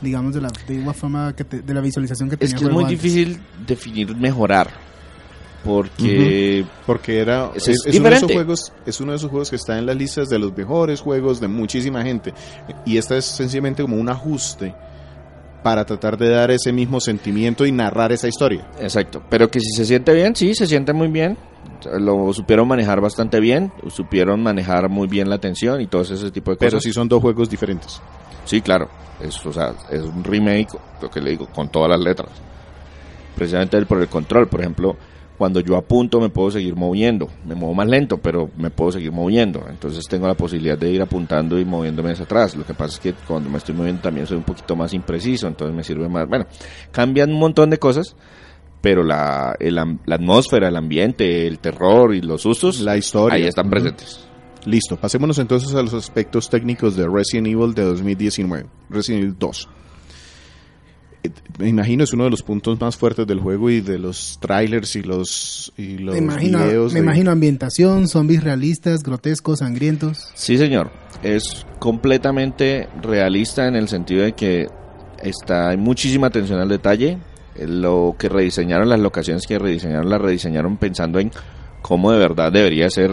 digamos, 0.00 0.32
de 0.34 0.40
la, 0.40 0.48
de 0.66 0.74
igual 0.74 0.94
forma 0.94 1.34
que 1.34 1.44
te- 1.44 1.60
de 1.60 1.74
la 1.74 1.80
visualización 1.80 2.30
que 2.30 2.36
tenía 2.36 2.54
Es 2.54 2.60
que 2.62 2.66
es 2.66 2.72
muy 2.72 2.84
antes? 2.84 3.02
difícil 3.02 3.38
definir 3.66 4.14
mejorar. 4.16 4.68
Porque 5.68 6.64
Porque 6.86 7.18
era 7.18 7.50
es, 7.54 7.68
es 7.68 7.84
es 7.84 7.98
uno 7.98 8.08
de 8.08 8.16
esos 8.16 8.32
juegos, 8.32 8.72
es 8.86 9.00
uno 9.00 9.12
de 9.12 9.16
esos 9.18 9.30
juegos 9.30 9.50
que 9.50 9.56
está 9.56 9.78
en 9.78 9.84
las 9.84 9.96
listas 9.96 10.30
de 10.30 10.38
los 10.38 10.56
mejores 10.56 11.02
juegos 11.02 11.40
de 11.40 11.48
muchísima 11.48 12.02
gente. 12.02 12.32
Y 12.86 12.96
esta 12.96 13.18
es 13.18 13.26
sencillamente 13.26 13.82
como 13.82 13.96
un 13.96 14.08
ajuste 14.08 14.74
para 15.62 15.84
tratar 15.84 16.16
de 16.16 16.30
dar 16.30 16.50
ese 16.50 16.72
mismo 16.72 17.00
sentimiento 17.00 17.66
y 17.66 17.72
narrar 17.72 18.12
esa 18.12 18.28
historia. 18.28 18.66
Exacto, 18.80 19.22
pero 19.28 19.50
que 19.50 19.60
si 19.60 19.70
se 19.72 19.84
siente 19.84 20.14
bien, 20.14 20.34
sí, 20.34 20.54
se 20.54 20.66
siente 20.66 20.94
muy 20.94 21.08
bien. 21.08 21.36
Lo 21.98 22.32
supieron 22.32 22.66
manejar 22.66 23.02
bastante 23.02 23.38
bien, 23.38 23.70
supieron 23.88 24.42
manejar 24.42 24.88
muy 24.88 25.06
bien 25.06 25.28
la 25.28 25.38
tensión 25.38 25.82
y 25.82 25.86
todo 25.86 26.00
ese 26.00 26.30
tipo 26.30 26.50
de 26.50 26.56
cosas. 26.56 26.70
Pero 26.70 26.80
sí 26.80 26.92
son 26.92 27.08
dos 27.08 27.20
juegos 27.20 27.50
diferentes. 27.50 28.00
Sí, 28.46 28.62
claro, 28.62 28.88
es, 29.20 29.44
o 29.44 29.52
sea, 29.52 29.74
es 29.90 30.00
un 30.00 30.24
remake, 30.24 30.78
lo 31.02 31.10
que 31.10 31.20
le 31.20 31.32
digo, 31.32 31.46
con 31.46 31.68
todas 31.68 31.90
las 31.90 32.00
letras. 32.00 32.30
Precisamente 33.36 33.84
por 33.84 34.00
el 34.00 34.08
control, 34.08 34.48
por 34.48 34.60
ejemplo, 34.60 34.96
cuando 35.38 35.60
yo 35.60 35.76
apunto 35.76 36.20
me 36.20 36.28
puedo 36.30 36.50
seguir 36.50 36.74
moviendo, 36.74 37.28
me 37.46 37.54
muevo 37.54 37.72
más 37.72 37.86
lento, 37.86 38.18
pero 38.18 38.50
me 38.56 38.70
puedo 38.70 38.90
seguir 38.90 39.12
moviendo, 39.12 39.64
entonces 39.70 40.04
tengo 40.10 40.26
la 40.26 40.34
posibilidad 40.34 40.76
de 40.76 40.90
ir 40.90 41.00
apuntando 41.00 41.58
y 41.60 41.64
moviéndome 41.64 42.10
hacia 42.10 42.24
atrás. 42.24 42.56
Lo 42.56 42.66
que 42.66 42.74
pasa 42.74 42.94
es 42.94 43.00
que 43.00 43.12
cuando 43.26 43.48
me 43.48 43.58
estoy 43.58 43.74
moviendo 43.76 44.02
también 44.02 44.26
soy 44.26 44.36
un 44.36 44.42
poquito 44.42 44.74
más 44.74 44.92
impreciso, 44.92 45.46
entonces 45.46 45.74
me 45.74 45.84
sirve 45.84 46.08
más. 46.08 46.28
Bueno, 46.28 46.46
cambian 46.90 47.30
un 47.30 47.38
montón 47.38 47.70
de 47.70 47.78
cosas, 47.78 48.16
pero 48.80 49.04
la, 49.04 49.56
el 49.60 49.76
la 49.76 50.14
atmósfera, 50.16 50.68
el 50.68 50.76
ambiente, 50.76 51.46
el 51.46 51.60
terror 51.60 52.14
y 52.14 52.20
los 52.20 52.42
sustos, 52.42 52.80
La 52.80 52.96
historia. 52.96 53.36
ahí 53.36 53.44
están 53.46 53.70
presentes. 53.70 54.26
Listo, 54.66 54.96
pasémonos 54.96 55.38
entonces 55.38 55.72
a 55.74 55.82
los 55.82 55.94
aspectos 55.94 56.50
técnicos 56.50 56.96
de 56.96 57.06
Resident 57.06 57.46
Evil 57.46 57.74
de 57.74 57.84
2019, 57.84 58.66
Resident 58.90 59.22
Evil 59.22 59.36
2. 59.38 59.68
Me 61.58 61.68
imagino 61.68 62.04
es 62.04 62.12
uno 62.12 62.24
de 62.24 62.30
los 62.30 62.42
puntos 62.42 62.80
más 62.80 62.96
fuertes 62.96 63.26
del 63.26 63.40
juego 63.40 63.68
y 63.70 63.80
de 63.80 63.98
los 63.98 64.38
trailers 64.40 64.94
y 64.96 65.02
los, 65.02 65.72
y 65.76 65.98
los 65.98 66.14
Me 66.14 66.20
imagino, 66.20 66.58
videos. 66.64 66.92
me 66.92 67.00
de- 67.00 67.04
imagino 67.04 67.30
ambientación, 67.32 68.06
zombies 68.08 68.44
realistas, 68.44 69.02
grotescos, 69.02 69.58
sangrientos. 69.58 70.30
Sí, 70.34 70.56
señor. 70.56 70.90
Es 71.22 71.66
completamente 71.80 72.88
realista 73.02 73.66
en 73.66 73.74
el 73.74 73.88
sentido 73.88 74.22
de 74.22 74.32
que 74.34 74.68
está 75.22 75.70
hay 75.70 75.76
muchísima 75.76 76.28
atención 76.28 76.60
al 76.60 76.68
detalle. 76.68 77.18
Lo 77.66 78.14
que 78.16 78.28
rediseñaron, 78.28 78.88
las 78.88 79.00
locaciones 79.00 79.44
que 79.46 79.58
rediseñaron, 79.58 80.08
las 80.08 80.20
rediseñaron 80.20 80.76
pensando 80.76 81.18
en 81.18 81.32
cómo 81.82 82.12
de 82.12 82.18
verdad 82.18 82.52
debería 82.52 82.88
ser. 82.88 83.10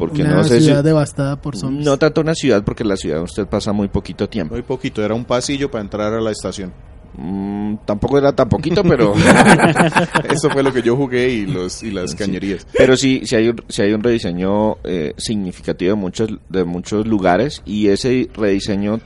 Porque 0.00 0.22
una 0.22 0.36
no 0.36 0.44
sé 0.44 0.60
ciudad 0.60 0.78
si. 0.78 0.84
devastada 0.84 1.40
por 1.40 1.56
zombies. 1.56 1.84
No 1.84 1.98
tanto 1.98 2.20
una 2.20 2.34
ciudad, 2.34 2.64
porque 2.64 2.84
la 2.84 2.96
ciudad 2.96 3.22
usted 3.22 3.46
pasa 3.46 3.72
muy 3.72 3.88
poquito 3.88 4.28
tiempo. 4.28 4.54
Muy 4.54 4.62
poquito, 4.62 5.04
era 5.04 5.14
un 5.14 5.24
pasillo 5.24 5.70
para 5.70 5.82
entrar 5.82 6.12
a 6.12 6.20
la 6.20 6.30
estación. 6.30 6.72
Mm, 7.16 7.76
tampoco 7.84 8.18
era 8.18 8.32
tan 8.32 8.48
poquito, 8.48 8.82
pero. 8.82 9.14
Eso 10.30 10.50
fue 10.50 10.62
lo 10.62 10.72
que 10.72 10.82
yo 10.82 10.96
jugué 10.96 11.28
y, 11.30 11.46
los, 11.46 11.82
y 11.82 11.90
las 11.90 12.14
cañerías. 12.14 12.66
Pero 12.72 12.96
sí, 12.96 13.22
sí 13.24 13.36
hay 13.36 13.48
un, 13.48 13.62
sí 13.68 13.82
hay 13.82 13.92
un 13.92 14.02
rediseño 14.02 14.78
eh, 14.84 15.14
significativo 15.16 15.94
de 15.94 16.00
muchos, 16.00 16.30
de 16.48 16.64
muchos 16.64 17.06
lugares 17.06 17.62
y 17.64 17.88
ese 17.88 18.30
rediseño 18.34 19.00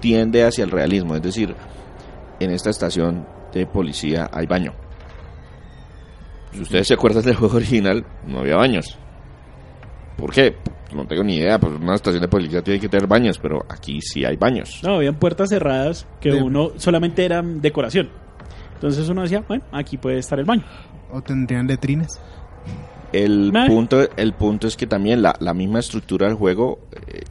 tiende 0.00 0.44
hacia 0.44 0.64
el 0.64 0.70
realismo. 0.70 1.14
Es 1.14 1.22
decir, 1.22 1.54
en 2.40 2.50
esta 2.50 2.70
estación 2.70 3.26
de 3.54 3.66
policía 3.66 4.28
hay 4.32 4.46
baño. 4.46 4.74
Si 6.52 6.60
ustedes 6.60 6.88
se 6.88 6.94
acuerdan 6.94 7.24
del 7.24 7.36
juego 7.36 7.56
original, 7.56 8.04
no 8.26 8.40
había 8.40 8.56
baños. 8.56 8.98
¿Por 10.22 10.32
qué? 10.32 10.54
No 10.94 11.04
tengo 11.04 11.24
ni 11.24 11.38
idea, 11.38 11.58
pues 11.58 11.72
una 11.74 11.96
estación 11.96 12.22
de 12.22 12.28
policía 12.28 12.62
tiene 12.62 12.78
que 12.78 12.88
tener 12.88 13.08
baños, 13.08 13.40
pero 13.42 13.64
aquí 13.68 14.00
sí 14.00 14.24
hay 14.24 14.36
baños. 14.36 14.78
No, 14.84 14.94
habían 14.94 15.16
puertas 15.16 15.48
cerradas 15.48 16.06
que 16.20 16.30
Sí. 16.30 16.38
uno 16.38 16.70
solamente 16.76 17.24
eran 17.24 17.60
decoración. 17.60 18.08
Entonces 18.74 19.08
uno 19.08 19.22
decía, 19.22 19.42
bueno, 19.48 19.64
aquí 19.72 19.96
puede 19.96 20.18
estar 20.18 20.38
el 20.38 20.44
baño. 20.44 20.62
O 21.10 21.22
tendrían 21.22 21.66
letrines. 21.66 22.20
El 23.12 23.52
punto, 23.66 24.08
el 24.16 24.32
punto 24.34 24.68
es 24.68 24.76
que 24.76 24.86
también 24.86 25.22
la, 25.22 25.34
la 25.40 25.54
misma 25.54 25.80
estructura 25.80 26.28
del 26.28 26.36
juego, 26.36 26.78
eh, 27.08 27.22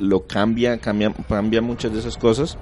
lo 0.00 0.26
cambia, 0.26 0.76
cambia, 0.78 1.12
cambia 1.28 1.62
muchas 1.62 1.92
de 1.92 2.00
esas 2.00 2.16
cosas. 2.16 2.58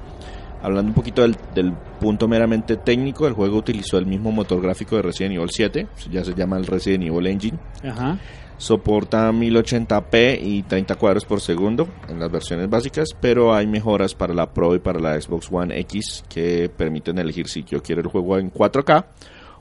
Hablando 0.63 0.91
un 0.91 0.95
poquito 0.95 1.23
del, 1.23 1.35
del 1.55 1.73
punto 1.99 2.29
meramente 2.29 2.77
técnico, 2.77 3.27
el 3.27 3.33
juego 3.33 3.57
utilizó 3.57 3.97
el 3.97 4.05
mismo 4.05 4.33
motor 4.33 4.61
gráfico 4.61 4.97
de 4.97 5.03
Resident 5.03 5.37
Evil 5.37 5.49
7, 5.51 5.87
ya 6.11 6.23
se 6.25 6.35
llama 6.35 6.59
el 6.59 6.67
Resident 6.67 7.05
Evil 7.05 7.27
Engine. 7.27 7.59
Ajá. 7.83 8.19
Soporta 8.59 9.31
1080p 9.33 10.39
y 10.43 10.63
30 10.63 10.95
cuadros 10.95 11.25
por 11.27 11.41
segundo 11.43 11.89
en 12.09 12.19
las 12.19 12.31
versiones 12.31 12.71
básicas, 12.71 13.11
pero 13.21 13.55
hay 13.55 13.67
mejoras 13.67 14.15
para 14.15 14.33
la 14.33 14.53
Pro 14.53 14.75
y 14.75 14.79
para 14.79 14.99
la 14.99 15.21
Xbox 15.21 15.49
One 15.53 15.79
X 15.81 16.25
que 16.29 16.71
permiten 16.75 17.19
elegir 17.19 17.49
si 17.49 17.65
yo 17.65 17.83
quiero 17.83 18.01
el 18.01 18.09
juego 18.09 18.39
en 18.39 18.51
4K 18.51 19.05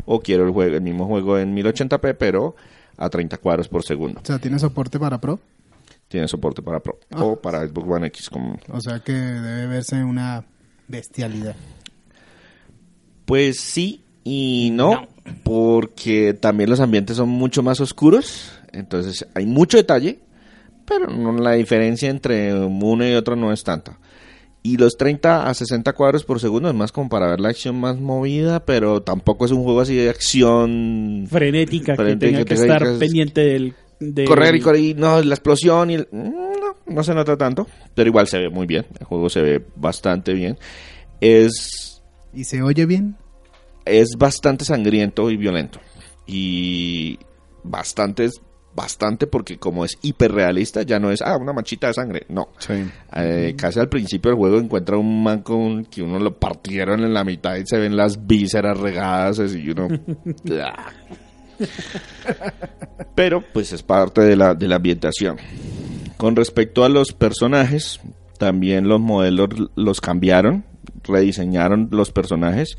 o 0.06 0.22
quiero 0.22 0.46
el, 0.46 0.52
juego, 0.52 0.76
el 0.76 0.82
mismo 0.82 1.08
juego 1.08 1.38
en 1.38 1.54
1080p, 1.56 2.16
pero 2.18 2.56
a 2.98 3.10
30 3.10 3.38
cuadros 3.38 3.68
por 3.68 3.84
segundo. 3.84 4.22
O 4.24 4.26
sea, 4.26 4.40
¿tiene 4.40 4.60
soporte 4.60 4.98
para 4.98 5.20
Pro? 5.20 5.40
Tiene 6.08 6.28
soporte 6.30 6.62
para 6.62 6.80
Pro 6.80 6.98
Ah. 7.12 7.24
o 7.24 7.36
para 7.36 7.68
Xbox 7.68 7.88
One 7.90 8.08
X. 8.08 8.30
Como... 8.30 8.58
O 8.70 8.80
sea 8.80 9.00
que 9.00 9.12
debe 9.12 9.68
verse 9.68 10.02
una 10.04 10.46
bestialidad. 10.88 11.56
Pues 13.26 13.60
sí 13.60 14.04
y 14.24 14.72
no, 14.72 15.08
porque 15.44 16.34
también 16.34 16.70
los 16.70 16.80
ambientes 16.80 17.18
son 17.18 17.30
mucho 17.30 17.62
más 17.62 17.80
oscuros, 17.80 18.55
entonces 18.76 19.26
hay 19.34 19.46
mucho 19.46 19.78
detalle, 19.78 20.20
pero 20.86 21.08
no, 21.08 21.32
la 21.34 21.54
diferencia 21.54 22.10
entre 22.10 22.54
uno 22.54 23.08
y 23.08 23.14
otro 23.14 23.36
no 23.36 23.52
es 23.52 23.64
tanta. 23.64 23.98
Y 24.62 24.78
los 24.78 24.98
30 24.98 25.48
a 25.48 25.54
60 25.54 25.94
cuadros 25.94 26.24
por 26.24 26.40
segundo 26.40 26.70
es 26.70 26.76
más 26.76 26.92
como 26.92 27.08
para 27.08 27.28
ver 27.28 27.40
la 27.40 27.50
acción 27.50 27.80
más 27.80 28.00
movida, 28.00 28.66
pero 28.66 29.02
tampoco 29.04 29.46
es 29.46 29.52
un 29.52 29.64
juego 29.64 29.82
así 29.82 29.96
de 29.96 30.10
acción. 30.10 31.28
Frenética, 31.30 31.96
Frenética, 31.96 32.38
que 32.40 32.46
tenga 32.46 32.46
que 32.46 32.54
estar 32.56 32.84
que- 32.94 32.98
pendiente 33.00 33.42
del... 33.42 33.74
del- 34.00 34.26
Correr 34.28 34.56
y 34.56 34.60
correr, 34.62 34.82
y 34.82 34.94
no, 34.96 35.22
la 35.22 35.36
explosión 35.36 35.92
y 35.92 35.96
el- 35.96 36.08
no, 36.12 36.76
no 36.88 37.04
se 37.04 37.14
nota 37.14 37.38
tanto, 37.38 37.68
pero 37.94 38.10
igual 38.10 38.28
se 38.28 38.40
ve 38.40 38.50
muy 38.50 38.66
bien, 38.66 38.86
el 39.00 39.06
juego 39.06 39.30
se 39.30 39.42
ve 39.42 39.64
bastante 39.76 40.34
bien. 40.34 40.58
Es 41.22 42.02
¿Y 42.34 42.44
se 42.46 42.62
oye 42.64 42.86
bien? 42.88 43.16
es 43.86 44.14
bastante 44.18 44.66
sangriento 44.66 45.30
y 45.30 45.38
violento. 45.38 45.80
Y 46.26 47.20
bastante, 47.64 48.30
bastante 48.76 49.28
porque 49.28 49.58
como 49.58 49.86
es 49.86 49.98
hiperrealista, 50.02 50.84
ya 50.84 51.00
no 51.00 51.12
es, 51.12 51.22
ah, 51.22 51.38
una 51.38 51.54
manchita 51.54 51.88
de 51.88 51.94
sangre. 51.94 52.26
No. 52.30 52.50
Sí. 52.60 52.74
Eh, 53.16 53.56
casi 53.58 53.80
al 53.80 53.90
principio 53.90 54.32
del 54.32 54.38
juego 54.38 54.58
encuentra 54.58 54.98
un 54.98 55.24
man 55.24 55.42
con 55.42 55.86
que 55.86 56.02
uno 56.02 56.20
lo 56.20 56.38
partieron 56.38 57.04
en 57.04 57.14
la 57.14 57.24
mitad 57.24 57.56
y 57.56 57.66
se 57.66 57.78
ven 57.78 57.96
las 57.96 58.28
vísceras 58.28 58.78
regadas 58.78 59.40
y 59.40 59.70
uno... 59.70 59.88
Ah. 60.62 60.92
Pero 63.16 63.42
pues 63.54 63.72
es 63.72 63.82
parte 63.82 64.22
de 64.22 64.36
la, 64.36 64.54
de 64.54 64.68
la 64.68 64.76
ambientación. 64.76 65.38
Con 66.18 66.36
respecto 66.36 66.84
a 66.84 66.90
los 66.90 67.14
personajes, 67.14 68.02
también 68.38 68.88
los 68.88 69.00
modelos 69.00 69.50
los 69.76 70.02
cambiaron, 70.02 70.66
rediseñaron 71.08 71.90
los 71.92 72.12
personajes 72.12 72.78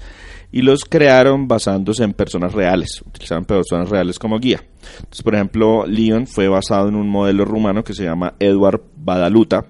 y 0.53 0.63
los 0.63 0.85
crearon 0.85 1.49
basándose 1.49 2.05
en 2.05 2.13
personas 2.13 2.53
reales, 2.53 3.03
utilizaron 3.07 3.45
personas 3.45 3.89
reales 3.89 4.19
como 4.19 4.39
guía. 4.39 4.63
Entonces, 4.99 5.23
por 5.23 5.35
ejemplo, 5.35 5.87
Leon 5.87 6.27
fue 6.27 6.49
basado 6.49 6.89
en 6.89 6.95
un 6.95 7.09
modelo 7.09 7.45
rumano 7.45 7.83
que 7.83 7.95
se 7.95 8.05
llama 8.05 8.35
Edward 8.39 8.83
Badaluta. 8.97 9.67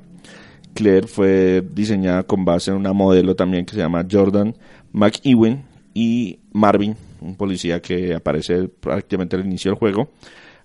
Claire 0.75 1.07
fue 1.07 1.63
diseñada 1.73 2.23
con 2.25 2.45
base 2.45 2.71
en 2.71 2.77
una 2.77 2.93
modelo 2.93 3.35
también 3.35 3.65
que 3.65 3.75
se 3.75 3.81
llama 3.81 4.07
Jordan 4.11 4.55
McEwen 4.93 5.65
y 5.95 6.41
Marvin, 6.53 6.95
un 7.21 7.37
policía 7.37 7.81
que 7.81 8.15
aparece 8.15 8.69
prácticamente 8.69 9.37
al 9.37 9.47
inicio 9.47 9.71
del 9.71 9.79
juego, 9.79 10.11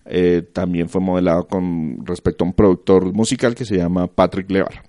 eh, 0.06 0.44
también 0.54 0.90
fue 0.90 1.00
modelado 1.00 1.48
con 1.48 2.06
respecto 2.06 2.44
a 2.44 2.48
un 2.48 2.54
productor 2.54 3.14
musical 3.14 3.56
que 3.56 3.66
se 3.66 3.78
llama 3.78 4.08
Patrick 4.08 4.50
Levar. 4.52 4.84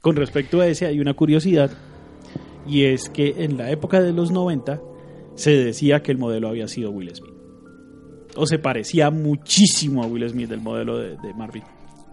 Con 0.00 0.16
respecto 0.16 0.60
a 0.60 0.66
ese 0.66 0.86
hay 0.86 1.00
una 1.00 1.14
curiosidad 1.14 1.70
y 2.66 2.84
es 2.84 3.08
que 3.08 3.44
en 3.44 3.56
la 3.58 3.70
época 3.70 4.00
de 4.00 4.12
los 4.12 4.30
90 4.30 4.80
se 5.34 5.50
decía 5.52 6.02
que 6.02 6.12
el 6.12 6.18
modelo 6.18 6.48
había 6.48 6.68
sido 6.68 6.90
Will 6.90 7.14
Smith. 7.14 7.34
O 8.36 8.46
se 8.46 8.58
parecía 8.58 9.10
muchísimo 9.10 10.02
a 10.02 10.06
Will 10.06 10.28
Smith 10.28 10.50
el 10.52 10.60
modelo 10.60 10.98
de, 10.98 11.16
de 11.16 11.34
Marvin. 11.34 11.64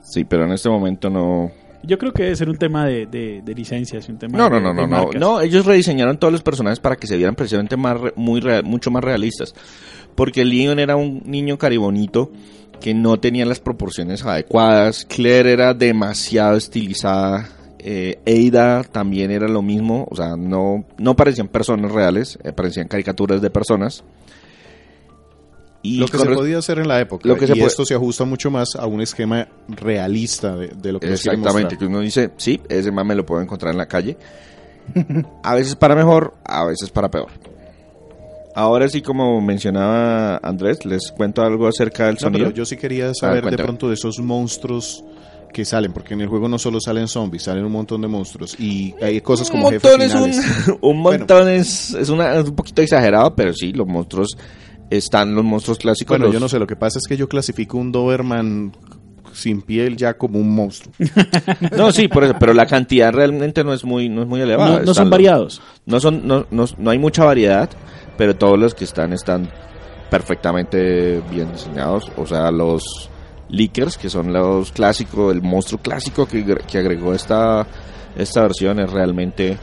Sí, 0.04 0.24
pero 0.24 0.46
en 0.46 0.52
este 0.54 0.70
momento 0.70 1.10
no. 1.10 1.52
Yo 1.84 1.98
creo 1.98 2.12
que 2.12 2.24
debe 2.24 2.36
ser 2.36 2.50
un 2.50 2.58
tema 2.58 2.86
de, 2.86 3.06
de, 3.06 3.42
de 3.44 3.54
licencias, 3.54 4.10
un 4.10 4.18
tema 4.18 4.38
No, 4.38 4.50
no, 4.50 4.60
no, 4.60 4.70
de 4.74 4.88
no, 4.88 5.06
no. 5.12 5.12
No, 5.20 5.42
ellos 5.42 5.66
rediseñaron 5.66 6.18
todos 6.18 6.32
los 6.34 6.42
personajes 6.42 6.80
para 6.80 6.96
que 6.96 7.06
se 7.08 7.16
vieran 7.18 7.36
precisamente 7.36 7.78
más, 7.78 8.00
re- 8.02 8.14
muy 8.16 8.40
real- 8.42 8.64
mucho 8.64 8.90
más 8.90 9.04
realistas. 9.04 9.54
Porque 10.16 10.44
Leon 10.44 10.80
era 10.80 10.96
un 10.96 11.22
niño 11.26 11.58
caribonito 11.60 12.32
que 12.82 12.94
no 12.96 13.20
tenía 13.20 13.46
las 13.46 13.60
proporciones 13.60 14.26
adecuadas. 14.26 15.06
Claire 15.06 15.52
era 15.54 15.74
demasiado 15.76 16.58
estilizada. 16.58 17.48
Eh, 17.80 18.52
Ada 18.52 18.84
también 18.84 19.32
era 19.32 19.48
lo 19.48 19.62
mismo. 19.62 20.08
O 20.10 20.16
sea, 20.16 20.36
no, 20.38 20.86
no 20.98 21.16
parecían 21.16 21.48
personas 21.48 21.92
reales, 21.92 22.38
eh, 22.44 22.52
parecían 22.54 22.88
caricaturas 22.88 23.42
de 23.42 23.50
personas. 23.50 24.04
Y 25.84 26.00
lo 26.00 26.08
que 26.08 26.18
se 26.18 26.26
podía 26.26 26.58
hacer 26.58 26.80
en 26.80 26.88
la 26.88 27.00
época. 27.00 27.28
Lo 27.28 27.38
que 27.38 27.46
y 27.46 27.48
se 27.48 27.64
esto 27.64 27.86
se 27.86 27.94
ajusta 27.94 28.26
mucho 28.26 28.52
más 28.52 28.76
a 28.76 28.88
un 28.88 29.00
esquema 29.00 29.48
realista 29.70 30.56
de, 30.56 30.70
de 30.70 30.92
lo 30.92 31.00
que 31.00 31.14
Exactamente, 31.14 31.78
que 31.78 31.86
uno 31.86 32.02
dice, 32.02 32.32
sí, 32.38 32.60
ese 32.68 32.92
man 32.92 33.08
me 33.08 33.16
lo 33.16 33.26
puedo 33.26 33.42
encontrar 33.42 33.72
en 33.72 33.78
la 33.78 33.88
calle. 33.88 34.18
A 35.44 35.56
veces 35.56 35.76
para 35.76 35.96
mejor, 35.96 36.34
a 36.44 36.66
veces 36.66 36.90
para 36.90 37.10
peor. 37.10 37.30
Ahora 38.56 38.90
sí, 38.90 39.02
como 39.02 39.40
mencionaba 39.40 40.38
Andrés, 40.38 40.84
les 40.84 41.12
cuento 41.12 41.44
algo 41.44 41.68
acerca 41.68 42.08
del 42.08 42.16
No, 42.16 42.22
sonido. 42.22 42.46
pero 42.46 42.56
yo 42.56 42.66
sí 42.66 42.76
quería 42.76 43.14
saber 43.14 43.46
de 43.46 43.56
pronto 43.56 43.88
de 43.88 43.94
esos 43.94 44.18
monstruos 44.20 45.04
que 45.54 45.66
salen, 45.66 45.92
porque 45.92 46.14
en 46.14 46.22
el 46.22 46.28
juego 46.28 46.48
no 46.48 46.60
solo 46.60 46.80
salen 46.80 47.08
zombies, 47.08 47.44
salen 47.44 47.66
un 47.66 47.72
montón 47.72 48.02
de 48.02 48.08
monstruos 48.08 48.60
y 48.60 48.94
hay 49.02 49.22
cosas 49.22 49.50
como 49.50 49.68
un 49.68 49.74
jefes 49.74 49.90
montón 49.92 50.02
es 50.06 50.14
finales. 50.14 50.68
un, 50.82 50.90
un 50.92 50.98
montón 51.02 51.50
es, 51.50 51.94
es, 51.94 52.10
una, 52.10 52.36
es 52.36 52.50
un 52.50 52.56
poquito 52.56 52.82
exagerado, 52.82 53.34
pero 53.36 53.54
sí, 53.54 53.74
los 53.74 53.88
monstruos 53.88 54.38
están 54.90 55.34
los 55.36 55.44
monstruos 55.44 55.78
clásicos. 55.80 56.10
Bueno, 56.10 56.26
los- 56.26 56.34
yo 56.34 56.40
no 56.40 56.48
sé, 56.50 56.60
lo 56.60 56.68
que 56.68 56.76
pasa 56.76 57.00
es 57.00 57.08
que 57.08 57.18
yo 57.18 57.28
clasifico 57.28 57.78
un 57.78 57.92
Doberman 57.92 58.72
sin 59.34 59.62
piel 59.62 59.98
ya 59.98 60.16
como 60.18 60.40
un 60.40 60.54
monstruo. 60.54 60.94
No, 61.78 61.92
sí, 61.92 62.08
por 62.08 62.24
eso, 62.24 62.36
pero 62.40 62.54
la 62.54 62.66
cantidad 62.66 63.12
realmente 63.14 63.64
no 63.64 63.74
es 63.74 63.84
muy, 63.84 64.10
no 64.10 64.22
es 64.24 64.28
muy 64.28 64.42
elevada. 64.42 64.80
No, 64.80 64.86
no 64.86 64.94
son 64.94 65.06
los- 65.06 65.12
variados. 65.12 65.62
No 65.86 66.00
son, 66.00 66.28
no, 66.28 66.46
no, 66.52 66.66
no 66.78 66.90
hay 66.92 67.00
mucha 67.00 67.24
variedad, 67.24 67.70
pero 68.18 68.36
todos 68.36 68.58
los 68.60 68.74
que 68.76 68.84
están 68.84 69.14
están 69.14 69.50
perfectamente 70.10 71.22
bien 71.32 71.52
diseñados. 71.52 72.06
O 72.18 72.26
sea, 72.26 72.50
los 72.52 73.10
leakers, 73.50 73.98
que 73.98 74.10
son 74.10 74.34
los 74.34 74.72
clásicos, 74.72 75.34
el 75.34 75.42
monstruo 75.42 75.82
clásico 75.82 76.26
que, 76.28 76.44
que 76.68 76.78
agregó 76.78 77.14
esta, 77.14 77.66
esta 78.18 78.42
versión 78.42 78.80
es 78.80 78.90
realmente 78.92 79.58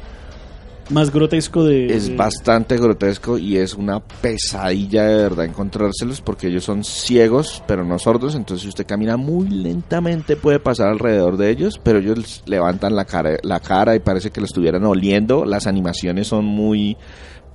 Más 0.90 1.10
grotesco 1.12 1.64
de... 1.64 1.86
es 1.86 2.08
de- 2.08 2.16
bastante 2.16 2.76
grotesco 2.76 3.38
y 3.38 3.56
es 3.56 3.74
una 3.74 4.00
pesadilla 4.00 5.04
de 5.06 5.16
verdad 5.22 5.46
encontrárselos 5.46 6.20
porque 6.20 6.48
ellos 6.48 6.64
son 6.64 6.84
ciegos 6.84 7.62
pero 7.66 7.84
no 7.84 7.98
sordos 7.98 8.34
entonces 8.34 8.62
si 8.62 8.68
usted 8.68 8.84
camina 8.86 9.16
muy 9.16 9.48
lentamente 9.48 10.36
puede 10.36 10.60
pasar 10.60 10.88
alrededor 10.88 11.36
de 11.38 11.50
ellos 11.50 11.80
pero 11.82 12.00
ellos 12.00 12.42
levantan 12.46 12.94
la 12.96 13.06
cara 13.06 13.38
la 13.42 13.60
cara 13.60 13.94
y 13.96 14.00
parece 14.00 14.30
que 14.30 14.40
lo 14.40 14.46
estuvieran 14.46 14.84
oliendo 14.84 15.44
las 15.46 15.66
animaciones 15.66 16.26
son 16.28 16.44
muy 16.44 16.96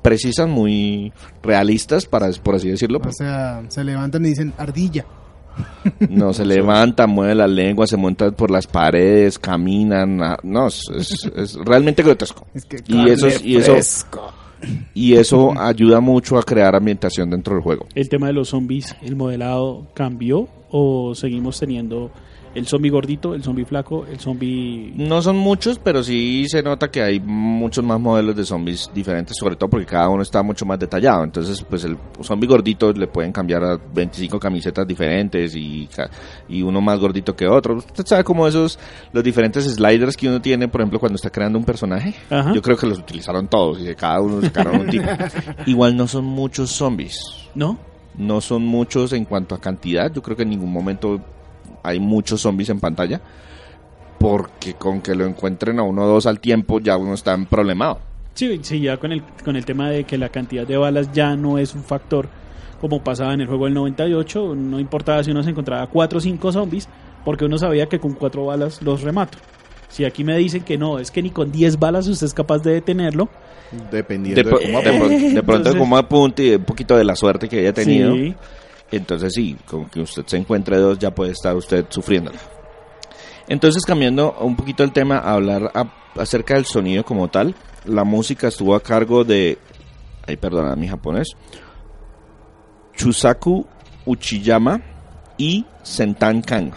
precisas 0.01 0.47
muy 0.47 1.13
realistas 1.43 2.05
para 2.07 2.31
por 2.43 2.55
así 2.55 2.69
decirlo 2.69 2.99
O 3.05 3.11
sea, 3.11 3.61
se 3.67 3.83
levantan 3.83 4.25
y 4.25 4.29
dicen 4.29 4.53
ardilla. 4.57 5.05
No 6.09 6.33
se 6.33 6.45
levantan 6.45 7.09
mueven 7.09 7.37
la 7.37 7.47
lengua 7.47 7.87
se 7.87 7.97
montan 7.97 8.33
por 8.33 8.51
las 8.51 8.67
paredes 8.67 9.37
caminan 9.39 10.21
no 10.43 10.67
es, 10.67 10.83
es- 10.95 11.31
es 11.35 11.55
realmente 11.55 12.03
grotesco 12.03 12.45
Es 12.53 12.65
que 12.65 12.77
y 12.87 13.09
eso 13.09 13.27
es- 13.27 13.43
y 13.43 13.55
eso 13.57 13.71
fresco. 13.73 14.31
y 14.93 15.13
eso 15.15 15.53
ayuda 15.59 15.99
mucho 16.01 16.37
a 16.37 16.43
crear 16.43 16.75
ambientación 16.75 17.29
dentro 17.29 17.53
del 17.55 17.63
juego. 17.63 17.85
El 17.95 18.09
tema 18.09 18.27
de 18.27 18.33
los 18.33 18.49
zombies, 18.49 18.95
¿el 19.01 19.15
modelado 19.15 19.87
cambió 19.93 20.49
o 20.69 21.15
seguimos 21.15 21.57
teniendo 21.59 22.11
el 22.59 22.67
zombie 22.67 22.89
gordito, 22.89 23.33
el 23.33 23.41
zombie 23.41 23.65
flaco, 23.65 24.05
el 24.05 24.19
zombie... 24.19 24.93
No 24.95 25.21
son 25.21 25.37
muchos, 25.37 25.79
pero 25.79 26.03
sí 26.03 26.45
se 26.47 26.61
nota 26.61 26.91
que 26.91 27.01
hay 27.01 27.19
muchos 27.19 27.83
más 27.83 27.99
modelos 27.99 28.35
de 28.35 28.43
zombies 28.43 28.91
diferentes, 28.93 29.37
sobre 29.37 29.55
todo 29.55 29.69
porque 29.69 29.85
cada 29.85 30.09
uno 30.09 30.21
está 30.21 30.43
mucho 30.43 30.65
más 30.65 30.77
detallado. 30.77 31.23
Entonces, 31.23 31.65
pues 31.67 31.85
el 31.85 31.97
zombie 32.21 32.47
gordito 32.47 32.91
le 32.91 33.07
pueden 33.07 33.31
cambiar 33.31 33.63
a 33.63 33.77
25 33.77 34.39
camisetas 34.39 34.85
diferentes 34.85 35.55
y, 35.55 35.89
y 36.49 36.61
uno 36.61 36.81
más 36.81 36.99
gordito 36.99 37.35
que 37.35 37.47
otro. 37.47 37.77
Usted 37.77 38.05
sabe 38.05 38.23
cómo 38.23 38.47
esos, 38.47 38.77
los 39.13 39.23
diferentes 39.23 39.63
sliders 39.63 40.17
que 40.17 40.27
uno 40.27 40.41
tiene, 40.41 40.67
por 40.67 40.81
ejemplo, 40.81 40.99
cuando 40.99 41.15
está 41.15 41.29
creando 41.29 41.57
un 41.57 41.65
personaje. 41.65 42.13
Ajá. 42.29 42.53
Yo 42.53 42.61
creo 42.61 42.75
que 42.75 42.87
los 42.87 42.99
utilizaron 42.99 43.47
todos 43.47 43.79
y 43.79 43.85
de 43.85 43.95
cada 43.95 44.19
uno 44.19 44.41
sacaron 44.41 44.81
un 44.81 44.87
tipo. 44.87 45.07
Igual 45.65 45.95
no 45.95 46.07
son 46.07 46.25
muchos 46.25 46.71
zombies. 46.71 47.19
¿No? 47.55 47.79
No 48.17 48.41
son 48.41 48.65
muchos 48.65 49.13
en 49.13 49.23
cuanto 49.23 49.55
a 49.55 49.61
cantidad. 49.61 50.11
Yo 50.13 50.21
creo 50.21 50.35
que 50.35 50.43
en 50.43 50.49
ningún 50.49 50.73
momento 50.73 51.21
hay 51.83 51.99
muchos 51.99 52.41
zombies 52.41 52.69
en 52.69 52.79
pantalla. 52.79 53.21
Porque 54.19 54.73
con 54.73 55.01
que 55.01 55.15
lo 55.15 55.25
encuentren 55.25 55.79
a 55.79 55.83
uno 55.83 56.03
o 56.03 56.07
dos 56.07 56.25
al 56.25 56.39
tiempo 56.39 56.79
ya 56.79 56.97
uno 56.97 57.13
está 57.13 57.33
en 57.33 57.45
problemado. 57.45 57.99
Sí, 58.33 58.59
sí, 58.63 58.81
ya 58.81 58.97
con 58.97 59.11
el, 59.11 59.23
con 59.43 59.55
el 59.55 59.65
tema 59.65 59.89
de 59.89 60.03
que 60.03 60.17
la 60.17 60.29
cantidad 60.29 60.67
de 60.67 60.77
balas 60.77 61.11
ya 61.13 61.35
no 61.35 61.57
es 61.57 61.73
un 61.73 61.83
factor 61.83 62.27
como 62.79 63.03
pasaba 63.03 63.33
en 63.33 63.41
el 63.41 63.47
juego 63.47 63.65
del 63.65 63.73
98, 63.73 64.55
no 64.55 64.79
importaba 64.79 65.21
si 65.23 65.31
uno 65.31 65.43
se 65.43 65.49
encontraba 65.49 65.87
cuatro 65.87 66.19
o 66.19 66.21
cinco 66.21 66.51
zombies, 66.51 66.87
porque 67.25 67.43
uno 67.45 67.57
sabía 67.57 67.87
que 67.87 67.99
con 67.99 68.13
cuatro 68.13 68.45
balas 68.45 68.81
los 68.81 69.01
remato. 69.01 69.37
Si 69.89 70.05
aquí 70.05 70.23
me 70.23 70.37
dicen 70.37 70.63
que 70.63 70.77
no, 70.77 70.99
es 70.99 71.11
que 71.11 71.21
ni 71.21 71.31
con 71.31 71.51
10 71.51 71.77
balas 71.79 72.07
usted 72.07 72.27
es 72.27 72.33
capaz 72.33 72.59
de 72.59 72.73
detenerlo. 72.73 73.27
Dependiendo 73.91 74.41
De, 74.43 74.65
de, 74.65 74.71
cómo 74.71 74.81
de 74.81 75.19
de 75.19 75.43
pronto 75.43 75.55
Entonces- 75.69 75.75
como 75.75 75.97
apunte 75.97 76.43
y 76.45 76.55
un 76.55 76.63
poquito 76.63 76.95
de 76.95 77.03
la 77.03 77.15
suerte 77.15 77.49
que 77.49 77.59
haya 77.59 77.73
tenido. 77.73 78.13
Sí. 78.13 78.35
Entonces 78.91 79.33
sí, 79.33 79.55
con 79.65 79.85
que 79.85 80.01
usted 80.01 80.25
se 80.25 80.37
encuentre 80.37 80.77
dos 80.77 80.97
ya 80.97 81.13
puede 81.13 81.31
estar 81.31 81.55
usted 81.55 81.85
sufriéndola. 81.89 82.39
Entonces 83.47 83.85
cambiando 83.85 84.35
un 84.39 84.55
poquito 84.55 84.83
el 84.83 84.91
tema, 84.91 85.17
a 85.17 85.33
hablar 85.33 85.71
acerca 86.15 86.55
del 86.55 86.65
sonido 86.65 87.03
como 87.03 87.27
tal. 87.27 87.55
La 87.85 88.03
música 88.03 88.47
estuvo 88.47 88.75
a 88.75 88.81
cargo 88.81 89.23
de... 89.23 89.57
Ay, 90.27 90.37
perdona 90.37 90.75
mi 90.75 90.87
japonés. 90.87 91.29
Chusaku 92.95 93.65
Uchiyama 94.05 94.81
y 95.37 95.65
Sentan 95.83 96.41
Kang. 96.41 96.73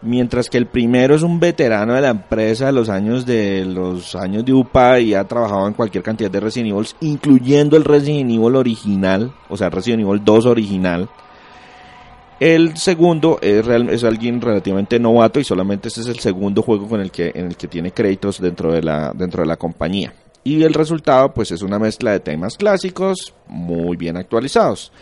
Mientras 0.00 0.48
que 0.48 0.58
el 0.58 0.66
primero 0.66 1.16
es 1.16 1.22
un 1.22 1.40
veterano 1.40 1.94
de 1.94 2.00
la 2.00 2.10
empresa 2.10 2.66
de 2.66 2.72
los 2.72 2.88
años 2.88 3.26
de 3.26 3.64
los 3.64 4.14
años 4.14 4.44
de 4.44 4.52
UPA 4.52 5.00
y 5.00 5.14
ha 5.14 5.24
trabajado 5.24 5.66
en 5.66 5.74
cualquier 5.74 6.04
cantidad 6.04 6.30
de 6.30 6.38
Resident 6.38 6.70
Evil, 6.70 6.86
incluyendo 7.00 7.76
el 7.76 7.84
Resident 7.84 8.30
Evil 8.30 8.54
original, 8.54 9.32
o 9.48 9.56
sea, 9.56 9.70
Resident 9.70 10.02
Evil 10.02 10.24
2 10.24 10.46
original. 10.46 11.08
El 12.38 12.76
segundo 12.76 13.40
es, 13.42 13.66
es 13.66 14.04
alguien 14.04 14.40
relativamente 14.40 15.00
novato 15.00 15.40
y 15.40 15.44
solamente 15.44 15.88
este 15.88 16.02
es 16.02 16.06
el 16.06 16.20
segundo 16.20 16.62
juego 16.62 16.88
con 16.88 17.00
el 17.00 17.10
que, 17.10 17.32
en 17.34 17.46
el 17.46 17.56
que 17.56 17.66
tiene 17.66 17.90
créditos 17.90 18.40
dentro 18.40 18.72
de 18.72 18.82
la, 18.82 19.12
dentro 19.12 19.42
de 19.42 19.48
la 19.48 19.56
compañía. 19.56 20.12
Y 20.44 20.62
el 20.62 20.74
resultado 20.74 21.34
pues 21.34 21.50
es 21.50 21.62
una 21.62 21.80
mezcla 21.80 22.12
de 22.12 22.20
temas 22.20 22.56
clásicos 22.56 23.34
muy 23.48 23.96
bien 23.96 24.16
actualizados. 24.16 24.92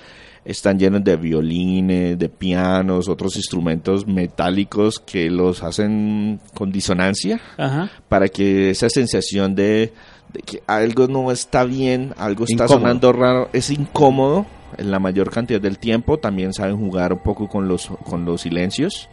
Están 0.46 0.78
llenos 0.78 1.02
de 1.02 1.16
violines, 1.16 2.18
de 2.18 2.28
pianos, 2.28 3.08
otros 3.08 3.36
instrumentos 3.36 4.06
metálicos 4.06 5.00
que 5.00 5.28
los 5.28 5.62
hacen 5.62 6.40
con 6.54 6.70
disonancia 6.70 7.40
Ajá. 7.58 7.90
para 8.08 8.28
que 8.28 8.70
esa 8.70 8.88
sensación 8.88 9.54
de, 9.56 9.92
de 10.32 10.40
que 10.44 10.62
algo 10.68 11.08
no 11.08 11.32
está 11.32 11.64
bien, 11.64 12.14
algo 12.16 12.44
está 12.44 12.64
Incómodo. 12.64 12.78
sonando 12.78 13.12
raro, 13.12 13.48
es 13.52 13.70
incómodo 13.70 14.46
en 14.78 14.90
la 14.92 14.98
mayor 15.00 15.30
cantidad 15.30 15.60
del 15.60 15.78
tiempo. 15.78 16.18
También 16.18 16.52
saben 16.52 16.76
jugar 16.76 17.12
un 17.12 17.20
poco 17.24 17.48
con 17.48 17.66
los, 17.66 17.88
con 18.08 18.24
los 18.24 18.42
silencios. 18.42 19.08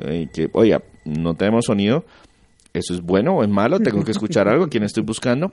Eh, 0.00 0.28
que, 0.32 0.50
oye, 0.52 0.78
no 1.04 1.34
tenemos 1.34 1.64
sonido. 1.66 2.04
¿Eso 2.72 2.94
es 2.94 3.00
bueno 3.00 3.36
o 3.36 3.42
es 3.42 3.48
malo? 3.48 3.80
Tengo 3.80 4.04
que 4.04 4.12
escuchar 4.12 4.46
algo. 4.46 4.68
¿Quién 4.68 4.84
estoy 4.84 5.02
buscando? 5.02 5.52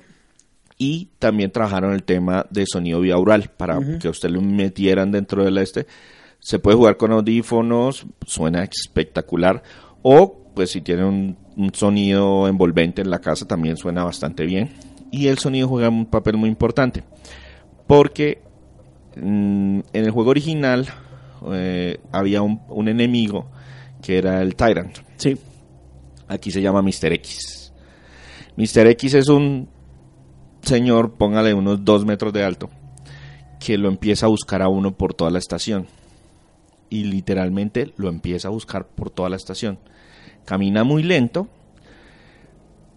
Y 0.77 1.09
también 1.17 1.51
trabajaron 1.51 1.93
el 1.93 2.03
tema 2.03 2.45
de 2.51 2.65
sonido 2.67 3.01
biaural 3.01 3.49
para 3.55 3.79
que 3.99 4.09
usted 4.09 4.29
lo 4.29 4.41
metieran 4.41 5.11
dentro 5.11 5.43
del 5.43 5.57
este. 5.57 5.87
Se 6.39 6.59
puede 6.59 6.77
jugar 6.77 6.97
con 6.97 7.11
audífonos, 7.11 8.05
suena 8.25 8.63
espectacular. 8.63 9.63
O, 10.03 10.51
pues, 10.53 10.71
si 10.71 10.81
tiene 10.81 11.03
un, 11.03 11.37
un 11.55 11.73
sonido 11.73 12.47
envolvente 12.47 13.01
en 13.01 13.09
la 13.09 13.19
casa, 13.19 13.47
también 13.47 13.75
suena 13.75 14.03
bastante 14.03 14.45
bien. 14.45 14.69
Y 15.11 15.27
el 15.27 15.39
sonido 15.39 15.67
juega 15.67 15.89
un 15.89 16.05
papel 16.05 16.37
muy 16.37 16.49
importante. 16.49 17.03
Porque 17.87 18.41
mm, 19.15 19.79
en 19.93 20.05
el 20.05 20.11
juego 20.11 20.29
original 20.29 20.87
eh, 21.53 21.97
había 22.11 22.41
un, 22.41 22.61
un 22.69 22.87
enemigo 22.87 23.49
que 24.01 24.17
era 24.17 24.41
el 24.41 24.55
Tyrant. 24.55 24.97
Sí. 25.15 25.37
Aquí 26.27 26.51
se 26.51 26.61
llama 26.61 26.81
Mr. 26.81 27.13
X. 27.13 27.73
Mr. 28.55 28.87
X 28.87 29.13
es 29.15 29.29
un 29.29 29.69
señor, 30.67 31.13
póngale 31.13 31.53
unos 31.53 31.83
dos 31.83 32.05
metros 32.05 32.33
de 32.33 32.43
alto, 32.43 32.69
que 33.59 33.77
lo 33.77 33.89
empieza 33.89 34.25
a 34.25 34.29
buscar 34.29 34.61
a 34.61 34.67
uno 34.69 34.95
por 34.95 35.13
toda 35.13 35.31
la 35.31 35.39
estación. 35.39 35.87
Y 36.89 37.03
literalmente 37.05 37.93
lo 37.97 38.07
empieza 38.09 38.47
a 38.47 38.51
buscar 38.51 38.87
por 38.87 39.09
toda 39.09 39.29
la 39.29 39.35
estación. 39.35 39.77
Camina 40.45 40.83
muy 40.85 41.03
lento, 41.03 41.47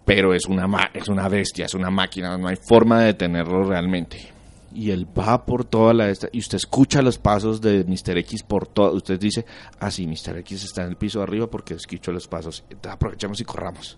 pero 0.05 0.33
es 0.33 0.45
una, 0.45 0.67
ma- 0.67 0.89
es 0.93 1.07
una 1.09 1.27
bestia, 1.27 1.65
es 1.65 1.73
una 1.73 1.89
máquina, 1.89 2.37
no 2.37 2.47
hay 2.47 2.55
forma 2.55 2.99
de 3.01 3.07
detenerlo 3.07 3.63
realmente. 3.63 4.29
Y 4.73 4.91
él 4.91 5.05
va 5.17 5.45
por 5.45 5.65
toda 5.65 5.93
la... 5.93 6.09
esta- 6.09 6.29
y 6.31 6.39
usted 6.39 6.55
escucha 6.55 7.01
los 7.01 7.17
pasos 7.17 7.59
de 7.59 7.83
Mr. 7.83 8.17
X 8.19 8.43
por 8.43 8.67
todo. 8.67 8.93
Usted 8.93 9.19
dice, 9.19 9.45
ah, 9.79 9.91
sí, 9.91 10.07
Mr. 10.07 10.37
X 10.39 10.63
está 10.63 10.83
en 10.83 10.89
el 10.91 10.95
piso 10.95 11.19
de 11.19 11.23
arriba 11.23 11.47
porque 11.47 11.73
escucho 11.73 12.13
los 12.13 12.27
pasos. 12.29 12.63
Entonces 12.69 12.93
aprovechamos 12.93 13.41
y 13.41 13.43
corramos. 13.43 13.97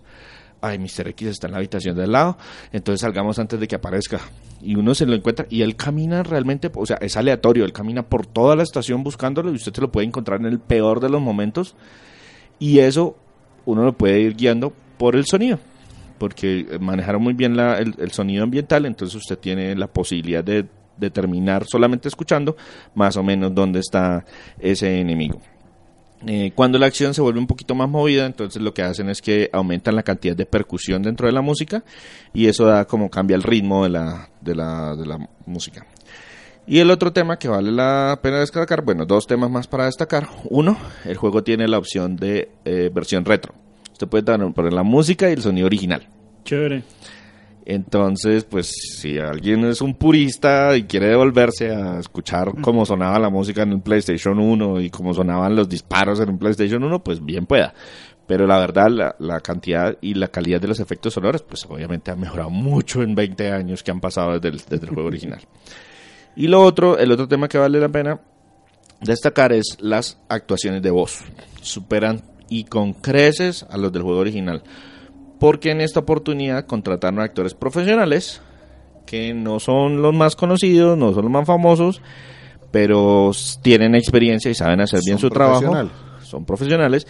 Ay, 0.64 0.78
Mr. 0.78 1.08
X 1.08 1.28
está 1.28 1.46
en 1.46 1.52
la 1.52 1.58
habitación 1.58 1.96
del 1.96 2.12
lado. 2.12 2.38
Entonces 2.72 3.00
salgamos 3.00 3.38
antes 3.38 3.60
de 3.60 3.68
que 3.68 3.74
aparezca. 3.74 4.20
Y 4.62 4.76
uno 4.76 4.94
se 4.94 5.04
lo 5.04 5.14
encuentra 5.14 5.46
y 5.50 5.62
él 5.62 5.76
camina 5.76 6.22
realmente, 6.22 6.70
o 6.74 6.86
sea, 6.86 6.96
es 6.96 7.16
aleatorio. 7.16 7.64
Él 7.64 7.72
camina 7.72 8.02
por 8.02 8.26
toda 8.26 8.56
la 8.56 8.62
estación 8.62 9.02
buscándolo 9.02 9.50
y 9.50 9.56
usted 9.56 9.74
se 9.74 9.80
lo 9.80 9.92
puede 9.92 10.06
encontrar 10.06 10.40
en 10.40 10.46
el 10.46 10.58
peor 10.58 11.00
de 11.00 11.10
los 11.10 11.20
momentos. 11.20 11.76
Y 12.58 12.78
eso 12.78 13.16
uno 13.66 13.82
lo 13.84 13.92
puede 13.92 14.20
ir 14.20 14.36
guiando 14.36 14.72
por 14.96 15.16
el 15.16 15.26
sonido 15.26 15.58
porque 16.18 16.78
manejaron 16.80 17.22
muy 17.22 17.34
bien 17.34 17.58
el 17.58 18.10
sonido 18.12 18.44
ambiental, 18.44 18.86
entonces 18.86 19.16
usted 19.16 19.36
tiene 19.36 19.74
la 19.74 19.88
posibilidad 19.88 20.42
de 20.42 20.64
determinar 20.96 21.66
solamente 21.66 22.08
escuchando 22.08 22.56
más 22.94 23.16
o 23.16 23.22
menos 23.22 23.54
dónde 23.54 23.80
está 23.80 24.24
ese 24.58 25.00
enemigo. 25.00 25.40
Eh, 26.26 26.52
cuando 26.54 26.78
la 26.78 26.86
acción 26.86 27.12
se 27.12 27.20
vuelve 27.20 27.38
un 27.38 27.46
poquito 27.46 27.74
más 27.74 27.88
movida, 27.88 28.24
entonces 28.24 28.62
lo 28.62 28.72
que 28.72 28.82
hacen 28.82 29.10
es 29.10 29.20
que 29.20 29.50
aumentan 29.52 29.94
la 29.94 30.02
cantidad 30.02 30.34
de 30.34 30.46
percusión 30.46 31.02
dentro 31.02 31.26
de 31.26 31.32
la 31.32 31.42
música 31.42 31.84
y 32.32 32.46
eso 32.46 32.64
da 32.64 32.86
como 32.86 33.10
cambia 33.10 33.36
el 33.36 33.42
ritmo 33.42 33.84
de 33.84 33.90
la, 33.90 34.30
de 34.40 34.54
la, 34.54 34.96
de 34.96 35.06
la 35.06 35.18
música. 35.46 35.86
Y 36.66 36.78
el 36.78 36.90
otro 36.90 37.12
tema 37.12 37.38
que 37.38 37.48
vale 37.48 37.70
la 37.70 38.18
pena 38.22 38.40
destacar, 38.40 38.82
bueno, 38.82 39.04
dos 39.04 39.26
temas 39.26 39.50
más 39.50 39.66
para 39.66 39.84
destacar. 39.84 40.28
Uno, 40.48 40.78
el 41.04 41.16
juego 41.16 41.44
tiene 41.44 41.68
la 41.68 41.76
opción 41.76 42.16
de 42.16 42.48
eh, 42.64 42.90
versión 42.92 43.26
retro. 43.26 43.54
Usted 43.92 44.08
puede 44.08 44.24
poner 44.52 44.72
la 44.72 44.82
música 44.82 45.28
y 45.28 45.34
el 45.34 45.42
sonido 45.42 45.66
original. 45.66 46.08
Chévere. 46.44 46.82
Entonces, 47.66 48.44
pues 48.44 48.72
si 48.98 49.18
alguien 49.18 49.64
es 49.64 49.80
un 49.80 49.94
purista 49.94 50.76
y 50.76 50.84
quiere 50.84 51.08
devolverse 51.08 51.70
a 51.74 51.98
escuchar 51.98 52.52
cómo 52.60 52.84
sonaba 52.84 53.18
la 53.18 53.30
música 53.30 53.62
en 53.62 53.72
el 53.72 53.80
PlayStation 53.80 54.38
1 54.38 54.82
y 54.82 54.90
cómo 54.90 55.14
sonaban 55.14 55.56
los 55.56 55.68
disparos 55.68 56.20
en 56.20 56.28
el 56.28 56.38
PlayStation 56.38 56.84
1, 56.84 57.02
pues 57.02 57.24
bien 57.24 57.46
pueda. 57.46 57.72
Pero 58.26 58.46
la 58.46 58.58
verdad, 58.58 58.88
la, 58.90 59.16
la 59.18 59.40
cantidad 59.40 59.96
y 60.02 60.14
la 60.14 60.28
calidad 60.28 60.60
de 60.60 60.68
los 60.68 60.80
efectos 60.80 61.14
sonoros, 61.14 61.42
pues 61.42 61.64
obviamente 61.66 62.10
ha 62.10 62.16
mejorado 62.16 62.50
mucho 62.50 63.02
en 63.02 63.14
20 63.14 63.50
años 63.50 63.82
que 63.82 63.90
han 63.90 64.00
pasado 64.00 64.38
desde 64.38 64.48
el, 64.48 64.58
desde 64.58 64.86
el 64.86 64.94
juego 64.94 65.08
original. 65.08 65.40
Y 66.36 66.48
lo 66.48 66.62
otro, 66.62 66.98
el 66.98 67.12
otro 67.12 67.28
tema 67.28 67.46
que 67.46 67.58
vale 67.58 67.78
la 67.78 67.88
pena 67.88 68.20
destacar 69.00 69.52
es 69.52 69.76
las 69.78 70.18
actuaciones 70.28 70.82
de 70.82 70.90
voz. 70.90 71.20
Superan 71.62 72.22
y 72.48 72.64
con 72.64 72.92
creces 72.92 73.64
a 73.70 73.76
los 73.76 73.92
del 73.92 74.02
juego 74.02 74.18
original. 74.18 74.64
Porque 75.38 75.70
en 75.70 75.80
esta 75.80 76.00
oportunidad 76.00 76.66
contrataron 76.66 77.20
a 77.20 77.24
actores 77.24 77.54
profesionales 77.54 78.40
que 79.06 79.34
no 79.34 79.60
son 79.60 80.00
los 80.02 80.14
más 80.14 80.36
conocidos, 80.36 80.96
no 80.96 81.12
son 81.12 81.24
los 81.24 81.32
más 81.32 81.46
famosos, 81.46 82.00
pero 82.70 83.32
tienen 83.62 83.94
experiencia 83.94 84.50
y 84.50 84.54
saben 84.54 84.80
hacer 84.80 85.00
bien 85.04 85.18
Son 85.18 85.28
su 85.28 85.34
trabajo. 85.34 85.90
Son 86.22 86.44
profesionales. 86.44 87.06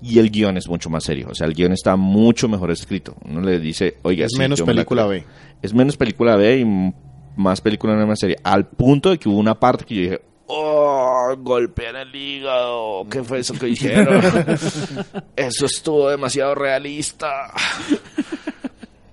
Y 0.00 0.18
el 0.18 0.30
guion 0.30 0.56
es 0.56 0.68
mucho 0.68 0.90
más 0.90 1.04
serio. 1.04 1.28
O 1.30 1.34
sea, 1.34 1.46
el 1.46 1.54
guion 1.54 1.72
está 1.72 1.94
mucho 1.96 2.48
mejor 2.48 2.70
escrito. 2.72 3.14
Uno 3.24 3.40
le 3.40 3.60
dice, 3.60 3.98
oiga, 4.02 4.26
Es 4.26 4.32
sí, 4.32 4.38
menos 4.38 4.60
me 4.60 4.66
película 4.66 5.02
creo". 5.02 5.20
B. 5.20 5.24
Es 5.62 5.74
menos 5.74 5.96
película 5.96 6.34
B 6.36 6.58
y 6.58 6.92
más 7.36 7.60
película 7.60 7.94
no 7.94 8.06
más 8.06 8.18
serie. 8.18 8.36
Al 8.42 8.66
punto 8.66 9.10
de 9.10 9.18
que 9.18 9.28
hubo 9.28 9.38
una 9.38 9.58
parte 9.60 9.84
que 9.84 9.94
yo 9.94 10.00
dije, 10.02 10.20
oh, 10.54 11.34
golpean 11.38 11.96
el 11.96 12.14
hígado. 12.14 13.06
¿Qué 13.10 13.22
fue 13.24 13.40
eso 13.40 13.54
que 13.54 13.68
hicieron? 13.70 14.22
eso 15.36 15.66
estuvo 15.66 16.08
demasiado 16.10 16.54
realista. 16.54 17.52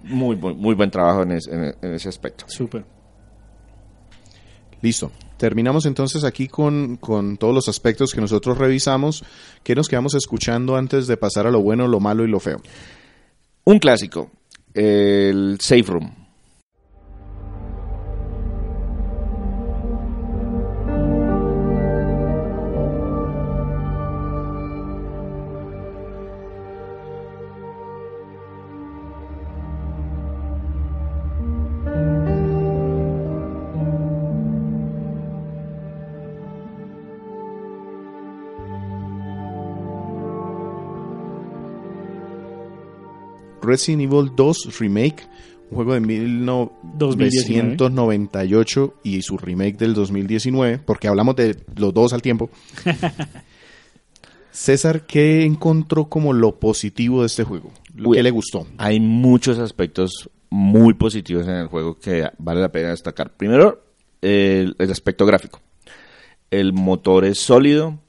Muy, 0.03 0.35
muy, 0.35 0.53
muy 0.55 0.75
buen 0.75 0.89
trabajo 0.91 1.23
en, 1.23 1.31
es- 1.33 1.47
en- 1.47 1.75
en 1.81 1.93
ese 1.93 2.09
aspecto. 2.09 2.45
Súper. 2.47 2.83
Listo. 4.81 5.11
Terminamos 5.37 5.85
entonces 5.85 6.23
aquí 6.25 6.47
con, 6.47 6.97
con 6.97 7.37
todos 7.37 7.53
los 7.53 7.69
aspectos 7.69 8.13
que 8.13 8.19
nosotros 8.21 8.57
revisamos. 8.57 9.23
¿Qué 9.63 9.73
nos 9.75 9.87
quedamos 9.87 10.13
escuchando 10.15 10.75
antes 10.75 11.07
de 11.07 11.15
pasar 11.15 11.47
a 11.47 11.51
lo 11.51 11.61
bueno, 11.61 11.87
lo 11.87 11.99
malo 12.01 12.25
y 12.25 12.27
lo 12.27 12.39
feo? 12.41 12.61
Un 13.63 13.79
clásico, 13.79 14.31
el 14.73 15.57
Safe 15.61 15.83
Room. 15.83 16.13
Resident 43.69 44.01
Evil 44.01 44.31
2 44.35 44.79
Remake, 44.79 45.27
un 45.69 45.75
juego 45.75 45.93
de 45.93 45.99
1998 45.99 48.95
y 49.03 49.21
su 49.21 49.37
remake 49.37 49.77
del 49.77 49.93
2019, 49.93 50.79
porque 50.79 51.07
hablamos 51.07 51.35
de 51.35 51.55
los 51.75 51.93
dos 51.93 52.13
al 52.13 52.23
tiempo. 52.23 52.49
César, 54.51 55.05
¿qué 55.05 55.45
encontró 55.45 56.05
como 56.05 56.33
lo 56.33 56.59
positivo 56.59 57.21
de 57.21 57.27
este 57.27 57.43
juego? 57.43 57.71
¿Lo 57.95 58.09
que 58.11 58.23
le 58.23 58.31
gustó? 58.31 58.65
Hay 58.77 58.99
muchos 58.99 59.59
aspectos 59.59 60.31
muy 60.49 60.95
positivos 60.95 61.47
en 61.47 61.53
el 61.55 61.67
juego 61.67 61.99
que 61.99 62.27
vale 62.39 62.59
la 62.59 62.71
pena 62.71 62.89
destacar. 62.89 63.37
Primero, 63.37 63.83
el, 64.21 64.75
el 64.79 64.91
aspecto 64.91 65.27
gráfico. 65.27 65.61
El 66.49 66.73
motor 66.73 67.25
es 67.25 67.37
sólido, 67.37 67.99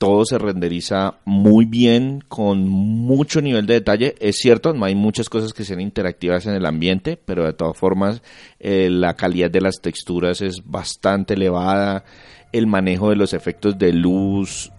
todo 0.00 0.24
se 0.24 0.38
renderiza 0.38 1.16
muy 1.26 1.66
bien, 1.66 2.24
con 2.26 2.66
mucho 2.66 3.42
nivel 3.42 3.66
de 3.66 3.74
detalle. 3.74 4.14
Es 4.18 4.36
cierto, 4.36 4.72
no 4.72 4.86
hay 4.86 4.94
muchas 4.94 5.28
cosas 5.28 5.52
que 5.52 5.62
sean 5.62 5.82
interactivas 5.82 6.46
en 6.46 6.54
el 6.54 6.64
ambiente, 6.64 7.18
pero 7.22 7.44
de 7.44 7.52
todas 7.52 7.76
formas 7.76 8.22
eh, 8.58 8.88
la 8.90 9.12
calidad 9.12 9.50
de 9.50 9.60
las 9.60 9.82
texturas 9.82 10.40
es 10.40 10.62
bastante 10.64 11.34
elevada. 11.34 12.04
El 12.50 12.66
manejo 12.66 13.10
de 13.10 13.16
los 13.16 13.34
efectos 13.34 13.78
de 13.78 13.92
luz, 13.92 14.72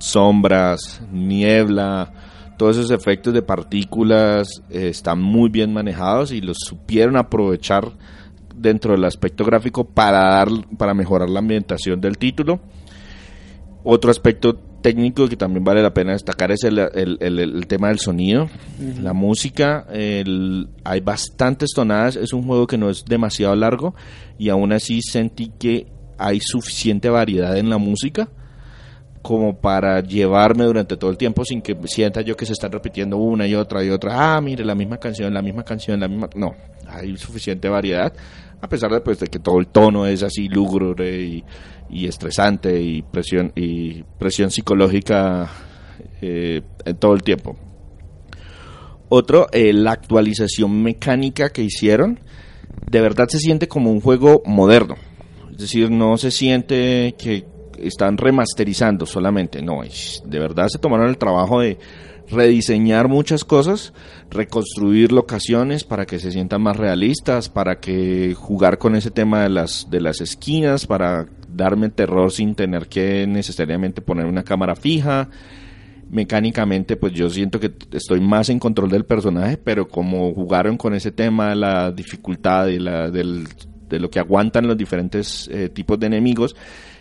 sombras, 0.00 1.00
niebla, 1.12 2.12
todos 2.58 2.78
esos 2.78 2.90
efectos 2.90 3.32
de 3.32 3.42
partículas 3.42 4.60
eh, 4.70 4.88
están 4.88 5.22
muy 5.22 5.50
bien 5.50 5.72
manejados 5.72 6.32
y 6.32 6.40
los 6.40 6.56
supieron 6.58 7.16
aprovechar 7.16 7.92
dentro 8.56 8.90
del 8.90 9.04
aspecto 9.04 9.44
gráfico 9.44 9.84
para 9.84 10.18
dar 10.18 10.48
para 10.76 10.94
mejorar 10.94 11.30
la 11.30 11.38
ambientación 11.38 12.00
del 12.00 12.18
título. 12.18 12.58
Otro 13.84 14.10
aspecto 14.10 14.54
técnico 14.82 15.28
que 15.28 15.36
también 15.36 15.62
vale 15.64 15.82
la 15.82 15.94
pena 15.94 16.12
destacar 16.12 16.50
es 16.52 16.64
el, 16.64 16.78
el- 16.78 17.16
el- 17.20 17.38
el 17.38 17.66
tema 17.66 17.88
del 17.88 17.98
sonido, 17.98 18.48
la 19.02 19.12
música. 19.12 19.86
el- 19.92 20.68
hay 20.84 21.00
bastantes 21.00 21.70
tonadas, 21.74 22.16
es 22.16 22.32
un 22.32 22.42
juego 22.46 22.66
que 22.66 22.76
no 22.78 22.90
es 22.90 23.04
demasiado 23.04 23.54
largo 23.56 23.94
y 24.38 24.48
aún 24.48 24.72
así 24.72 25.00
sentí 25.02 25.52
que 25.58 25.86
hay 26.18 26.40
suficiente 26.40 27.08
variedad 27.08 27.56
en 27.58 27.70
la 27.70 27.78
música 27.78 28.28
como 29.22 29.56
para 29.58 30.00
llevarme 30.00 30.64
durante 30.64 30.98
todo 30.98 31.10
el 31.10 31.16
tiempo 31.16 31.44
sin 31.46 31.62
que 31.62 31.74
sienta 31.86 32.20
yo 32.20 32.36
que 32.36 32.44
se 32.44 32.52
están 32.52 32.72
repitiendo 32.72 33.16
una 33.16 33.46
y 33.46 33.54
otra 33.54 33.82
y 33.82 33.88
otra. 33.88 34.36
Ah, 34.36 34.40
mire, 34.42 34.64
la 34.66 34.74
misma 34.74 34.98
canción, 34.98 35.32
la 35.32 35.40
misma 35.40 35.62
canción, 35.64 35.98
la 35.98 36.08
misma... 36.08 36.28
No, 36.36 36.54
hay 36.86 37.16
suficiente 37.16 37.70
variedad, 37.70 38.12
a 38.64 38.68
pesar 38.68 38.90
de, 38.90 39.02
pues, 39.02 39.20
de 39.20 39.26
que 39.26 39.38
todo 39.38 39.58
el 39.58 39.66
tono 39.66 40.06
es 40.06 40.22
así 40.22 40.48
lúgubre 40.48 41.22
y, 41.90 42.06
estresante 42.06 42.80
y 42.80 43.02
presión, 43.02 43.52
y 43.54 44.02
presión 44.18 44.50
psicológica 44.50 45.50
eh, 46.22 46.62
en 46.86 46.96
todo 46.96 47.12
el 47.12 47.22
tiempo. 47.22 47.56
Otro, 49.10 49.48
eh, 49.52 49.74
la 49.74 49.92
actualización 49.92 50.82
mecánica 50.82 51.50
que 51.50 51.62
hicieron, 51.62 52.20
de 52.90 53.00
verdad 53.02 53.28
se 53.28 53.38
siente 53.38 53.68
como 53.68 53.92
un 53.92 54.00
juego 54.00 54.42
moderno. 54.46 54.94
Es 55.52 55.58
decir, 55.58 55.90
no 55.90 56.16
se 56.16 56.30
siente 56.30 57.14
que 57.18 57.44
están 57.78 58.16
remasterizando 58.16 59.04
solamente, 59.04 59.60
no, 59.60 59.82
de 59.82 60.38
verdad 60.38 60.68
se 60.68 60.78
tomaron 60.78 61.10
el 61.10 61.18
trabajo 61.18 61.60
de 61.60 61.76
rediseñar 62.30 63.08
muchas 63.08 63.44
cosas, 63.44 63.92
reconstruir 64.30 65.12
locaciones 65.12 65.84
para 65.84 66.06
que 66.06 66.18
se 66.18 66.32
sientan 66.32 66.62
más 66.62 66.76
realistas, 66.76 67.48
para 67.48 67.80
que 67.80 68.34
jugar 68.34 68.78
con 68.78 68.96
ese 68.96 69.10
tema 69.10 69.42
de 69.42 69.50
las 69.50 69.88
de 69.90 70.00
las 70.00 70.20
esquinas, 70.20 70.86
para 70.86 71.26
darme 71.48 71.88
terror 71.90 72.32
sin 72.32 72.54
tener 72.54 72.88
que 72.88 73.26
necesariamente 73.26 74.02
poner 74.02 74.26
una 74.26 74.42
cámara 74.42 74.74
fija. 74.74 75.28
Mecánicamente, 76.10 76.96
pues 76.96 77.12
yo 77.12 77.30
siento 77.30 77.58
que 77.58 77.72
estoy 77.92 78.20
más 78.20 78.48
en 78.48 78.58
control 78.58 78.90
del 78.90 79.04
personaje, 79.04 79.56
pero 79.56 79.88
como 79.88 80.32
jugaron 80.34 80.76
con 80.76 80.94
ese 80.94 81.10
tema 81.10 81.50
de 81.50 81.56
la 81.56 81.90
dificultad 81.90 82.68
y 82.68 82.78
la, 82.78 83.10
del, 83.10 83.48
de 83.88 83.98
lo 83.98 84.10
que 84.10 84.18
aguantan 84.18 84.66
los 84.66 84.76
diferentes 84.76 85.48
eh, 85.48 85.70
tipos 85.70 85.98
de 85.98 86.06
enemigos, 86.06 86.54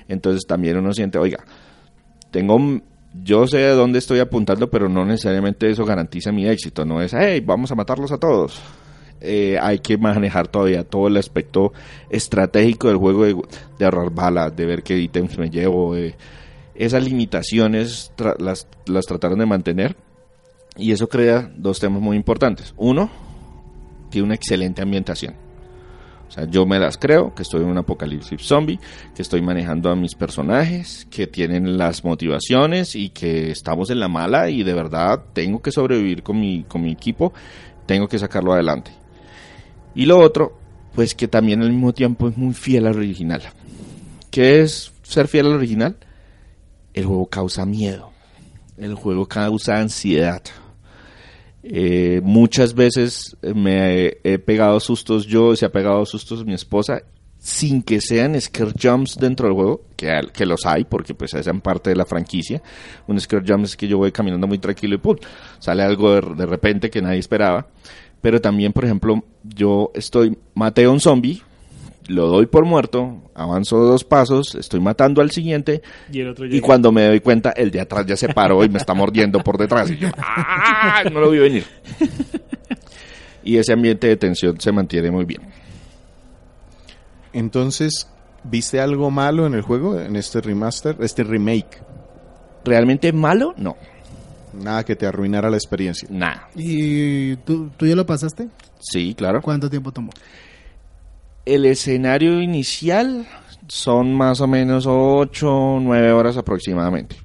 entonces 0.07 0.45
también 0.47 0.77
uno 0.77 0.93
siente, 0.93 1.17
oiga, 1.17 1.43
tengo 2.31 2.81
yo 3.21 3.45
sé 3.47 3.57
de 3.57 3.69
dónde 3.75 3.99
estoy 3.99 4.19
apuntando, 4.19 4.69
pero 4.69 4.89
no 4.89 5.05
necesariamente 5.05 5.69
eso 5.69 5.85
garantiza 5.85 6.31
mi 6.31 6.47
éxito. 6.47 6.85
No 6.85 7.01
es, 7.01 7.13
hey, 7.13 7.41
vamos 7.45 7.71
a 7.71 7.75
matarlos 7.75 8.11
a 8.11 8.17
todos. 8.17 8.59
Eh, 9.21 9.57
hay 9.61 9.79
que 9.79 9.97
manejar 9.97 10.47
todavía 10.47 10.83
todo 10.83 11.07
el 11.07 11.15
aspecto 11.17 11.71
estratégico 12.09 12.87
del 12.89 12.97
juego 12.97 13.23
de, 13.25 13.35
de 13.79 13.85
ahorrar 13.85 14.09
balas, 14.11 14.55
de 14.55 14.65
ver 14.65 14.83
qué 14.83 14.97
ítems 14.97 15.37
me 15.37 15.49
llevo. 15.49 15.95
eh. 15.95 16.15
Esas 16.75 17.03
limitaciones 17.03 18.11
tra- 18.17 18.37
las, 18.39 18.67
las 18.87 19.05
trataron 19.05 19.39
de 19.39 19.45
mantener 19.45 19.95
y 20.75 20.91
eso 20.91 21.07
crea 21.07 21.51
dos 21.55 21.79
temas 21.79 22.01
muy 22.01 22.17
importantes. 22.17 22.73
Uno, 22.77 23.09
tiene 24.09 24.25
una 24.25 24.35
excelente 24.35 24.81
ambientación. 24.81 25.35
O 26.33 26.35
sea, 26.35 26.49
yo 26.49 26.65
me 26.65 26.79
las 26.79 26.97
creo, 26.97 27.35
que 27.35 27.43
estoy 27.43 27.61
en 27.61 27.67
un 27.67 27.77
apocalipsis 27.77 28.41
zombie, 28.41 28.79
que 29.15 29.21
estoy 29.21 29.43
manejando 29.43 29.91
a 29.91 29.95
mis 29.95 30.15
personajes, 30.15 31.05
que 31.11 31.27
tienen 31.27 31.77
las 31.77 32.03
motivaciones 32.03 32.95
y 32.95 33.09
que 33.09 33.51
estamos 33.51 33.91
en 33.91 33.99
la 33.99 34.07
mala 34.07 34.49
y 34.49 34.63
de 34.63 34.73
verdad 34.73 35.25
tengo 35.33 35.61
que 35.61 35.71
sobrevivir 35.71 36.23
con 36.23 36.39
mi, 36.39 36.63
con 36.63 36.81
mi 36.81 36.91
equipo, 36.91 37.33
tengo 37.85 38.07
que 38.07 38.17
sacarlo 38.17 38.51
adelante. 38.51 38.89
Y 39.93 40.07
lo 40.07 40.17
otro, 40.17 40.57
pues 40.95 41.13
que 41.13 41.27
también 41.27 41.61
al 41.61 41.71
mismo 41.71 41.93
tiempo 41.93 42.27
es 42.27 42.35
muy 42.35 42.55
fiel 42.55 42.87
al 42.87 42.97
original. 42.97 43.43
¿Qué 44.31 44.61
es 44.61 44.91
ser 45.03 45.27
fiel 45.27 45.45
al 45.45 45.53
original? 45.53 45.97
El 46.95 47.05
juego 47.05 47.27
causa 47.27 47.63
miedo, 47.63 48.09
el 48.77 48.95
juego 48.95 49.27
causa 49.27 49.75
ansiedad. 49.75 50.41
Eh, 51.63 52.19
muchas 52.23 52.73
veces 52.73 53.37
me 53.41 54.07
he, 54.07 54.17
he 54.23 54.39
pegado 54.39 54.79
sustos 54.79 55.25
yo, 55.25 55.55
se 55.55 55.65
ha 55.65 55.71
pegado 55.71 56.05
sustos 56.05 56.45
mi 56.45 56.53
esposa, 56.53 57.03
sin 57.43 57.83
que 57.83 57.99
sean 57.99 58.39
scare 58.39 58.71
jumps 58.81 59.17
dentro 59.17 59.47
del 59.47 59.55
juego, 59.55 59.81
que, 59.97 60.09
que 60.33 60.45
los 60.45 60.65
hay, 60.65 60.85
porque 60.85 61.13
pues 61.13 61.33
hacen 61.33 61.61
parte 61.61 61.89
de 61.89 61.95
la 61.97 62.05
franquicia. 62.05 62.61
Un 63.07 63.19
scare 63.19 63.43
jump 63.45 63.65
es 63.65 63.75
que 63.75 63.87
yo 63.87 63.97
voy 63.97 64.11
caminando 64.11 64.47
muy 64.47 64.59
tranquilo 64.59 64.95
y 64.95 64.97
¡pum! 64.97 65.17
sale 65.59 65.83
algo 65.83 66.15
de, 66.15 66.35
de 66.35 66.45
repente 66.45 66.89
que 66.89 67.01
nadie 67.01 67.19
esperaba. 67.19 67.67
Pero 68.21 68.39
también, 68.39 68.71
por 68.71 68.85
ejemplo, 68.85 69.21
yo 69.43 69.91
estoy, 69.93 70.37
maté 70.53 70.85
a 70.85 70.89
un 70.89 71.01
zombie, 71.01 71.41
lo 72.07 72.27
doy 72.27 72.45
por 72.47 72.65
muerto, 72.65 73.31
avanzo 73.33 73.77
dos 73.77 74.03
pasos, 74.03 74.55
estoy 74.55 74.79
matando 74.79 75.21
al 75.21 75.31
siguiente, 75.31 75.81
Y 76.11 76.19
el 76.21 76.29
otro 76.29 76.45
y 76.45 76.49
llega. 76.49 76.65
cuando 76.65 76.91
me 76.91 77.05
doy 77.07 77.19
cuenta, 77.19 77.51
el 77.51 77.71
de 77.71 77.81
atrás 77.81 78.05
ya 78.05 78.15
se 78.17 78.29
paró 78.29 78.63
y 78.63 78.69
me 78.69 78.77
está 78.77 78.93
mordiendo 78.93 79.39
por 79.43 79.57
detrás. 79.57 79.89
Y 79.91 79.97
yo, 79.97 80.09
¡ah! 80.17 81.03
No 81.11 81.19
lo 81.19 81.29
vi 81.31 81.39
venir. 81.39 81.65
Y 83.43 83.57
ese 83.57 83.73
ambiente 83.73 84.07
de 84.07 84.15
tensión 84.17 84.59
se 84.59 84.71
mantiene 84.71 85.11
muy 85.11 85.25
bien. 85.25 85.41
Entonces, 87.33 88.07
¿viste 88.43 88.79
algo 88.79 89.09
malo 89.11 89.45
en 89.45 89.53
el 89.53 89.61
juego, 89.61 89.99
en 89.99 90.15
este 90.15 90.41
remaster, 90.41 90.95
este 91.01 91.23
remake? 91.23 91.81
¿Realmente 92.63 93.11
malo? 93.11 93.53
No, 93.57 93.75
Nada 94.53 94.83
que 94.85 94.95
te 94.95 95.07
arruinara 95.07 95.49
la 95.49 95.57
experiencia. 95.57 96.07
nada. 96.11 96.47
¿Y 96.55 97.35
tú, 97.37 97.71
tú 97.75 97.87
ya 97.87 97.95
lo 97.95 98.05
pasaste? 98.05 98.49
Sí, 98.79 99.15
claro. 99.15 99.41
¿Cuánto 99.41 99.67
tiempo 99.67 99.91
tomó? 99.91 100.11
El 101.45 101.65
escenario 101.65 102.41
inicial 102.41 103.27
son 103.67 104.13
más 104.13 104.41
o 104.41 104.47
menos 104.47 104.85
8 104.87 105.49
o 105.49 105.79
9 105.79 106.11
horas 106.11 106.37
aproximadamente. 106.37 107.17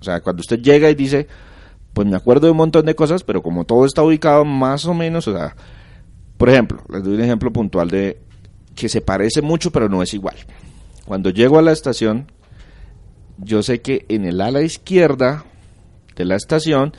O 0.00 0.04
sea, 0.04 0.20
cuando 0.20 0.40
usted 0.40 0.60
llega 0.60 0.88
y 0.90 0.94
dice, 0.94 1.26
pues 1.92 2.06
me 2.06 2.16
acuerdo 2.16 2.46
de 2.46 2.52
un 2.52 2.56
montón 2.56 2.86
de 2.86 2.94
cosas, 2.94 3.24
pero 3.24 3.42
como 3.42 3.64
todo 3.64 3.84
está 3.84 4.02
ubicado 4.02 4.44
más 4.44 4.84
o 4.84 4.94
menos, 4.94 5.26
o 5.28 5.32
sea, 5.32 5.56
por 6.36 6.48
ejemplo, 6.48 6.82
les 6.88 7.02
doy 7.02 7.14
un 7.14 7.22
ejemplo 7.22 7.52
puntual 7.52 7.90
de 7.90 8.20
que 8.74 8.88
se 8.88 9.00
parece 9.00 9.42
mucho, 9.42 9.72
pero 9.72 9.88
no 9.88 10.02
es 10.02 10.14
igual. 10.14 10.36
Cuando 11.04 11.30
llego 11.30 11.58
a 11.58 11.62
la 11.62 11.72
estación, 11.72 12.30
yo 13.38 13.62
sé 13.62 13.80
que 13.80 14.06
en 14.08 14.24
el 14.24 14.40
ala 14.40 14.62
izquierda 14.62 15.44
de 16.14 16.24
la 16.24 16.36
estación 16.36 16.92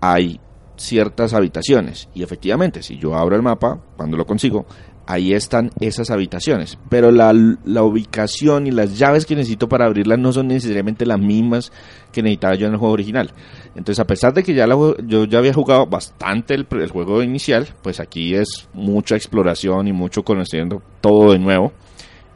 hay 0.00 0.40
ciertas 0.76 1.34
habitaciones. 1.34 2.08
Y 2.14 2.22
efectivamente, 2.22 2.82
si 2.82 2.98
yo 2.98 3.16
abro 3.16 3.36
el 3.36 3.42
mapa, 3.42 3.80
cuando 3.96 4.16
lo 4.16 4.26
consigo, 4.26 4.66
ahí 5.06 5.32
están 5.32 5.70
esas 5.80 6.10
habitaciones. 6.10 6.78
Pero 6.88 7.10
la, 7.10 7.32
la 7.64 7.82
ubicación 7.82 8.66
y 8.66 8.70
las 8.70 8.98
llaves 8.98 9.26
que 9.26 9.36
necesito 9.36 9.68
para 9.68 9.86
abrirlas 9.86 10.18
no 10.18 10.32
son 10.32 10.48
necesariamente 10.48 11.06
las 11.06 11.18
mismas 11.18 11.72
que 12.12 12.22
necesitaba 12.22 12.54
yo 12.54 12.66
en 12.66 12.72
el 12.72 12.78
juego 12.78 12.94
original. 12.94 13.30
Entonces, 13.74 14.00
a 14.00 14.06
pesar 14.06 14.32
de 14.32 14.42
que 14.42 14.54
ya 14.54 14.66
la 14.66 14.76
yo 15.06 15.24
ya 15.24 15.38
había 15.38 15.52
jugado 15.52 15.86
bastante 15.86 16.54
el, 16.54 16.66
el 16.70 16.90
juego 16.90 17.22
inicial, 17.22 17.68
pues 17.82 18.00
aquí 18.00 18.34
es 18.34 18.68
mucha 18.72 19.16
exploración 19.16 19.88
y 19.88 19.92
mucho 19.92 20.22
conociendo 20.22 20.82
todo 21.00 21.32
de 21.32 21.38
nuevo. 21.38 21.72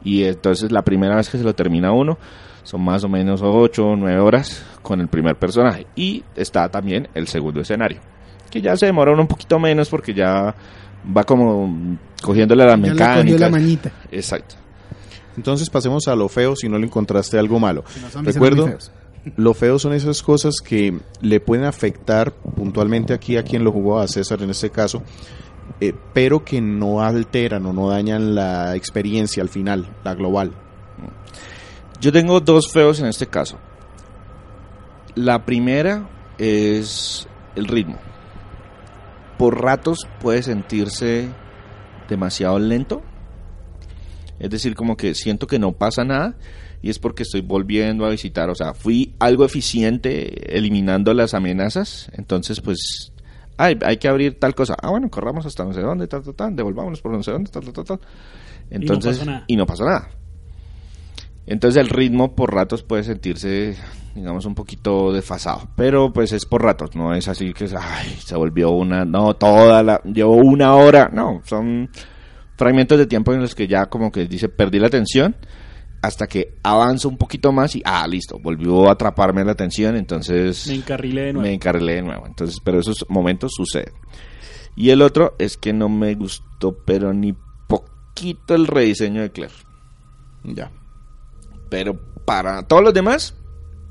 Y 0.03 0.23
entonces 0.23 0.71
la 0.71 0.83
primera 0.83 1.15
vez 1.15 1.29
que 1.29 1.37
se 1.37 1.43
lo 1.43 1.53
termina 1.53 1.91
uno, 1.91 2.17
son 2.63 2.81
más 2.83 3.03
o 3.03 3.09
menos 3.09 3.41
8 3.43 3.83
o 3.83 3.95
9 3.95 4.19
horas 4.19 4.65
con 4.81 5.01
el 5.01 5.07
primer 5.07 5.35
personaje. 5.37 5.87
Y 5.95 6.23
está 6.35 6.69
también 6.69 7.07
el 7.13 7.27
segundo 7.27 7.61
escenario, 7.61 7.99
que 8.51 8.61
ya 8.61 8.75
se 8.77 8.85
demora 8.85 9.11
un 9.11 9.27
poquito 9.27 9.59
menos 9.59 9.89
porque 9.89 10.13
ya 10.13 10.55
va 11.15 11.23
como 11.23 11.97
cogiéndole 12.21 12.65
la 12.65 12.71
Ya 12.71 12.77
le 12.77 12.81
cogió 12.89 12.95
mecánica. 12.95 13.39
la 13.39 13.49
mañita. 13.49 13.91
Exacto. 14.11 14.55
Entonces 15.37 15.69
pasemos 15.69 16.07
a 16.07 16.15
lo 16.15 16.27
feo 16.27 16.55
si 16.55 16.67
no 16.67 16.77
le 16.77 16.85
encontraste 16.85 17.39
algo 17.39 17.59
malo. 17.59 17.83
Recuerdo, 18.23 18.69
lo 19.37 19.53
feo 19.53 19.79
son 19.79 19.93
esas 19.93 20.21
cosas 20.21 20.55
que 20.63 20.99
le 21.21 21.39
pueden 21.39 21.65
afectar 21.65 22.33
puntualmente 22.33 23.13
aquí 23.13 23.37
a 23.37 23.43
quien 23.43 23.63
lo 23.63 23.71
jugó, 23.71 23.99
a 23.99 24.07
César 24.07 24.41
en 24.41 24.49
este 24.49 24.69
caso, 24.69 25.01
eh, 25.79 25.93
pero 26.13 26.43
que 26.43 26.59
no 26.61 27.01
alteran 27.01 27.65
o 27.65 27.73
no 27.73 27.89
dañan 27.89 28.35
la 28.35 28.75
experiencia 28.75 29.41
al 29.41 29.49
final, 29.49 29.89
la 30.03 30.13
global. 30.13 30.51
Yo 32.01 32.11
tengo 32.11 32.39
dos 32.39 32.71
feos 32.71 32.99
en 32.99 33.07
este 33.07 33.27
caso. 33.27 33.57
La 35.15 35.45
primera 35.45 36.07
es 36.37 37.27
el 37.55 37.67
ritmo. 37.67 37.97
Por 39.39 39.61
ratos 39.61 40.07
puede 40.19 40.43
sentirse 40.43 41.29
demasiado 42.09 42.59
lento. 42.59 43.01
Es 44.37 44.49
decir, 44.49 44.75
como 44.75 44.97
que 44.97 45.15
siento 45.15 45.47
que 45.47 45.59
no 45.59 45.71
pasa 45.71 46.03
nada 46.03 46.35
y 46.81 46.89
es 46.89 46.99
porque 46.99 47.23
estoy 47.23 47.39
volviendo 47.39 48.05
a 48.05 48.09
visitar. 48.09 48.49
O 48.49 48.55
sea, 48.55 48.73
fui 48.73 49.15
algo 49.17 49.45
eficiente 49.45 50.57
eliminando 50.57 51.13
las 51.13 51.33
amenazas. 51.33 52.11
Entonces, 52.13 52.59
pues, 52.59 53.13
ay, 53.55 53.79
hay 53.85 53.95
que 53.95 54.09
abrir 54.09 54.37
tal 54.37 54.53
cosa. 54.53 54.75
Ah, 54.81 54.89
bueno, 54.89 55.09
corramos 55.09 55.45
hasta 55.45 55.63
no 55.63 55.73
sé 55.73 55.79
dónde, 55.79 56.07
tal, 56.07 56.21
tal, 56.21 56.35
tal, 56.35 56.55
devolvámonos 56.57 57.01
por 57.01 57.13
no 57.13 57.23
sé 57.23 57.31
dónde, 57.31 57.49
tal, 57.49 57.63
tal, 57.71 57.85
tal. 57.85 57.99
Entonces, 58.69 59.25
nada. 59.25 59.45
y 59.47 59.55
no 59.55 59.65
pasó 59.65 59.85
nada. 59.85 60.09
Entonces 61.49 61.81
el 61.81 61.89
ritmo 61.89 62.35
por 62.35 62.53
ratos 62.53 62.83
puede 62.83 63.03
sentirse, 63.03 63.75
digamos, 64.13 64.45
un 64.45 64.53
poquito 64.53 65.11
desfasado. 65.11 65.67
Pero 65.75 66.13
pues 66.13 66.31
es 66.31 66.45
por 66.45 66.61
ratos, 66.61 66.95
no 66.95 67.15
es 67.15 67.27
así 67.27 67.53
que 67.53 67.65
ay, 67.75 68.15
se 68.19 68.35
volvió 68.35 68.69
una, 68.69 69.03
no, 69.03 69.35
toda 69.35 69.81
la, 69.81 69.99
llevo 70.03 70.35
una 70.35 70.75
hora. 70.75 71.09
No, 71.11 71.41
son 71.45 71.89
fragmentos 72.55 72.99
de 72.99 73.07
tiempo 73.07 73.33
en 73.33 73.41
los 73.41 73.55
que 73.55 73.67
ya 73.67 73.87
como 73.87 74.11
que 74.11 74.27
dice, 74.27 74.47
perdí 74.47 74.77
la 74.77 74.87
atención 74.87 75.35
hasta 76.03 76.27
que 76.27 76.59
avanzo 76.61 77.09
un 77.09 77.17
poquito 77.17 77.51
más 77.51 77.75
y, 77.75 77.81
ah, 77.83 78.05
listo, 78.07 78.37
volvió 78.37 78.87
a 78.87 78.91
atraparme 78.91 79.43
la 79.43 79.53
atención, 79.53 79.95
entonces 79.95 80.67
Me 80.67 80.75
encarrilé 80.75 81.21
de 81.23 81.33
nuevo. 81.33 81.47
me 81.47 81.53
encarrilé 81.53 81.95
de 81.95 82.01
nuevo. 82.03 82.27
Entonces, 82.27 82.57
pero 82.63 82.79
esos 82.79 83.07
momentos 83.09 83.53
suceden. 83.55 83.95
Y 84.75 84.91
el 84.91 85.01
otro 85.01 85.33
es 85.39 85.57
que 85.57 85.73
no 85.73 85.89
me 85.89 86.13
gustó, 86.13 86.77
pero 86.85 87.11
ni 87.11 87.33
poquito 87.67 88.53
el 88.53 88.67
rediseño 88.67 89.23
de 89.23 89.31
Claire. 89.31 89.55
Ya. 90.43 90.71
Pero 91.69 91.99
para 92.25 92.63
todos 92.63 92.83
los 92.83 92.93
demás, 92.93 93.35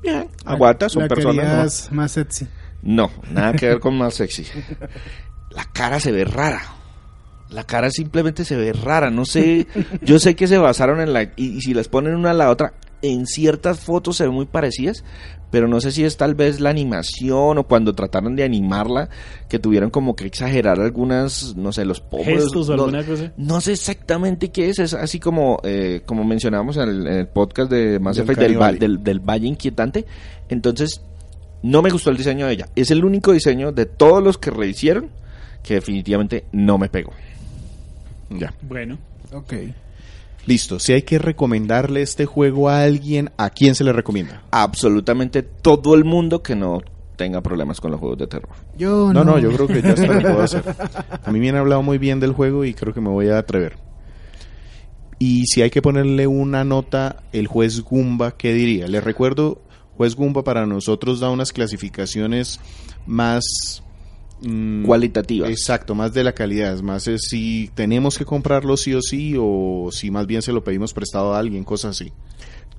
bien, 0.01 0.29
aguanta, 0.45 0.89
son 0.89 1.03
La 1.03 1.07
personas. 1.07 1.87
¿no? 1.89 1.97
más 1.97 2.11
sexy. 2.11 2.47
No, 2.81 3.11
nada 3.31 3.53
que 3.53 3.67
ver 3.67 3.79
con 3.81 3.97
más 3.97 4.13
sexy. 4.15 4.45
La 5.51 5.65
cara 5.71 5.99
se 5.99 6.11
ve 6.11 6.25
rara. 6.25 6.61
La 7.49 7.63
cara 7.63 7.89
simplemente 7.89 8.45
se 8.45 8.55
ve 8.55 8.73
rara. 8.73 9.09
No 9.09 9.25
sé, 9.25 9.67
yo 10.01 10.19
sé 10.19 10.35
que 10.35 10.47
se 10.47 10.57
basaron 10.57 11.01
en 11.01 11.13
la... 11.13 11.23
Y, 11.23 11.31
y 11.37 11.61
si 11.61 11.73
las 11.73 11.87
ponen 11.87 12.15
una 12.15 12.31
a 12.31 12.33
la 12.35 12.49
otra, 12.51 12.73
en 13.01 13.25
ciertas 13.25 13.79
fotos 13.79 14.17
se 14.17 14.25
ven 14.25 14.33
muy 14.33 14.45
parecidas, 14.45 15.03
pero 15.51 15.67
no 15.67 15.81
sé 15.81 15.91
si 15.91 16.03
es 16.03 16.15
tal 16.17 16.35
vez 16.35 16.59
la 16.59 16.69
animación 16.69 17.57
o 17.57 17.63
cuando 17.63 17.95
trataron 17.95 18.35
de 18.35 18.43
animarla, 18.43 19.09
que 19.47 19.57
tuvieron 19.57 19.89
como 19.89 20.15
que 20.15 20.25
exagerar 20.27 20.79
algunas, 20.79 21.55
no 21.55 21.71
sé, 21.71 21.85
los 21.85 22.01
pómulos. 22.01 22.43
Gestos 22.43 22.69
o 22.69 22.75
no- 22.75 22.83
alguna 22.83 23.03
cosa. 23.03 23.31
no 23.37 23.59
sé 23.61 23.71
exactamente 23.71 24.51
qué 24.51 24.69
es, 24.69 24.77
es 24.79 24.93
así 24.93 25.19
como, 25.19 25.59
eh, 25.63 26.01
como 26.05 26.23
mencionábamos 26.23 26.77
en 26.77 26.83
el, 26.89 27.07
en 27.07 27.13
el 27.19 27.27
podcast 27.27 27.71
de 27.71 27.97
Mass 27.99 28.17
Del 28.17 28.29
Effect 28.29 28.79
del, 28.79 29.03
del 29.03 29.19
Valle 29.19 29.47
Inquietante. 29.47 30.05
Entonces, 30.49 31.01
no 31.63 31.81
me 31.81 31.89
gustó 31.89 32.09
el 32.11 32.17
diseño 32.17 32.45
de 32.45 32.53
ella. 32.53 32.69
Es 32.75 32.91
el 32.91 33.03
único 33.03 33.31
diseño 33.31 33.71
de 33.71 33.85
todos 33.87 34.21
los 34.23 34.37
que 34.37 34.51
rehicieron 34.51 35.09
que 35.63 35.73
definitivamente 35.75 36.45
no 36.51 36.77
me 36.77 36.89
pegó. 36.89 37.11
Ya. 38.29 38.53
Bueno, 38.61 38.97
Ok. 39.33 39.53
Listo. 40.49 40.79
Si 40.79 40.93
hay 40.93 41.03
que 41.03 41.19
recomendarle 41.19 42.01
este 42.01 42.25
juego 42.25 42.69
a 42.69 42.81
alguien, 42.81 43.29
¿a 43.37 43.51
quién 43.51 43.75
se 43.75 43.83
le 43.83 43.93
recomienda? 43.93 44.41
Absolutamente 44.49 45.43
todo 45.43 45.93
el 45.93 46.05
mundo 46.05 46.41
que 46.41 46.55
no 46.55 46.81
tenga 47.15 47.41
problemas 47.41 47.79
con 47.79 47.91
los 47.91 47.99
juegos 47.99 48.17
de 48.17 48.25
terror. 48.25 48.49
Yo 48.75 49.13
No, 49.13 49.23
no. 49.23 49.33
no, 49.33 49.37
yo 49.37 49.51
creo 49.51 49.67
que 49.67 49.79
ya 49.83 49.89
hasta 49.89 50.07
lo 50.07 50.21
puedo 50.21 50.41
hacer. 50.41 50.63
A 51.23 51.31
mí 51.31 51.39
me 51.39 51.49
han 51.49 51.57
hablado 51.57 51.83
muy 51.83 51.99
bien 51.99 52.19
del 52.19 52.33
juego 52.33 52.65
y 52.65 52.73
creo 52.73 52.95
que 52.95 52.99
me 52.99 53.09
voy 53.09 53.29
a 53.29 53.37
atrever. 53.37 53.77
Y 55.19 55.45
si 55.45 55.61
hay 55.61 55.69
que 55.69 55.83
ponerle 55.83 56.25
una 56.25 56.63
nota, 56.63 57.21
el 57.31 57.45
juez 57.45 57.81
Gumba, 57.81 58.35
¿qué 58.35 58.51
diría? 58.51 58.87
Les 58.87 59.03
recuerdo, 59.03 59.61
juez 59.97 60.15
Gumba 60.15 60.43
para 60.43 60.65
nosotros 60.65 61.19
da 61.19 61.29
unas 61.29 61.53
clasificaciones 61.53 62.59
más... 63.05 63.83
mm, 64.41 64.85
Cualitativas. 64.85 65.49
Exacto, 65.49 65.95
más 65.95 66.13
de 66.13 66.23
la 66.23 66.33
calidad, 66.33 66.73
es 66.73 66.81
más 66.81 67.07
es 67.07 67.21
si 67.29 67.69
tenemos 67.75 68.17
que 68.17 68.25
comprarlo 68.25 68.77
sí 68.77 68.93
o 68.93 69.01
sí 69.01 69.35
o 69.39 69.89
si 69.91 70.11
más 70.11 70.27
bien 70.27 70.41
se 70.41 70.51
lo 70.53 70.63
pedimos 70.63 70.93
prestado 70.93 71.33
a 71.33 71.39
alguien, 71.39 71.63
cosas 71.63 71.91
así. 71.99 72.11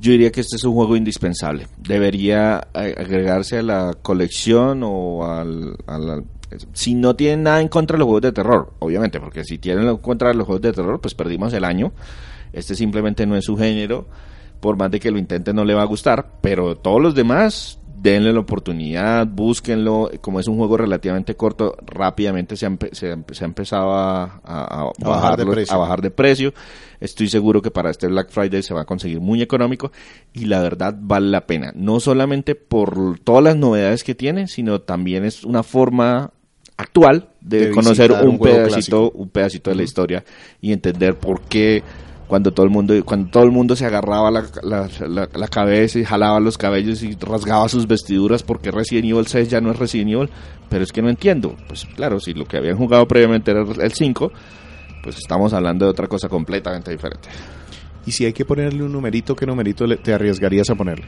Yo 0.01 0.13
diría 0.13 0.33
que 0.33 0.41
este 0.41 0.57
es 0.57 0.65
un 0.65 0.73
juego 0.75 0.97
indispensable. 0.97 1.67
Debería 1.77 2.57
agregarse 2.73 3.59
a 3.59 3.63
la 3.63 3.95
colección 4.01 4.81
o 4.83 5.27
al, 5.31 5.77
al- 5.87 6.25
Si 6.73 6.95
no 6.95 7.15
tienen 7.17 7.43
nada 7.43 7.61
en 7.61 7.69
contra 7.69 7.97
de 7.97 7.99
los 7.99 8.07
juegos 8.07 8.23
de 8.23 8.33
terror, 8.33 8.73
obviamente, 8.79 9.21
porque 9.21 9.45
si 9.45 9.59
tienen 9.59 9.87
en 9.87 9.99
contra 9.99 10.29
de 10.29 10.35
los 10.37 10.47
juegos 10.47 10.63
de 10.63 10.73
terror, 10.73 11.01
pues 11.03 11.13
perdimos 11.15 11.53
el 11.53 11.65
año. 11.65 11.93
Este 12.55 12.75
simplemente 12.75 13.27
no 13.27 13.37
es 13.37 13.45
su 13.45 13.59
género. 13.59 14.07
Por 14.61 14.77
más 14.79 14.91
de 14.91 15.01
que 15.01 15.11
lo 15.11 15.19
intente, 15.19 15.53
no 15.53 15.65
le 15.67 15.75
va 15.75 15.83
a 15.83 15.87
gustar. 15.87 16.33
Pero 16.41 16.77
todos 16.77 17.01
los 17.03 17.15
demás, 17.15 17.79
denle 18.03 18.33
la 18.33 18.41
oportunidad, 18.41 19.27
búsquenlo. 19.27 20.11
Como 20.21 20.41
es 20.41 20.49
un 20.49 20.57
juego 20.57 20.77
relativamente 20.77 21.35
corto, 21.35 21.77
rápidamente 21.87 22.57
se 22.57 22.67
ha, 22.67 22.77
se 22.93 23.17
se 23.33 23.45
empezado 23.45 23.93
a, 23.93 24.41
a- 24.45 24.91
a 25.03 25.09
bajar 25.09 25.37
de 25.37 25.67
a 25.69 25.77
bajar 25.77 26.01
de 26.01 26.11
precio. 26.11 26.55
Estoy 27.01 27.29
seguro 27.29 27.63
que 27.63 27.71
para 27.71 27.91
este 27.91 28.07
Black 28.07 28.31
Friday 28.31 28.63
se 28.63 28.75
va 28.75 28.83
a 28.83 28.85
conseguir 28.85 29.21
muy 29.21 29.43
económico 29.43 29.91
y 30.33 30.45
la 30.47 30.61
verdad 30.61 30.95
vale 30.99 31.29
la 31.29 31.47
pena. 31.47 31.73
No 31.75 31.99
solamente 32.01 32.55
por 32.55 33.19
todas 33.21 33.43
las 33.45 33.57
novedades 33.57 34.05
que 34.05 34.15
tiene, 34.15 34.49
sino 34.49 34.81
también 34.81 35.25
es 35.25 35.45
una 35.45 35.63
forma 35.63 36.31
actual 36.77 37.29
de, 37.41 37.67
De 37.67 37.71
conocer 37.73 38.13
un, 38.13 38.39
pedacito, 38.39 38.69
clásico. 38.69 39.11
un 39.15 39.29
pedacito 39.29 39.71
de 39.71 39.77
la 39.77 39.83
historia 39.83 40.25
y 40.63 40.73
entender 40.73 41.15
por 41.17 41.43
qué 41.43 41.83
cuando 42.31 42.53
todo 42.53 42.65
el 42.65 42.71
mundo 42.71 42.95
cuando 43.05 43.29
todo 43.29 43.43
el 43.43 43.51
mundo 43.51 43.75
se 43.75 43.85
agarraba 43.85 44.31
la, 44.31 44.45
la- 44.63 44.89
la- 45.09 45.29
la 45.35 45.49
cabeza 45.49 45.99
y 45.99 46.05
jalaba 46.05 46.39
los 46.39 46.57
cabellos 46.57 47.03
y 47.03 47.15
rasgaba 47.21 47.69
sus 47.69 47.89
vestiduras 47.89 48.45
porque 48.45 48.71
Resident 48.71 49.07
Evil 49.11 49.27
6 49.27 49.49
ya 49.49 49.61
no 49.61 49.73
es 49.73 49.79
Resident 49.81 50.13
Evil, 50.13 50.31
pero 50.69 50.85
es 50.85 50.93
que 50.93 51.03
no 51.03 51.11
entiendo. 51.11 51.57
Pues 51.67 51.85
claro, 51.97 52.21
si 52.21 52.33
lo 52.33 52.45
que 52.45 52.57
habían 52.59 52.77
jugado 52.77 53.07
previamente 53.09 53.51
era 53.51 53.63
el 53.63 53.93
5, 53.93 54.31
pues 55.03 55.17
estamos 55.17 55.53
hablando 55.53 55.85
de 55.87 55.91
otra 55.91 56.07
cosa 56.07 56.29
completamente 56.29 56.93
diferente. 56.93 57.29
Y 58.07 58.13
si 58.13 58.25
hay 58.25 58.33
que 58.33 58.45
ponerle 58.45 58.85
un 58.85 58.93
numerito, 58.93 59.35
¿qué 59.35 59.45
numerito 59.45 59.87
le- 59.87 59.97
te 59.97 60.13
arriesgarías 60.15 60.71
a 60.71 60.77
ponerle? 60.77 61.05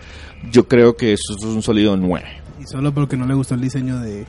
Yo 0.50 0.66
creo 0.66 0.96
que 0.96 1.12
eso 1.12 1.34
es 1.38 1.44
un 1.44 1.62
sólido 1.62 1.96
9. 1.96 2.24
Y 2.60 2.64
solo 2.66 2.92
porque 2.92 3.16
no 3.16 3.26
le 3.26 3.34
gustó 3.34 3.54
el 3.54 3.60
diseño 3.60 4.00
de... 4.00 4.26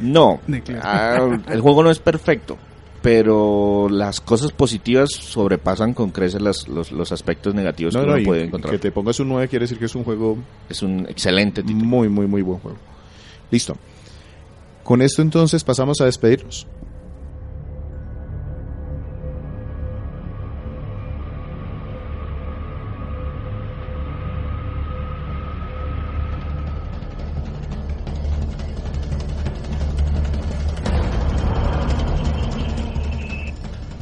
No, 0.00 0.40
De 0.46 0.62
ah, 0.82 1.38
el 1.50 1.60
juego 1.60 1.82
no 1.82 1.90
es 1.90 1.98
perfecto, 1.98 2.56
pero 3.02 3.88
las 3.90 4.20
cosas 4.20 4.52
positivas 4.52 5.10
sobrepasan 5.10 5.94
con 5.94 6.10
creces 6.10 6.40
las- 6.42 6.68
los, 6.68 6.92
los 6.92 7.12
aspectos 7.12 7.54
negativos 7.54 7.94
No, 7.94 8.00
que 8.00 8.06
no, 8.06 8.12
uno 8.14 8.24
puede 8.24 8.44
encontrar. 8.44 8.72
que 8.72 8.78
te 8.78 8.92
pongas 8.92 9.18
un 9.20 9.28
9 9.28 9.48
quiere 9.48 9.64
decir 9.64 9.78
que 9.78 9.86
es 9.86 9.94
un 9.94 10.04
juego 10.04 10.36
Es 10.68 10.82
un 10.82 11.06
excelente 11.08 11.62
título. 11.62 11.84
muy, 11.86 12.08
muy, 12.08 12.26
muy 12.26 12.42
buen 12.42 12.60
juego. 12.60 12.78
Listo. 13.50 13.76
Con 14.84 15.02
esto 15.02 15.22
entonces 15.22 15.62
pasamos 15.64 16.00
a 16.00 16.04
despedirnos. 16.04 16.66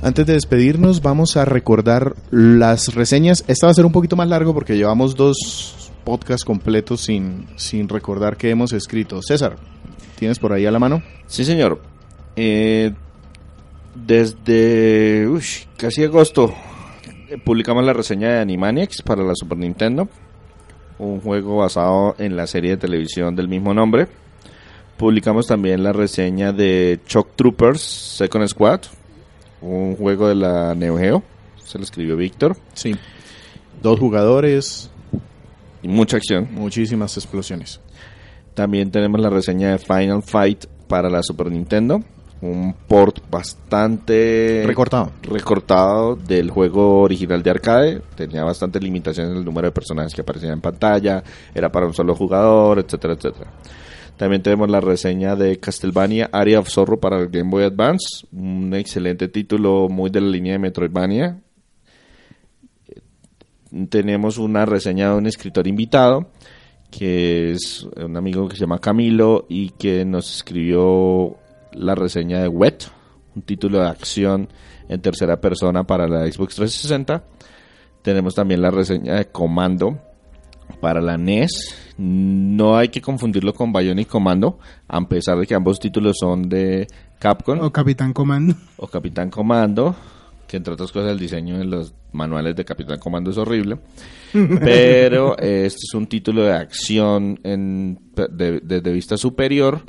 Antes 0.08 0.24
de 0.24 0.32
despedirnos, 0.32 1.02
vamos 1.02 1.36
a 1.36 1.44
recordar 1.44 2.14
las 2.30 2.94
reseñas. 2.94 3.44
Esta 3.46 3.66
va 3.66 3.72
a 3.72 3.74
ser 3.74 3.84
un 3.84 3.92
poquito 3.92 4.16
más 4.16 4.26
largo 4.26 4.54
porque 4.54 4.74
llevamos 4.74 5.14
dos 5.16 5.92
podcasts 6.02 6.46
completos 6.46 7.02
sin, 7.02 7.46
sin 7.56 7.90
recordar 7.90 8.38
que 8.38 8.48
hemos 8.48 8.72
escrito. 8.72 9.20
César, 9.20 9.56
¿tienes 10.18 10.38
por 10.38 10.54
ahí 10.54 10.64
a 10.64 10.70
la 10.70 10.78
mano? 10.78 11.02
Sí, 11.26 11.44
señor. 11.44 11.82
Eh, 12.36 12.94
desde 13.94 15.28
casi 15.76 16.04
agosto 16.04 16.54
publicamos 17.44 17.84
la 17.84 17.92
reseña 17.92 18.30
de 18.30 18.38
Animaniacs 18.38 19.02
para 19.02 19.22
la 19.22 19.34
Super 19.34 19.58
Nintendo, 19.58 20.08
un 20.98 21.20
juego 21.20 21.58
basado 21.58 22.14
en 22.18 22.34
la 22.34 22.46
serie 22.46 22.70
de 22.70 22.76
televisión 22.78 23.36
del 23.36 23.48
mismo 23.48 23.74
nombre. 23.74 24.06
Publicamos 24.96 25.46
también 25.46 25.82
la 25.82 25.92
reseña 25.92 26.54
de 26.54 26.98
Shock 27.06 27.36
Troopers 27.36 27.82
Second 27.82 28.48
Squad, 28.48 28.80
un 29.60 29.96
juego 29.96 30.28
de 30.28 30.34
la 30.34 30.74
Neo 30.74 30.98
Geo. 30.98 31.22
Se 31.64 31.78
lo 31.78 31.84
escribió 31.84 32.16
Víctor. 32.16 32.56
Sí. 32.74 32.94
Dos 33.82 33.98
jugadores, 34.00 34.90
Y 35.82 35.88
mucha 35.88 36.16
acción. 36.16 36.48
muchísimas 36.52 37.16
explosiones. 37.16 37.80
También 38.54 38.90
tenemos 38.90 39.20
la 39.20 39.30
reseña 39.30 39.70
de 39.70 39.78
Final 39.78 40.22
Fight 40.22 40.64
para 40.88 41.08
la 41.08 41.22
Super 41.22 41.50
Nintendo. 41.50 42.02
Un 42.40 42.72
port 42.86 43.18
bastante 43.30 44.62
Recortado. 44.64 45.10
recortado 45.22 46.14
del 46.14 46.50
juego 46.50 47.00
original 47.02 47.42
de 47.42 47.50
arcade. 47.50 48.02
Tenía 48.16 48.44
bastantes 48.44 48.82
limitaciones 48.82 49.32
en 49.32 49.38
el 49.38 49.44
número 49.44 49.66
de 49.68 49.72
personajes 49.72 50.14
que 50.14 50.20
aparecían 50.20 50.52
en 50.52 50.60
pantalla. 50.60 51.22
Era 51.54 51.70
para 51.70 51.86
un 51.86 51.94
solo 51.94 52.14
jugador, 52.14 52.78
etcétera, 52.78 53.14
etcétera. 53.14 53.50
También 54.18 54.42
tenemos 54.42 54.68
la 54.68 54.80
reseña 54.80 55.36
de 55.36 55.60
Castlevania 55.60 56.28
Area 56.32 56.58
of 56.58 56.68
Zorro 56.68 56.98
para 56.98 57.20
el 57.20 57.28
Game 57.28 57.50
Boy 57.50 57.62
Advance. 57.62 58.26
Un 58.32 58.74
excelente 58.74 59.28
título 59.28 59.88
muy 59.88 60.10
de 60.10 60.20
la 60.20 60.26
línea 60.26 60.54
de 60.54 60.58
Metroidvania. 60.58 61.40
Tenemos 63.88 64.38
una 64.38 64.66
reseña 64.66 65.10
de 65.10 65.18
un 65.18 65.26
escritor 65.26 65.68
invitado 65.68 66.32
que 66.90 67.52
es 67.52 67.86
un 67.96 68.16
amigo 68.16 68.48
que 68.48 68.56
se 68.56 68.62
llama 68.62 68.80
Camilo 68.80 69.46
y 69.48 69.70
que 69.70 70.04
nos 70.04 70.34
escribió 70.34 71.36
la 71.72 71.94
reseña 71.94 72.40
de 72.40 72.48
Wet, 72.48 72.90
un 73.36 73.42
título 73.42 73.78
de 73.78 73.88
acción 73.88 74.48
en 74.88 75.00
tercera 75.00 75.40
persona 75.40 75.84
para 75.84 76.08
la 76.08 76.26
Xbox 76.26 76.56
360. 76.56 77.22
Tenemos 78.02 78.34
también 78.34 78.62
la 78.62 78.70
reseña 78.72 79.14
de 79.14 79.26
Comando 79.26 80.07
para 80.80 81.00
la 81.00 81.16
NES. 81.18 81.74
No 81.98 82.76
hay 82.76 82.88
que 82.88 83.00
confundirlo 83.00 83.52
con 83.54 83.72
Bionic 83.72 84.08
Commando, 84.08 84.58
a 84.86 85.00
pesar 85.08 85.38
de 85.38 85.46
que 85.46 85.54
ambos 85.54 85.80
títulos 85.80 86.16
son 86.20 86.48
de 86.48 86.86
Capcom 87.18 87.60
O 87.60 87.72
Capitán 87.72 88.12
Comando. 88.12 88.54
o 88.76 88.86
Capitán 88.86 89.30
Comando, 89.30 89.96
que 90.46 90.56
entre 90.58 90.74
otras 90.74 90.92
cosas 90.92 91.10
el 91.12 91.18
diseño 91.18 91.58
de 91.58 91.64
los 91.64 91.94
manuales 92.12 92.54
de 92.56 92.64
Capitán 92.64 92.98
Comando 92.98 93.30
es 93.30 93.36
horrible. 93.38 93.78
Pero 94.32 95.36
este 95.38 95.80
es 95.88 95.94
un 95.94 96.06
título 96.06 96.42
de 96.42 96.52
acción 96.52 97.38
en, 97.42 97.98
de- 98.14 98.60
desde 98.60 98.92
vista 98.92 99.16
superior 99.16 99.82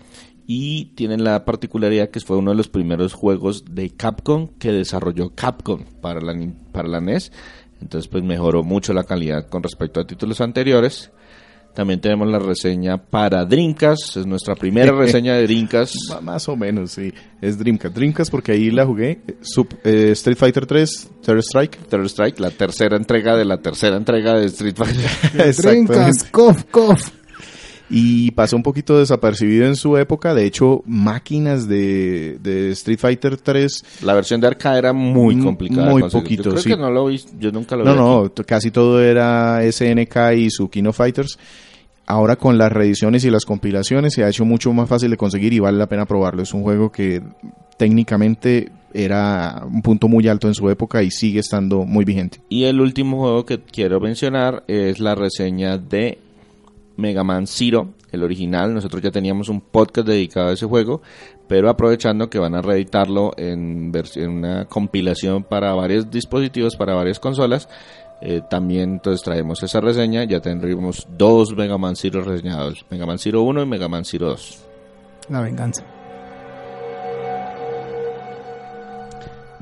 y 0.51 0.85
tiene 0.95 1.17
la 1.17 1.45
particularidad 1.45 2.09
que 2.09 2.19
fue 2.21 2.37
uno 2.37 2.49
de 2.51 2.57
los 2.57 2.69
primeros 2.69 3.13
juegos 3.13 3.65
de 3.69 3.91
Capcom 3.91 4.47
que 4.57 4.71
desarrolló 4.71 5.29
Capcom 5.35 5.83
para 6.01 6.19
la, 6.21 6.33
para 6.71 6.87
la 6.87 6.99
NES. 6.99 7.31
Entonces 7.81 8.07
pues 8.09 8.23
mejoró 8.23 8.63
mucho 8.63 8.93
la 8.93 9.03
calidad 9.03 9.47
con 9.47 9.63
respecto 9.63 9.99
a 9.99 10.05
títulos 10.07 10.41
anteriores. 10.41 11.11
También 11.73 12.01
tenemos 12.01 12.27
la 12.27 12.39
reseña 12.39 12.97
para 12.97 13.45
Dreamcast, 13.45 14.17
es 14.17 14.25
nuestra 14.25 14.55
primera 14.55 14.91
reseña 14.97 15.35
de 15.35 15.43
Dreamcast. 15.43 15.93
Ma- 16.09 16.19
Más 16.21 16.49
o 16.49 16.55
menos, 16.57 16.91
sí. 16.91 17.13
Es 17.41 17.57
Dreamcast. 17.59 17.95
Dreamcast 17.95 18.31
porque 18.31 18.51
ahí 18.53 18.71
la 18.71 18.85
jugué. 18.85 19.21
eh, 19.27 19.37
eh, 19.83 20.09
Street 20.11 20.35
Fighter 20.37 20.65
3, 20.65 21.09
Third 21.23 21.39
Strike. 21.39 21.77
Third 21.87 22.05
Strike, 22.07 22.39
la 22.39 22.49
tercera 22.51 22.97
entrega 22.97 23.37
de 23.37 23.45
la 23.45 23.57
tercera 23.59 23.95
entrega 23.97 24.33
de 24.33 24.47
Street 24.47 24.75
Fighter. 24.75 25.55
Dreamcast, 25.55 26.31
cof, 26.31 26.63
cof. 26.71 27.11
Y 27.89 28.31
pasó 28.31 28.55
un 28.55 28.63
poquito 28.63 28.99
desapercibido 28.99 29.65
en 29.65 29.75
su 29.75 29.97
época. 29.97 30.33
De 30.35 30.45
hecho, 30.45 30.83
máquinas 30.85 31.67
de, 31.67 32.37
de 32.41 32.69
Street 32.71 32.99
Fighter 32.99 33.37
3. 33.37 33.83
La 34.03 34.13
versión 34.13 34.39
de 34.41 34.47
arcade 34.47 34.77
era 34.77 34.93
muy 34.93 35.35
Mm, 35.35 35.43
complicada. 35.43 35.89
muy 35.89 36.03
poquito, 36.03 36.43
Yo 36.43 36.49
creo 36.51 36.61
sí. 36.61 36.69
que 36.69 36.77
no 36.77 36.91
lo 36.91 37.07
vi, 37.07 37.19
yo 37.39 37.51
nunca 37.51 37.75
lo 37.75 37.83
No, 37.85 37.93
vi. 37.93 37.97
no, 37.99 38.29
t- 38.29 38.43
casi 38.43 38.69
todo 38.71 39.01
era 39.01 39.61
SNK 39.63 40.33
y 40.37 40.49
su 40.51 40.69
Kino 40.69 40.93
Fighters. 40.93 41.39
Ahora 42.05 42.35
con 42.37 42.57
las 42.57 42.71
reediciones 42.71 43.23
y 43.25 43.29
las 43.29 43.45
compilaciones 43.45 44.13
se 44.13 44.23
ha 44.23 44.29
hecho 44.29 44.43
mucho 44.45 44.73
más 44.73 44.89
fácil 44.89 45.11
de 45.11 45.17
conseguir 45.17 45.53
y 45.53 45.59
vale 45.59 45.77
la 45.77 45.87
pena 45.87 46.05
probarlo. 46.05 46.41
Es 46.43 46.53
un 46.53 46.63
juego 46.63 46.91
que 46.91 47.21
técnicamente 47.77 48.71
era 48.93 49.63
un 49.65 49.81
punto 49.81 50.07
muy 50.07 50.27
alto 50.27 50.47
en 50.47 50.53
su 50.53 50.69
época 50.69 51.01
y 51.03 51.11
sigue 51.11 51.39
estando 51.39 51.85
muy 51.85 52.05
vigente. 52.05 52.39
Y 52.49 52.65
el 52.65 52.81
último 52.81 53.19
juego 53.19 53.45
que 53.45 53.59
quiero 53.59 53.99
mencionar 53.99 54.63
es 54.67 54.99
la 54.99 55.15
reseña 55.15 55.77
de 55.77 56.17
Mega 56.99 57.23
Man 57.23 57.47
Zero, 57.47 57.93
el 58.11 58.23
original. 58.23 58.73
Nosotros 58.73 59.01
ya 59.01 59.11
teníamos 59.11 59.49
un 59.49 59.61
podcast 59.61 60.07
dedicado 60.07 60.49
a 60.49 60.53
ese 60.53 60.65
juego, 60.65 61.01
pero 61.47 61.69
aprovechando 61.69 62.29
que 62.29 62.39
van 62.39 62.55
a 62.55 62.61
reeditarlo 62.61 63.31
en, 63.37 63.91
en 64.15 64.29
una 64.29 64.65
compilación 64.65 65.43
para 65.43 65.73
varios 65.73 66.11
dispositivos, 66.11 66.75
para 66.75 66.93
varias 66.93 67.19
consolas, 67.19 67.67
eh, 68.21 68.41
también 68.49 68.93
entonces 68.93 69.23
traemos 69.23 69.63
esa 69.63 69.79
reseña. 69.79 70.25
Ya 70.25 70.41
tendremos 70.41 71.07
dos 71.17 71.55
Mega 71.55 71.77
Man 71.77 71.95
Zero 71.95 72.21
reseñados, 72.21 72.85
Mega 72.89 73.05
Man 73.05 73.17
Zero 73.17 73.43
1 73.43 73.63
y 73.63 73.65
Mega 73.65 73.87
Man 73.87 74.05
Zero 74.05 74.27
2. 74.27 74.65
La 75.29 75.41
venganza. 75.41 75.83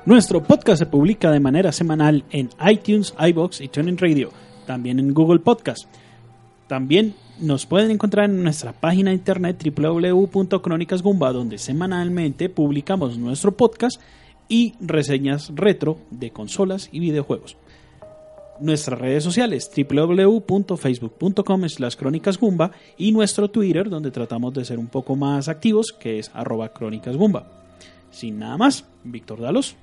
Nuestro 0.05 0.41
podcast 0.41 0.79
se 0.79 0.85
publica 0.85 1.31
de 1.31 1.41
manera 1.41 1.73
semanal 1.73 2.23
en 2.31 2.49
iTunes, 2.65 3.13
iBox 3.19 3.59
y 3.59 3.67
TuneIn 3.67 3.97
Radio, 3.97 4.31
también 4.65 4.99
en 4.99 5.13
Google 5.13 5.39
Podcast. 5.39 5.85
También 6.67 7.13
nos 7.39 7.65
pueden 7.65 7.91
encontrar 7.91 8.29
en 8.29 8.43
nuestra 8.43 8.73
página 8.73 9.11
de 9.11 9.15
internet 9.15 9.63
www.cronicasgumba, 9.63 11.31
donde 11.31 11.57
semanalmente 11.57 12.49
publicamos 12.49 13.17
nuestro 13.17 13.55
podcast 13.55 14.01
y 14.49 14.73
reseñas 14.79 15.51
retro 15.53 15.99
de 16.11 16.31
consolas 16.31 16.89
y 16.91 16.99
videojuegos. 16.99 17.57
Nuestras 18.59 18.99
redes 18.99 19.23
sociales 19.23 19.69
www.facebook.com 19.75 21.69
slash 21.69 21.95
crónicasgumba 21.95 22.71
y 22.97 23.11
nuestro 23.11 23.49
Twitter 23.49 23.89
donde 23.89 24.11
tratamos 24.11 24.53
de 24.53 24.65
ser 24.65 24.79
un 24.79 24.87
poco 24.87 25.15
más 25.15 25.47
activos 25.47 25.95
que 25.97 26.19
es 26.19 26.31
arroba 26.33 26.73
crónicasgumba. 26.73 27.51
Sin 28.09 28.39
nada 28.39 28.57
más, 28.57 28.85
Víctor 29.03 29.41
Dalos, 29.41 29.75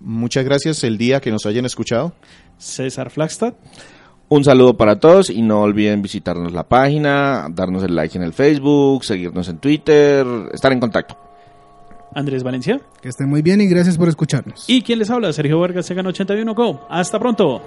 Muchas 0.00 0.44
gracias 0.44 0.84
el 0.84 0.96
día 0.96 1.20
que 1.20 1.30
nos 1.30 1.44
hayan 1.46 1.64
escuchado. 1.64 2.12
César 2.58 3.10
Flagstad, 3.10 3.54
Un 4.30 4.44
saludo 4.44 4.76
para 4.76 4.96
todos 5.00 5.30
y 5.30 5.40
no 5.40 5.62
olviden 5.62 6.02
visitarnos 6.02 6.52
la 6.52 6.62
página, 6.64 7.46
darnos 7.50 7.82
el 7.82 7.94
like 7.96 8.16
en 8.18 8.24
el 8.24 8.34
Facebook, 8.34 9.04
seguirnos 9.04 9.48
en 9.48 9.58
Twitter, 9.58 10.26
estar 10.52 10.70
en 10.72 10.80
contacto. 10.80 11.16
Andrés 12.14 12.42
Valencia 12.42 12.80
Que 13.02 13.10
estén 13.10 13.28
muy 13.28 13.42
bien 13.42 13.60
y 13.60 13.66
gracias 13.66 13.96
por 13.98 14.08
escucharnos. 14.08 14.64
y 14.68 14.82
quien 14.82 14.98
les 14.98 15.10
habla, 15.10 15.32
Sergio 15.32 15.58
Vargas, 15.60 15.86
Segan 15.86 16.06
81 16.06 16.54
Go. 16.54 16.86
Hasta 16.90 17.18
pronto. 17.18 17.62